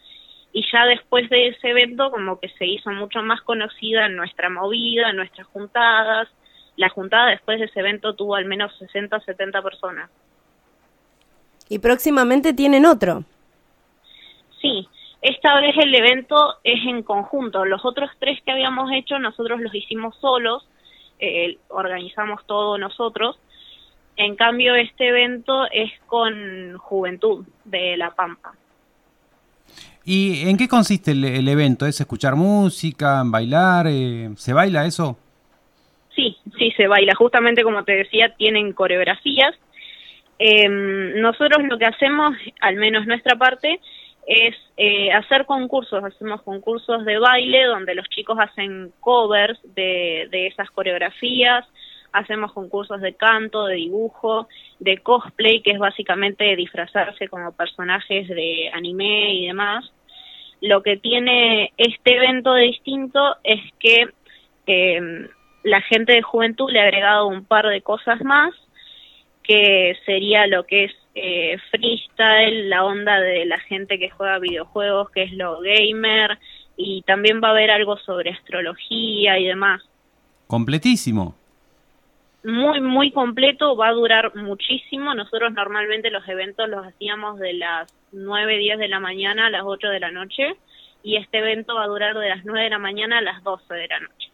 y 0.52 0.64
ya 0.70 0.84
después 0.84 1.28
de 1.30 1.48
ese 1.48 1.70
evento 1.70 2.10
como 2.10 2.38
que 2.38 2.48
se 2.50 2.66
hizo 2.66 2.90
mucho 2.90 3.22
más 3.22 3.40
conocida 3.42 4.08
nuestra 4.08 4.50
movida, 4.50 5.12
nuestras 5.12 5.46
juntadas. 5.46 6.28
La 6.76 6.90
juntada 6.90 7.30
después 7.30 7.58
de 7.58 7.66
ese 7.66 7.80
evento 7.80 8.14
tuvo 8.14 8.34
al 8.34 8.44
menos 8.44 8.76
60 8.78 9.20
70 9.20 9.62
personas. 9.62 10.10
Y 11.68 11.78
próximamente 11.78 12.52
tienen 12.52 12.84
otro. 12.84 13.24
Sí, 14.60 14.86
esta 15.22 15.58
vez 15.60 15.74
el 15.78 15.94
evento 15.94 16.56
es 16.64 16.84
en 16.86 17.02
conjunto. 17.02 17.64
Los 17.64 17.84
otros 17.84 18.10
tres 18.18 18.40
que 18.44 18.52
habíamos 18.52 18.90
hecho, 18.92 19.18
nosotros 19.18 19.60
los 19.60 19.74
hicimos 19.74 20.16
solos, 20.16 20.68
eh, 21.18 21.58
organizamos 21.68 22.44
todo 22.46 22.76
nosotros. 22.76 23.38
En 24.16 24.36
cambio, 24.36 24.74
este 24.74 25.08
evento 25.08 25.64
es 25.70 25.90
con 26.06 26.76
Juventud 26.76 27.46
de 27.64 27.96
La 27.96 28.10
Pampa. 28.10 28.52
¿Y 30.04 30.48
en 30.48 30.56
qué 30.56 30.68
consiste 30.68 31.12
el, 31.12 31.48
evento? 31.48 31.86
¿Es 31.86 32.00
escuchar 32.00 32.34
música, 32.34 33.22
bailar? 33.24 33.86
Eh, 33.88 34.30
¿Se 34.36 34.52
baila 34.52 34.84
eso? 34.84 35.16
Sí, 36.14 36.36
sí, 36.58 36.72
se 36.76 36.88
baila. 36.88 37.14
Justamente 37.14 37.62
como 37.62 37.84
te 37.84 37.92
decía, 37.92 38.34
tienen 38.36 38.72
coreografías. 38.72 39.54
Em, 40.38 41.20
nosotros 41.20 41.62
lo 41.68 41.78
que 41.78 41.86
hacemos, 41.86 42.34
al 42.60 42.76
menos 42.76 43.06
nuestra 43.06 43.36
parte, 43.36 43.80
es 44.26 44.56
eh, 44.76 45.12
hacer 45.12 45.46
concursos, 45.46 46.02
hacemos 46.02 46.42
concursos 46.42 47.04
de 47.04 47.18
baile 47.18 47.64
donde 47.64 47.94
los 47.94 48.08
chicos 48.08 48.38
hacen 48.40 48.92
covers 49.00 49.58
de 49.74 50.46
esas 50.46 50.70
coreografías, 50.70 51.64
hacemos 52.12 52.52
concursos 52.52 53.00
de 53.00 53.14
canto, 53.14 53.66
de 53.66 53.76
dibujo, 53.76 54.48
de 54.78 54.98
cosplay, 54.98 55.62
que 55.62 55.72
es 55.72 55.78
básicamente 55.78 56.56
disfrazarse 56.56 57.28
como 57.28 57.52
personajes 57.52 58.28
de 58.28 58.70
anime 58.72 59.34
y 59.34 59.46
demás. 59.46 59.90
Lo 60.60 60.82
que 60.82 60.96
tiene 60.96 61.72
este 61.76 62.16
evento 62.16 62.54
de 62.54 62.64
distinto 62.64 63.36
es 63.42 63.60
que 63.78 64.08
eh, 64.66 65.28
la 65.64 65.80
gente 65.82 66.12
de 66.12 66.22
juventud 66.22 66.70
le 66.70 66.80
ha 66.80 66.84
agregado 66.84 67.26
un 67.26 67.44
par 67.44 67.66
de 67.66 67.82
cosas 67.82 68.22
más, 68.22 68.54
que 69.42 69.96
sería 70.06 70.46
lo 70.46 70.64
que 70.64 70.84
es 70.84 70.92
eh, 71.14 71.56
freestyle, 71.70 72.68
la 72.68 72.84
onda 72.84 73.20
de 73.20 73.44
la 73.44 73.58
gente 73.58 73.98
que 73.98 74.10
juega 74.10 74.38
videojuegos, 74.38 75.10
que 75.10 75.24
es 75.24 75.32
lo 75.32 75.60
gamer, 75.60 76.38
y 76.76 77.02
también 77.02 77.40
va 77.42 77.48
a 77.48 77.50
haber 77.52 77.70
algo 77.70 77.96
sobre 77.98 78.30
astrología 78.30 79.38
y 79.38 79.46
demás. 79.46 79.82
Completísimo. 80.46 81.34
Muy, 82.44 82.80
muy 82.80 83.12
completo, 83.12 83.76
va 83.76 83.88
a 83.88 83.92
durar 83.92 84.34
muchísimo. 84.34 85.14
Nosotros 85.14 85.52
normalmente 85.52 86.10
los 86.10 86.26
eventos 86.28 86.68
los 86.68 86.84
hacíamos 86.84 87.38
de 87.38 87.52
las 87.54 87.92
9, 88.10 88.58
10 88.58 88.78
de 88.78 88.88
la 88.88 88.98
mañana 88.98 89.46
a 89.46 89.50
las 89.50 89.62
8 89.64 89.88
de 89.88 90.00
la 90.00 90.10
noche, 90.10 90.56
y 91.04 91.16
este 91.16 91.38
evento 91.38 91.74
va 91.76 91.84
a 91.84 91.88
durar 91.88 92.18
de 92.18 92.28
las 92.28 92.44
9 92.44 92.64
de 92.64 92.70
la 92.70 92.78
mañana 92.78 93.18
a 93.18 93.22
las 93.22 93.42
12 93.44 93.74
de 93.74 93.88
la 93.88 94.00
noche. 94.00 94.32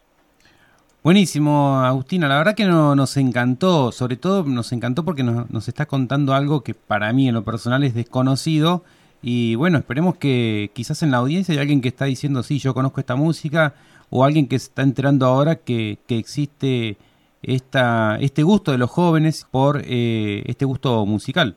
Buenísimo, 1.02 1.80
Agustina. 1.80 2.28
La 2.28 2.38
verdad 2.38 2.54
que 2.54 2.64
no, 2.64 2.96
nos 2.96 3.16
encantó, 3.18 3.92
sobre 3.92 4.16
todo 4.16 4.42
nos 4.44 4.72
encantó 4.72 5.04
porque 5.04 5.22
nos, 5.22 5.50
nos 5.50 5.68
está 5.68 5.86
contando 5.86 6.34
algo 6.34 6.62
que 6.62 6.74
para 6.74 7.12
mí 7.12 7.28
en 7.28 7.34
lo 7.34 7.44
personal 7.44 7.84
es 7.84 7.94
desconocido. 7.94 8.84
Y 9.22 9.54
bueno, 9.54 9.78
esperemos 9.78 10.16
que 10.16 10.70
quizás 10.74 11.02
en 11.02 11.10
la 11.10 11.18
audiencia 11.18 11.52
hay 11.52 11.60
alguien 11.60 11.80
que 11.80 11.88
está 11.88 12.06
diciendo, 12.06 12.42
sí, 12.42 12.58
yo 12.58 12.72
conozco 12.72 13.00
esta 13.00 13.16
música, 13.16 13.74
o 14.10 14.24
alguien 14.24 14.48
que 14.48 14.58
se 14.58 14.68
está 14.68 14.82
enterando 14.82 15.26
ahora 15.26 15.56
que, 15.56 15.98
que 16.06 16.18
existe 16.18 16.96
esta, 17.42 18.18
este 18.20 18.42
gusto 18.42 18.72
de 18.72 18.78
los 18.78 18.90
jóvenes 18.90 19.46
por 19.50 19.82
eh, 19.84 20.42
este 20.46 20.64
gusto 20.64 21.04
musical. 21.06 21.56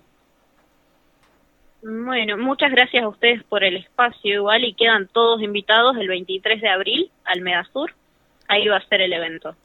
Bueno, 1.84 2.38
muchas 2.38 2.72
gracias 2.72 3.04
a 3.04 3.08
ustedes 3.08 3.44
por 3.44 3.64
el 3.64 3.78
espacio 3.78 4.36
igual 4.36 4.64
y 4.64 4.74
quedan 4.74 5.08
todos 5.08 5.42
invitados 5.42 5.98
el 5.98 6.08
23 6.08 6.62
de 6.62 6.70
abril 6.70 7.12
al 7.26 7.42
Medasur 7.42 7.92
ahí 8.52 8.68
va 8.68 8.78
a 8.78 8.88
ser 8.88 9.02
el 9.02 9.14
evento. 9.14 9.56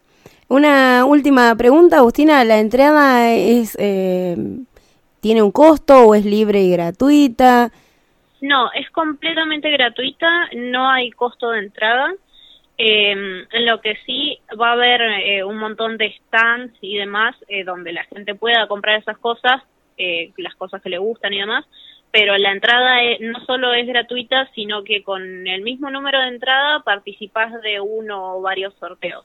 Una 0.49 1.05
última 1.05 1.55
pregunta, 1.57 1.99
Agustina, 1.99 2.45
¿la 2.45 2.59
entrada 2.59 3.33
es 3.33 3.77
eh, 3.81 4.37
tiene 5.21 5.43
un 5.43 5.51
costo 5.51 6.07
o 6.07 6.15
es 6.15 6.25
libre 6.25 6.63
y 6.63 6.71
gratuita? 6.71 7.71
No, 8.41 8.71
es 8.73 8.89
completamente 8.91 9.71
gratuita, 9.71 10.29
no 10.55 10.89
hay 10.89 11.11
costo 11.11 11.51
de 11.51 11.61
entrada. 11.61 12.13
Eh, 12.79 13.47
lo 13.61 13.81
que 13.81 13.97
sí 14.05 14.39
va 14.61 14.71
a 14.71 14.73
haber 14.73 15.01
eh, 15.01 15.45
un 15.45 15.57
montón 15.57 15.97
de 15.97 16.15
stands 16.19 16.77
y 16.83 16.97
demás 16.97 17.35
eh, 17.49 17.65
donde 17.65 17.93
la 17.93 18.05
gente 18.05 18.35
pueda 18.35 18.69
comprar 18.69 19.01
esas 19.01 19.17
cosas, 19.19 19.63
eh, 19.97 20.33
las 20.37 20.55
cosas 20.57 20.83
que 20.83 20.91
le 20.91 20.99
gustan 20.99 21.33
y 21.33 21.39
demás, 21.39 21.65
pero 22.11 22.37
la 22.37 22.53
entrada 22.53 22.99
no 23.21 23.45
solo 23.47 23.73
es 23.73 23.87
gratuita, 23.87 24.49
sino 24.55 24.85
que 24.85 25.03
con 25.03 25.47
el 25.47 25.63
mismo 25.63 25.91
número 25.91 26.21
de 26.21 26.29
entrada 26.29 26.81
participas 26.81 27.53
de 27.63 27.81
uno 27.81 28.37
o 28.37 28.43
varios 28.43 28.75
sorteos. 28.75 29.25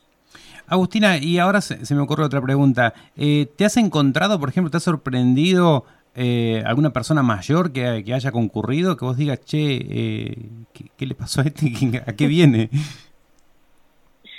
Agustina, 0.67 1.17
y 1.17 1.37
ahora 1.37 1.59
se, 1.61 1.93
me 1.93 2.01
ocurre 2.01 2.23
otra 2.23 2.41
pregunta. 2.41 2.93
Eh, 3.17 3.47
¿Te 3.57 3.65
has 3.65 3.75
encontrado, 3.77 4.39
por 4.39 4.49
ejemplo, 4.49 4.71
te 4.71 4.77
has 4.77 4.83
sorprendido 4.83 5.85
eh, 6.15 6.63
alguna 6.65 6.91
persona 6.91 7.23
mayor 7.23 7.73
que, 7.73 8.03
que, 8.05 8.13
haya 8.13 8.31
concurrido, 8.31 8.95
que 8.95 9.05
vos 9.05 9.17
digas, 9.17 9.43
che, 9.43 9.57
eh, 9.59 10.49
¿qué, 10.97 11.05
le 11.05 11.15
pasó 11.15 11.41
a 11.41 11.45
este? 11.45 12.01
¿A 12.07 12.13
qué 12.13 12.27
viene? 12.27 12.69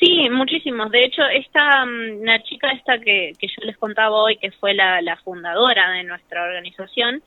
Sí, 0.02 0.28
muchísimos. 0.30 0.90
De 0.90 1.04
hecho, 1.04 1.22
esta 1.22 1.86
mm, 1.86 2.24
la 2.24 2.42
chica 2.42 2.72
esta 2.72 2.98
que, 2.98 3.34
que 3.38 3.46
yo 3.46 3.64
les 3.64 3.76
contaba 3.76 4.16
hoy, 4.16 4.36
que 4.36 4.50
fue 4.50 4.74
la, 4.74 5.00
la 5.00 5.16
fundadora 5.18 5.90
de 5.92 6.02
nuestra 6.02 6.42
organización, 6.42 7.22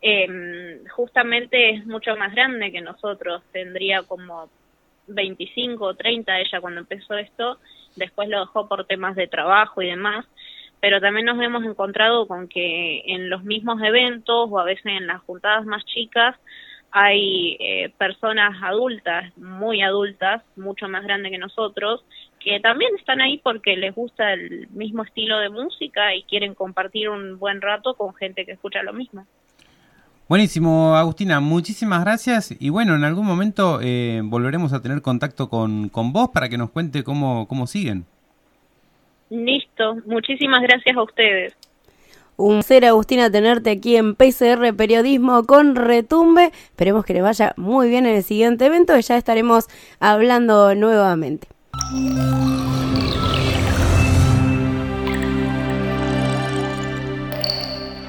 eh, 0.00 0.80
justamente 0.96 1.70
es 1.70 1.86
mucho 1.86 2.16
más 2.16 2.34
grande 2.34 2.72
que 2.72 2.80
nosotros. 2.80 3.42
Tendría 3.52 4.04
como 4.04 4.48
25 5.08 5.84
o 5.84 5.94
30 5.94 6.40
ella 6.40 6.62
cuando 6.62 6.80
empezó 6.80 7.14
esto. 7.18 7.58
Después 7.94 8.30
lo 8.30 8.40
dejó 8.40 8.68
por 8.70 8.86
temas 8.86 9.16
de 9.16 9.26
trabajo 9.26 9.82
y 9.82 9.88
demás 9.88 10.24
pero 10.80 11.00
también 11.00 11.24
nos 11.24 11.40
hemos 11.40 11.64
encontrado 11.64 12.28
con 12.28 12.46
que 12.46 13.04
en 13.06 13.30
los 13.30 13.42
mismos 13.42 13.80
eventos 13.82 14.50
o 14.50 14.58
a 14.58 14.64
veces 14.64 14.84
en 14.84 15.06
las 15.06 15.22
juntadas 15.22 15.64
más 15.64 15.82
chicas 15.86 16.36
hay 16.96 17.56
eh, 17.58 17.92
personas 17.98 18.56
adultas, 18.62 19.36
muy 19.36 19.82
adultas, 19.82 20.44
mucho 20.54 20.88
más 20.88 21.02
grandes 21.02 21.32
que 21.32 21.38
nosotros, 21.38 22.04
que 22.38 22.60
también 22.60 22.92
están 22.96 23.20
ahí 23.20 23.40
porque 23.42 23.76
les 23.76 23.92
gusta 23.92 24.32
el 24.32 24.68
mismo 24.68 25.02
estilo 25.02 25.40
de 25.40 25.48
música 25.50 26.14
y 26.14 26.22
quieren 26.22 26.54
compartir 26.54 27.08
un 27.08 27.40
buen 27.40 27.60
rato 27.60 27.94
con 27.94 28.14
gente 28.14 28.46
que 28.46 28.52
escucha 28.52 28.84
lo 28.84 28.92
mismo. 28.92 29.26
Buenísimo, 30.28 30.94
Agustina, 30.94 31.40
muchísimas 31.40 32.04
gracias 32.04 32.54
y 32.60 32.68
bueno, 32.70 32.94
en 32.94 33.02
algún 33.02 33.26
momento 33.26 33.80
eh, 33.82 34.20
volveremos 34.22 34.72
a 34.72 34.80
tener 34.80 35.02
contacto 35.02 35.48
con, 35.48 35.88
con 35.88 36.12
vos 36.12 36.30
para 36.32 36.48
que 36.48 36.58
nos 36.58 36.70
cuente 36.70 37.02
cómo, 37.02 37.48
cómo 37.48 37.66
siguen. 37.66 38.04
Listo, 39.30 39.96
muchísimas 40.06 40.62
gracias 40.62 40.96
a 40.96 41.02
ustedes. 41.02 41.56
Un 42.36 42.62
ser 42.62 42.84
Agustina 42.84 43.30
tenerte 43.30 43.70
aquí 43.70 43.96
en 43.96 44.16
PCR 44.16 44.74
Periodismo 44.76 45.44
con 45.44 45.76
Retumbe. 45.76 46.52
Esperemos 46.64 47.04
que 47.04 47.14
le 47.14 47.22
vaya 47.22 47.54
muy 47.56 47.88
bien 47.88 48.06
en 48.06 48.16
el 48.16 48.24
siguiente 48.24 48.66
evento 48.66 48.98
y 48.98 49.02
ya 49.02 49.16
estaremos 49.16 49.66
hablando 50.00 50.74
nuevamente. 50.74 51.46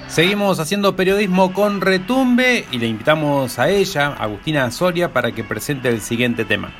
Seguimos 0.08 0.60
haciendo 0.62 0.96
periodismo 0.96 1.52
con 1.52 1.82
Retumbe 1.82 2.66
y 2.72 2.78
le 2.78 2.88
invitamos 2.88 3.60
a 3.60 3.70
ella, 3.70 4.16
Agustina 4.18 4.72
Soria, 4.72 5.12
para 5.12 5.34
que 5.34 5.44
presente 5.44 5.90
el 5.90 6.00
siguiente 6.00 6.46
tema. 6.46 6.72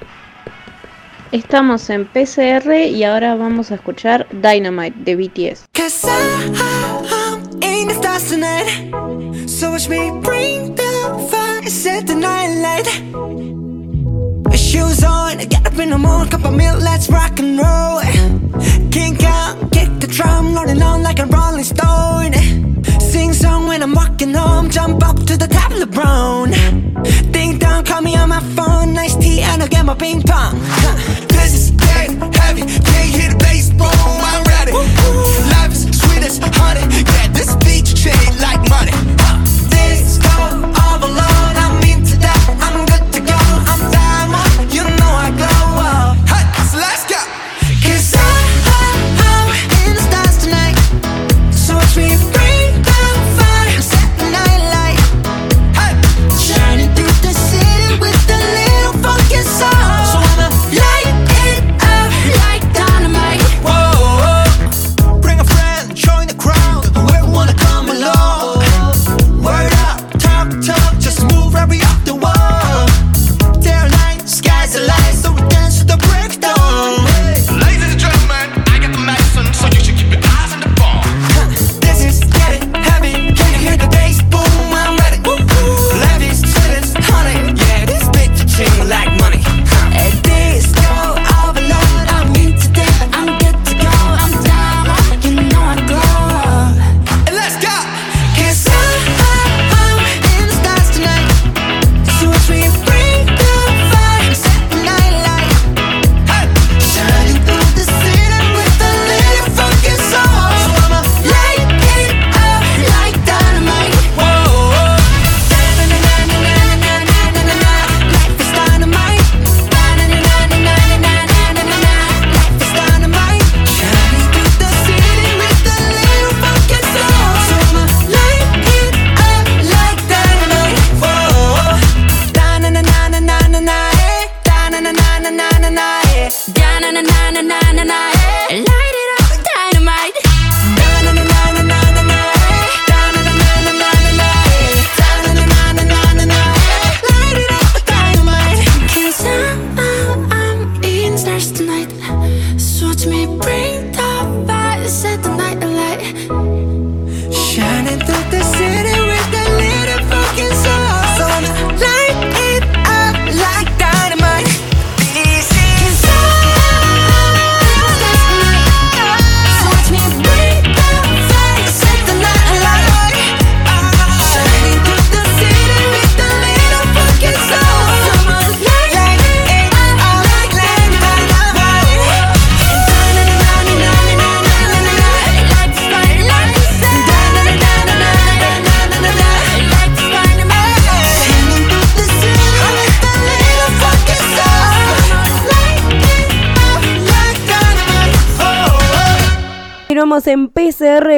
Estamos 1.34 1.90
en 1.90 2.06
PCR 2.06 2.74
y 2.88 3.04
ahora 3.04 3.36
vamos 3.36 3.72
a 3.72 3.76
escuchar 3.76 4.26
Dynamite 4.32 4.96
de 5.00 5.16
BTS. 5.18 5.66
Shoes 14.56 15.04
on, 15.04 15.38
get 15.38 15.66
up 15.68 15.78
in 15.80 15.90
the 15.90 15.98
morning, 15.98 16.30
cup 16.30 16.46
of 16.46 16.54
milk, 16.56 16.82
let's 16.82 17.10
rock 17.10 17.40
and 17.40 17.60
roll. 17.60 18.00
Kink 18.90 19.22
out, 19.24 19.70
kick 19.72 19.90
the 20.00 20.08
drum, 20.08 20.56
rolling 20.56 20.82
on 20.82 21.04
like 21.04 21.20
a 21.20 21.26
rolling 21.26 21.66
stone. 21.66 22.34
Sing 23.02 23.34
song 23.34 23.68
when 23.68 23.84
I'm 23.84 23.94
walking 23.94 24.34
home, 24.34 24.70
jump 24.70 25.04
up 25.04 25.18
to 25.26 25.36
the 25.36 25.48
top 25.48 25.72
of 25.72 25.80
the 25.80 25.88
brown. 25.88 26.52
Ding 27.32 27.60
dong, 27.60 27.84
call 27.84 28.02
me 28.02 28.16
on 28.16 28.30
my 28.30 28.40
phone, 28.56 28.94
nice 28.94 29.16
tea, 29.18 29.42
and 29.42 29.62
I'll 29.62 29.68
get 29.68 29.86
my 29.86 29.96
ping 29.96 30.22
pong. 30.22 30.60
This 31.28 31.54
is 31.54 31.72
getting 31.72 32.20
heavy, 32.32 32.62
can't 32.62 33.12
hear 33.18 33.30
the 33.32 33.38
bass, 33.40 33.70
boom, 33.72 33.90
I'm 33.92 34.44
ready. 34.46 34.72
Life 35.52 35.65
this 36.26 36.40
honey, 36.42 36.82
yeah, 36.82 37.28
this 37.28 37.56
beach 37.58 37.94
chain 37.94 38.40
like 38.40 38.58
money. 38.68 38.92
Huh. 39.22 39.46
Things 39.70 40.18
go 40.18 40.75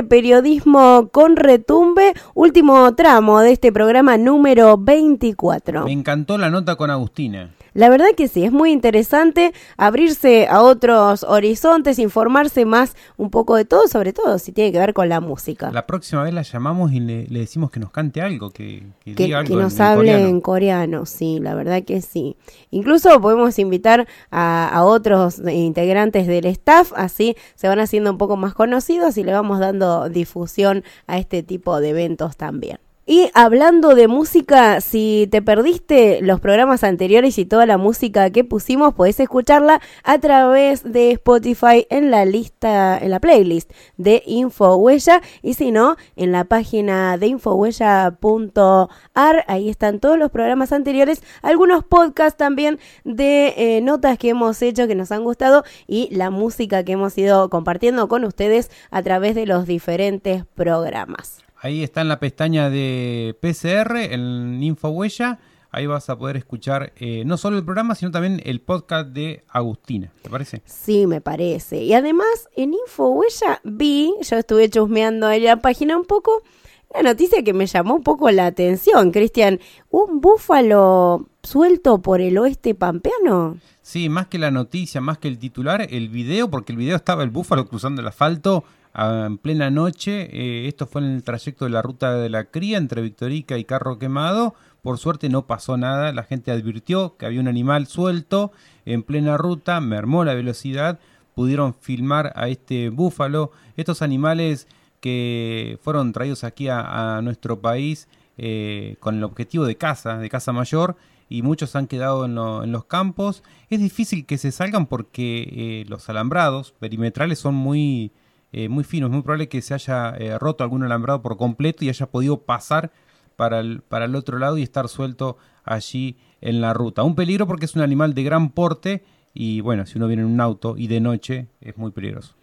Periodismo 0.07 1.09
con 1.11 1.35
Retumbe, 1.35 2.13
último 2.33 2.95
tramo 2.95 3.39
de 3.41 3.51
este 3.51 3.71
programa 3.71 4.17
número 4.17 4.77
24. 4.77 5.85
Me 5.85 5.91
encantó 5.91 6.37
la 6.37 6.49
nota 6.49 6.75
con 6.75 6.89
Agustina. 6.89 7.51
La 7.77 7.89
verdad 7.89 8.07
que 8.17 8.27
sí, 8.27 8.43
es 8.43 8.51
muy 8.51 8.71
interesante 8.71 9.53
abrirse 9.77 10.47
a 10.47 10.63
otros 10.63 11.21
horizontes, 11.21 11.99
informarse 11.99 12.65
más 12.65 12.95
un 13.17 13.29
poco 13.29 13.55
de 13.55 13.65
todo, 13.65 13.87
sobre 13.87 14.13
todo 14.13 14.39
si 14.39 14.51
tiene 14.51 14.71
que 14.71 14.79
ver 14.79 14.95
con 14.95 15.09
la 15.09 15.21
música. 15.21 15.69
La 15.69 15.85
próxima 15.85 16.23
vez 16.23 16.33
la 16.33 16.41
llamamos 16.41 16.91
y 16.91 16.99
le, 16.99 17.27
le 17.27 17.41
decimos 17.41 17.69
que 17.69 17.79
nos 17.79 17.91
cante 17.91 18.19
algo, 18.19 18.49
que, 18.49 18.83
que 19.05 19.13
que, 19.13 19.25
diga 19.25 19.43
que 19.43 19.53
algo 19.53 19.61
nos 19.61 19.75
en 19.75 19.81
hable 19.83 20.11
coreano. 20.11 20.27
en 20.27 20.41
coreano, 20.41 21.05
sí, 21.05 21.37
la 21.39 21.53
verdad 21.53 21.83
que 21.83 22.01
sí. 22.01 22.35
Incluso 22.71 23.21
podemos 23.21 23.59
invitar 23.59 24.07
a, 24.31 24.69
a 24.69 24.83
otros 24.83 25.37
integrantes 25.47 26.25
del 26.25 26.47
staff, 26.47 26.93
así 26.95 27.35
se 27.53 27.67
van 27.67 27.79
haciendo 27.79 28.09
un 28.09 28.17
poco 28.17 28.37
más 28.37 28.55
conocidos 28.55 29.19
y 29.19 29.23
le 29.23 29.33
vamos 29.33 29.59
dando 29.59 30.09
difusión 30.09 30.83
a 31.05 31.19
este 31.19 31.43
tipo 31.43 31.79
de 31.79 31.89
eventos 31.89 32.37
también. 32.37 32.79
Y 33.09 33.29
hablando 33.33 33.95
de 33.95 34.09
música, 34.09 34.81
si 34.81 35.29
te 35.31 35.41
perdiste 35.41 36.19
los 36.21 36.41
programas 36.41 36.83
anteriores 36.83 37.37
y 37.37 37.45
toda 37.45 37.65
la 37.65 37.77
música 37.77 38.29
que 38.31 38.43
pusimos, 38.43 38.95
podés 38.95 39.17
escucharla 39.21 39.79
a 40.03 40.19
través 40.19 40.83
de 40.83 41.11
Spotify 41.11 41.87
en 41.89 42.11
la 42.11 42.25
lista, 42.25 42.97
en 42.97 43.11
la 43.11 43.21
playlist 43.21 43.71
de 43.95 44.23
Infohuella 44.25 45.21
y 45.41 45.53
si 45.53 45.71
no, 45.71 45.95
en 46.17 46.33
la 46.33 46.43
página 46.43 47.17
de 47.17 47.27
infohuella.ar, 47.27 49.45
ahí 49.47 49.69
están 49.69 50.01
todos 50.01 50.19
los 50.19 50.29
programas 50.29 50.73
anteriores, 50.73 51.23
algunos 51.41 51.85
podcasts 51.85 52.37
también 52.37 52.77
de 53.05 53.53
eh, 53.55 53.79
notas 53.79 54.17
que 54.17 54.31
hemos 54.31 54.61
hecho 54.61 54.85
que 54.85 54.95
nos 54.95 55.13
han 55.13 55.23
gustado 55.23 55.63
y 55.87 56.13
la 56.13 56.29
música 56.29 56.83
que 56.83 56.91
hemos 56.91 57.17
ido 57.17 57.49
compartiendo 57.49 58.09
con 58.09 58.25
ustedes 58.25 58.69
a 58.91 59.01
través 59.01 59.33
de 59.33 59.45
los 59.45 59.65
diferentes 59.65 60.43
programas. 60.55 61.46
Ahí 61.59 61.83
está 61.83 62.01
en 62.01 62.07
la 62.07 62.19
pestaña 62.19 62.69
de 62.69 63.35
PCR, 63.41 63.97
en 63.97 64.61
Infohuella. 64.61 65.39
Ahí 65.71 65.87
vas 65.87 66.09
a 66.09 66.17
poder 66.17 66.37
escuchar 66.37 66.93
eh, 66.95 67.23
no 67.25 67.35
solo 67.35 67.57
el 67.57 67.65
programa, 67.65 67.95
sino 67.95 68.11
también 68.11 68.41
el 68.45 68.61
podcast 68.61 69.09
de 69.09 69.43
Agustina. 69.49 70.11
¿Te 70.21 70.29
parece? 70.29 70.61
Sí, 70.65 71.07
me 71.07 71.19
parece. 71.19 71.83
Y 71.83 71.93
además, 71.93 72.47
en 72.55 72.73
Infohuella 72.73 73.59
vi, 73.63 74.13
yo 74.21 74.37
estuve 74.37 74.69
chusmeando 74.69 75.27
ahí 75.27 75.41
la 75.41 75.57
página 75.57 75.97
un 75.97 76.05
poco, 76.05 76.43
una 76.89 77.09
noticia 77.09 77.43
que 77.43 77.53
me 77.53 77.65
llamó 77.65 77.95
un 77.95 78.03
poco 78.03 78.29
la 78.29 78.45
atención, 78.45 79.11
Cristian. 79.11 79.59
Un 79.89 80.21
búfalo 80.21 81.27
suelto 81.41 82.01
por 82.01 82.21
el 82.21 82.37
oeste 82.37 82.75
pampeano. 82.75 83.57
Sí, 83.81 84.09
más 84.09 84.27
que 84.27 84.37
la 84.37 84.51
noticia, 84.51 85.01
más 85.01 85.17
que 85.17 85.27
el 85.27 85.39
titular, 85.39 85.87
el 85.89 86.09
video, 86.09 86.49
porque 86.49 86.71
el 86.71 86.77
video 86.77 86.95
estaba 86.95 87.23
el 87.23 87.29
búfalo 87.29 87.65
cruzando 87.67 88.01
el 88.01 88.07
asfalto 88.07 88.63
en 88.97 89.37
plena 89.37 89.69
noche. 89.69 90.29
Eh, 90.31 90.67
esto 90.67 90.87
fue 90.87 91.01
en 91.01 91.11
el 91.11 91.23
trayecto 91.23 91.65
de 91.65 91.71
la 91.71 91.81
ruta 91.81 92.15
de 92.15 92.29
la 92.29 92.45
cría 92.45 92.77
entre 92.77 93.01
Victorica 93.01 93.57
y 93.57 93.65
Carro 93.65 93.99
Quemado. 93.99 94.55
Por 94.81 94.97
suerte 94.97 95.29
no 95.29 95.47
pasó 95.47 95.77
nada, 95.77 96.11
la 96.13 96.23
gente 96.23 96.51
advirtió 96.51 97.17
que 97.17 97.25
había 97.25 97.41
un 97.41 97.47
animal 97.47 97.87
suelto 97.87 98.51
en 98.85 99.03
plena 99.03 99.37
ruta, 99.37 99.81
mermó 99.81 100.23
la 100.23 100.33
velocidad, 100.33 100.99
pudieron 101.35 101.73
filmar 101.73 102.31
a 102.35 102.47
este 102.47 102.89
búfalo. 102.89 103.51
Estos 103.75 104.01
animales 104.01 104.67
que 105.01 105.77
fueron 105.81 106.13
traídos 106.13 106.43
aquí 106.43 106.69
a, 106.69 107.19
nuestro 107.21 107.59
país 107.59 108.07
eh, 108.37 108.95
con 108.99 109.17
el 109.17 109.23
objetivo 109.23 109.65
de 109.65 109.75
caza, 109.75 110.17
de 110.17 110.29
caza 110.29 110.51
mayor, 110.53 110.95
y 111.29 111.41
muchos 111.41 111.75
han 111.75 111.87
quedado 111.87 112.25
en 112.25 112.71
los 112.71 112.85
campos. 112.85 113.43
Es 113.69 113.79
difícil 113.79 114.25
que 114.25 114.37
se 114.37 114.51
salgan 114.51 114.85
porque 114.85 115.43
eh, 115.51 115.85
los 115.89 116.09
alambrados 116.09 116.71
perimetrales 116.79 117.39
son 117.39 117.55
muy, 117.55 118.13
eh, 118.57 118.69
muy 118.69 118.83
finos. 118.83 119.09
Es 119.09 119.13
muy 119.13 119.21
probable 119.21 119.49
que 119.49 119.61
se 119.61 119.75
haya 119.75 120.15
eh, 120.17 120.35
roto 120.39 120.63
algún 120.63 120.83
alambrado 120.83 121.21
por 121.21 121.37
completo 121.37 121.85
y 121.85 121.89
haya 121.89 122.07
podido 122.07 122.41
pasar 122.41 122.91
para 123.35 123.59
el, 123.59 123.81
para 123.81 124.05
el 124.05 124.15
otro 124.15 124.39
lado 124.39 124.57
y 124.57 124.63
estar 124.63 124.87
suelto 124.87 125.37
allí 125.63 126.17
en 126.41 126.59
la 126.59 126.73
ruta. 126.73 127.03
Un 127.03 127.13
peligro 127.13 127.45
porque 127.45 127.65
es 127.65 127.75
un 127.75 127.83
animal 127.83 128.15
de 128.15 128.23
gran 128.23 128.49
porte 128.49 129.03
y 129.31 129.61
bueno, 129.61 129.85
si 129.85 129.99
uno 129.99 130.07
viene 130.07 130.23
en 130.23 130.29
un 130.29 130.41
auto 130.41 130.75
y 130.75 130.87
de 130.87 130.99
noche 130.99 131.49
es 131.61 131.77
muy 131.77 131.91
peligroso. 131.91 132.33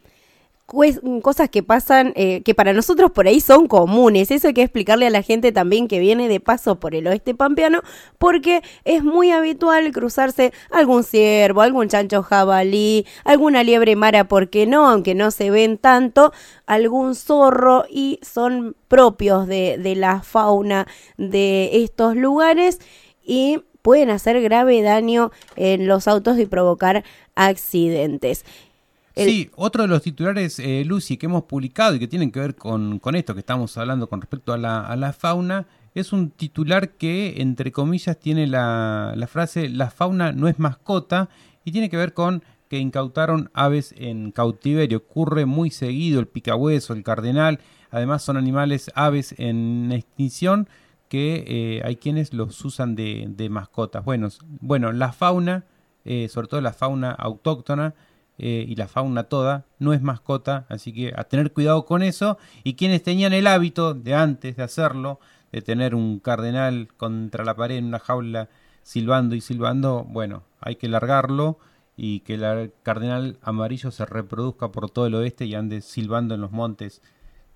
Cosas 0.67 1.51
que 1.51 1.63
pasan, 1.63 2.15
eh, 2.17 2.41
que 2.43 2.55
para 2.55 2.73
nosotros 2.73 3.11
por 3.11 3.27
ahí 3.27 3.41
son 3.41 3.69
comunes. 3.69 4.31
Eso 4.31 4.49
hay 4.49 4.55
que 4.55 4.63
explicarle 4.63 5.07
a 5.07 5.11
la 5.11 5.21
gente 5.21 5.53
también 5.53 5.89
que 5.89 5.99
viene 5.99 6.27
de 6.27 6.41
paso 6.41 6.81
por 6.81 6.95
el 6.95 7.07
oeste 7.07 7.35
pampeano, 7.35 7.83
porque 8.19 8.63
es 8.85 9.05
muy 9.05 9.31
habitual 9.31 9.93
cruzarse 9.93 10.55
algún 10.71 11.05
ciervo, 11.05 11.61
algún 11.61 11.89
chancho 11.89 12.23
jabalí, 12.23 13.07
alguna 13.25 13.63
liebre 13.63 13.95
mara, 13.95 14.27
porque 14.27 14.67
no, 14.67 14.89
aunque 14.89 15.15
no 15.15 15.31
se 15.31 15.51
ven 15.51 15.77
tanto, 15.77 16.33
algún 16.67 17.15
zorro 17.15 17.85
y 17.91 18.19
son 18.23 18.75
propios 18.89 19.47
de, 19.47 19.77
de 19.77 19.95
la 19.97 20.23
fauna 20.23 20.87
de 21.19 21.83
estos 21.85 22.17
lugares 22.17 22.81
y 23.23 23.61
pueden 23.83 24.09
hacer 24.09 24.41
grave 24.41 24.81
daño 24.81 25.31
en 25.57 25.87
los 25.87 26.09
autos 26.09 26.39
y 26.39 26.47
provocar 26.47 27.05
accidentes. 27.35 28.47
Sí, 29.17 29.51
otro 29.55 29.83
de 29.83 29.89
los 29.89 30.03
titulares, 30.03 30.59
eh, 30.59 30.85
Lucy, 30.85 31.17
que 31.17 31.27
hemos 31.27 31.45
publicado 31.45 31.95
y 31.95 31.99
que 32.01 32.09
tienen 32.09 32.33
que 32.33 32.41
ver 32.41 32.57
con, 32.57 32.99
con 32.99 33.15
esto 33.15 33.35
que 33.35 33.41
estamos 33.41 33.77
hablando 33.79 34.09
con 34.09 34.21
respecto 34.21 34.53
a 34.53 34.59
la, 34.59 34.95
la 34.97 35.13
fauna, 35.13 35.67
es 35.95 36.13
un 36.13 36.31
titular 36.31 36.91
que, 36.91 37.35
entre 37.41 37.71
comillas, 37.71 38.19
tiene 38.19 38.49
la, 38.49 39.13
la 39.15 39.27
frase 39.29 39.69
la 39.69 39.91
fauna 39.91 40.33
no 40.33 40.49
es 40.49 40.59
mascota 40.59 41.29
y 41.65 41.71
tiene 41.71 41.89
que 41.89 41.97
ver 41.97 42.13
con 42.13 42.43
que 42.69 42.79
incautaron 42.79 43.51
aves 43.55 43.95
en 43.97 44.33
cautiverio. 44.33 44.99
Ocurre 44.99 45.47
muy 45.47 45.71
seguido 45.71 46.19
el 46.19 46.27
picahueso, 46.27 46.93
el 46.93 47.05
cardenal, 47.05 47.61
además 47.93 48.23
son 48.23 48.37
animales, 48.37 48.91
aves 48.97 49.37
en 49.39 49.93
extinción 49.93 50.69
que 51.09 51.45
eh, 51.47 51.83
hay 51.85 51.95
quienes 51.97 52.35
los 52.35 52.65
usan 52.65 52.97
de, 52.97 53.27
de 53.29 53.49
mascotas. 53.49 54.05
Bueno, 54.05 54.29
bueno 54.61 54.91
la 54.91 55.13
fauna, 55.13 55.65
eh, 56.05 56.29
sobre 56.29 56.49
todo 56.49 56.61
la 56.61 56.73
fauna 56.73 57.13
autóctona, 57.13 57.95
eh, 58.39 58.65
y 58.69 58.75
la 58.75 58.89
fauna 58.89 59.25
toda 59.25 59.67
no 59.79 59.93
es 59.93 60.03
mascota, 60.03 60.67
así 60.69 60.93
que 60.93 61.13
a 61.17 61.25
tener 61.25 61.53
cuidado 61.53 61.85
con 61.85 62.03
eso. 62.03 62.39
Y 62.65 62.75
quienes 62.75 63.03
tenían 63.03 63.33
el 63.33 63.47
hábito 63.47 63.95
de 63.95 64.15
antes 64.15 64.57
de 64.57 64.63
hacerlo, 64.63 65.21
de 65.53 65.63
tener 65.63 65.95
un 65.95 66.19
cardenal 66.19 66.89
contra 66.97 67.45
la 67.45 67.55
pared 67.55 67.77
en 67.77 67.87
una 67.87 67.99
jaula 67.99 68.49
silbando 68.83 69.35
y 69.35 69.41
silbando, 69.41 70.05
bueno, 70.05 70.43
hay 70.61 70.77
que 70.77 70.89
largarlo 70.89 71.59
y 71.97 72.21
que 72.21 72.35
el 72.35 72.73
cardenal 72.83 73.39
amarillo 73.43 73.91
se 73.91 74.05
reproduzca 74.05 74.73
por 74.73 74.91
todo 74.91 75.07
el 75.07 75.15
oeste 75.15 75.47
y 75.47 75.55
ande 75.55 75.81
silbando 75.81 76.35
en 76.35 76.41
los 76.41 76.51
montes 76.51 77.03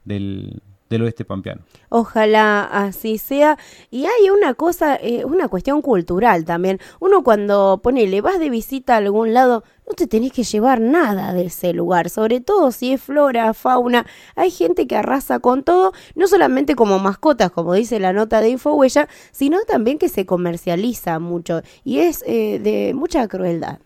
del, 0.05 0.63
del 0.89 1.03
oeste 1.03 1.25
pampeano. 1.25 1.63
Ojalá 1.89 2.65
así 2.65 3.19
sea. 3.19 3.59
Y 3.91 4.07
hay 4.07 4.31
una 4.31 4.55
cosa, 4.55 4.97
eh, 4.97 5.25
una 5.25 5.49
cuestión 5.49 5.83
cultural 5.83 6.45
también. 6.45 6.81
Uno 7.01 7.23
cuando 7.23 7.81
pone, 7.83 8.07
le 8.07 8.21
vas 8.21 8.39
de 8.39 8.51
visita 8.51 8.95
a 8.95 8.99
algún 8.99 9.35
lado, 9.35 9.65
no 9.87 9.95
te 9.95 10.07
tenés 10.07 10.33
que 10.33 10.43
llevar 10.43 10.81
nada 10.81 11.33
de 11.33 11.47
ese 11.47 11.73
lugar, 11.73 12.11
sobre 12.11 12.41
todo 12.41 12.73
si 12.73 12.93
es 12.93 13.03
flora, 13.03 13.55
fauna. 13.55 14.07
Hay 14.37 14.51
gente 14.51 14.87
que 14.87 14.97
arrasa 14.97 15.41
con 15.41 15.63
todo, 15.63 15.93
no 16.15 16.29
solamente 16.29 16.75
como 16.75 16.99
mascotas, 16.99 17.51
como 17.51 17.75
dice 17.75 17.99
la 17.99 18.13
nota 18.13 18.41
de 18.41 18.51
Infohuella, 18.51 19.09
sino 19.33 19.59
también 19.67 19.99
que 19.99 20.09
se 20.09 20.27
comercializa 20.27 21.19
mucho 21.19 21.63
y 21.85 22.01
es 22.01 22.23
eh, 22.27 22.59
de 22.63 22.93
mucha 22.95 23.27
crueldad. 23.29 23.79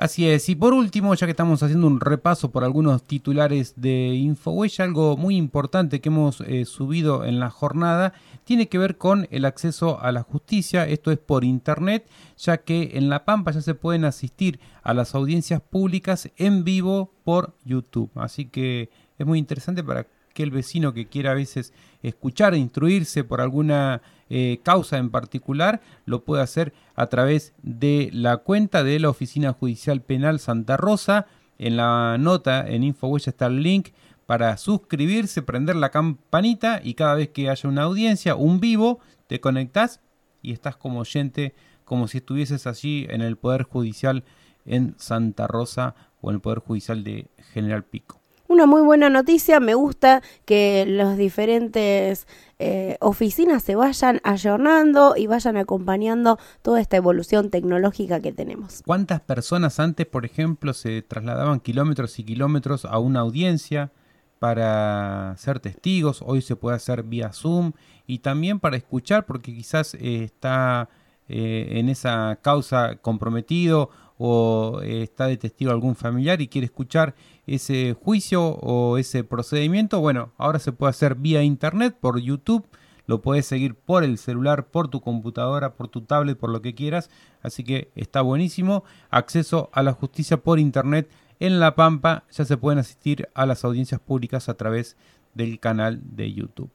Así 0.00 0.26
es, 0.26 0.48
y 0.48 0.54
por 0.54 0.72
último, 0.72 1.14
ya 1.14 1.26
que 1.26 1.32
estamos 1.32 1.62
haciendo 1.62 1.86
un 1.86 2.00
repaso 2.00 2.50
por 2.50 2.64
algunos 2.64 3.02
titulares 3.02 3.74
de 3.76 4.14
Infohuella, 4.14 4.86
algo 4.86 5.18
muy 5.18 5.36
importante 5.36 6.00
que 6.00 6.08
hemos 6.08 6.40
eh, 6.40 6.64
subido 6.64 7.26
en 7.26 7.38
la 7.38 7.50
jornada 7.50 8.14
tiene 8.44 8.70
que 8.70 8.78
ver 8.78 8.96
con 8.96 9.28
el 9.30 9.44
acceso 9.44 10.00
a 10.00 10.10
la 10.10 10.22
justicia, 10.22 10.88
esto 10.88 11.12
es 11.12 11.18
por 11.18 11.44
internet, 11.44 12.08
ya 12.38 12.56
que 12.56 12.92
en 12.94 13.10
La 13.10 13.26
Pampa 13.26 13.50
ya 13.50 13.60
se 13.60 13.74
pueden 13.74 14.06
asistir 14.06 14.58
a 14.82 14.94
las 14.94 15.14
audiencias 15.14 15.60
públicas 15.60 16.30
en 16.38 16.64
vivo 16.64 17.12
por 17.22 17.54
YouTube, 17.66 18.10
así 18.14 18.46
que 18.46 18.88
es 19.18 19.26
muy 19.26 19.38
interesante 19.38 19.84
para 19.84 20.06
que 20.32 20.42
el 20.42 20.50
vecino 20.50 20.94
que 20.94 21.08
quiera 21.08 21.32
a 21.32 21.34
veces 21.34 21.74
escuchar 22.02 22.54
e 22.54 22.58
instruirse 22.58 23.22
por 23.22 23.42
alguna 23.42 24.00
eh, 24.30 24.60
causa 24.62 24.96
en 24.98 25.10
particular, 25.10 25.80
lo 26.06 26.24
puede 26.24 26.42
hacer 26.42 26.72
a 26.94 27.08
través 27.08 27.52
de 27.62 28.10
la 28.12 28.36
cuenta 28.38 28.84
de 28.84 29.00
la 29.00 29.10
Oficina 29.10 29.52
Judicial 29.52 30.02
Penal 30.02 30.38
Santa 30.38 30.76
Rosa. 30.76 31.26
En 31.58 31.76
la 31.76 32.16
nota 32.16 32.66
en 32.66 32.84
Infohuella 32.84 33.30
está 33.30 33.46
el 33.46 33.62
link 33.62 33.88
para 34.26 34.56
suscribirse, 34.56 35.42
prender 35.42 35.74
la 35.74 35.90
campanita 35.90 36.80
y 36.82 36.94
cada 36.94 37.16
vez 37.16 37.30
que 37.30 37.50
haya 37.50 37.68
una 37.68 37.82
audiencia, 37.82 38.36
un 38.36 38.60
vivo, 38.60 39.00
te 39.26 39.40
conectás 39.40 40.00
y 40.42 40.52
estás 40.52 40.76
como 40.76 41.00
oyente, 41.00 41.52
como 41.84 42.06
si 42.06 42.18
estuvieses 42.18 42.68
allí 42.68 43.08
en 43.10 43.22
el 43.22 43.36
Poder 43.36 43.64
Judicial 43.64 44.22
en 44.64 44.94
Santa 44.96 45.48
Rosa 45.48 45.96
o 46.20 46.30
en 46.30 46.36
el 46.36 46.40
Poder 46.40 46.60
Judicial 46.60 47.02
de 47.02 47.26
General 47.52 47.82
Pico. 47.82 48.20
Una 48.46 48.66
muy 48.66 48.82
buena 48.82 49.10
noticia, 49.10 49.60
me 49.60 49.74
gusta 49.74 50.22
que 50.44 50.84
las 50.86 51.16
diferentes 51.16 52.26
eh, 52.62 52.98
oficinas 53.00 53.62
se 53.62 53.74
vayan 53.74 54.20
ayornando 54.22 55.14
y 55.16 55.26
vayan 55.26 55.56
acompañando 55.56 56.38
toda 56.60 56.82
esta 56.82 56.98
evolución 56.98 57.48
tecnológica 57.48 58.20
que 58.20 58.32
tenemos. 58.32 58.82
¿Cuántas 58.84 59.22
personas 59.22 59.80
antes, 59.80 60.06
por 60.06 60.26
ejemplo, 60.26 60.74
se 60.74 61.00
trasladaban 61.00 61.60
kilómetros 61.60 62.18
y 62.18 62.24
kilómetros 62.24 62.84
a 62.84 62.98
una 62.98 63.20
audiencia 63.20 63.92
para 64.38 65.34
ser 65.38 65.60
testigos? 65.60 66.22
Hoy 66.22 66.42
se 66.42 66.54
puede 66.54 66.76
hacer 66.76 67.02
vía 67.02 67.32
Zoom 67.32 67.72
y 68.06 68.18
también 68.18 68.60
para 68.60 68.76
escuchar, 68.76 69.24
porque 69.24 69.54
quizás 69.54 69.94
eh, 69.94 70.22
está 70.24 70.90
eh, 71.30 71.78
en 71.78 71.88
esa 71.88 72.40
causa 72.42 72.96
comprometido 72.96 73.88
o 74.22 74.82
eh, 74.82 75.02
está 75.02 75.28
de 75.28 75.40
algún 75.70 75.96
familiar 75.96 76.42
y 76.42 76.48
quiere 76.48 76.66
escuchar 76.66 77.14
ese 77.46 77.94
juicio 77.94 78.42
o 78.42 78.98
ese 78.98 79.24
procedimiento, 79.24 79.98
bueno, 80.00 80.32
ahora 80.36 80.58
se 80.58 80.72
puede 80.72 80.90
hacer 80.90 81.14
vía 81.14 81.42
internet, 81.42 81.96
por 81.98 82.20
YouTube, 82.20 82.66
lo 83.06 83.22
puedes 83.22 83.46
seguir 83.46 83.76
por 83.76 84.04
el 84.04 84.18
celular, 84.18 84.66
por 84.66 84.88
tu 84.88 85.00
computadora, 85.00 85.72
por 85.72 85.88
tu 85.88 86.02
tablet, 86.02 86.36
por 86.36 86.50
lo 86.50 86.60
que 86.60 86.74
quieras, 86.74 87.08
así 87.42 87.64
que 87.64 87.90
está 87.94 88.20
buenísimo. 88.20 88.84
Acceso 89.08 89.70
a 89.72 89.82
la 89.82 89.94
justicia 89.94 90.36
por 90.36 90.58
internet 90.58 91.10
en 91.38 91.58
La 91.58 91.74
Pampa, 91.74 92.24
ya 92.30 92.44
se 92.44 92.58
pueden 92.58 92.78
asistir 92.78 93.30
a 93.32 93.46
las 93.46 93.64
audiencias 93.64 94.02
públicas 94.02 94.50
a 94.50 94.54
través 94.54 94.98
del 95.32 95.58
canal 95.60 96.02
de 96.04 96.30
YouTube. 96.30 96.70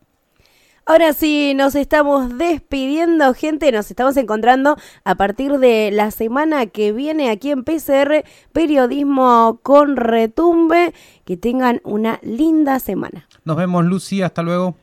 Ahora 0.88 1.14
sí, 1.14 1.54
nos 1.56 1.74
estamos 1.74 2.38
despidiendo, 2.38 3.34
gente. 3.34 3.72
Nos 3.72 3.90
estamos 3.90 4.18
encontrando 4.18 4.78
a 5.04 5.16
partir 5.16 5.58
de 5.58 5.90
la 5.92 6.12
semana 6.12 6.68
que 6.68 6.92
viene 6.92 7.32
aquí 7.32 7.50
en 7.50 7.64
PCR, 7.64 8.24
Periodismo 8.54 9.60
con 9.64 9.96
Retumbe. 9.96 10.94
Que 11.26 11.38
tengan 11.38 11.82
una 11.84 12.20
linda 12.22 12.80
semana. 12.80 13.28
Nos 13.46 13.58
vemos, 13.58 13.84
Lucy. 13.84 14.22
Hasta 14.22 14.44
luego. 14.44 14.74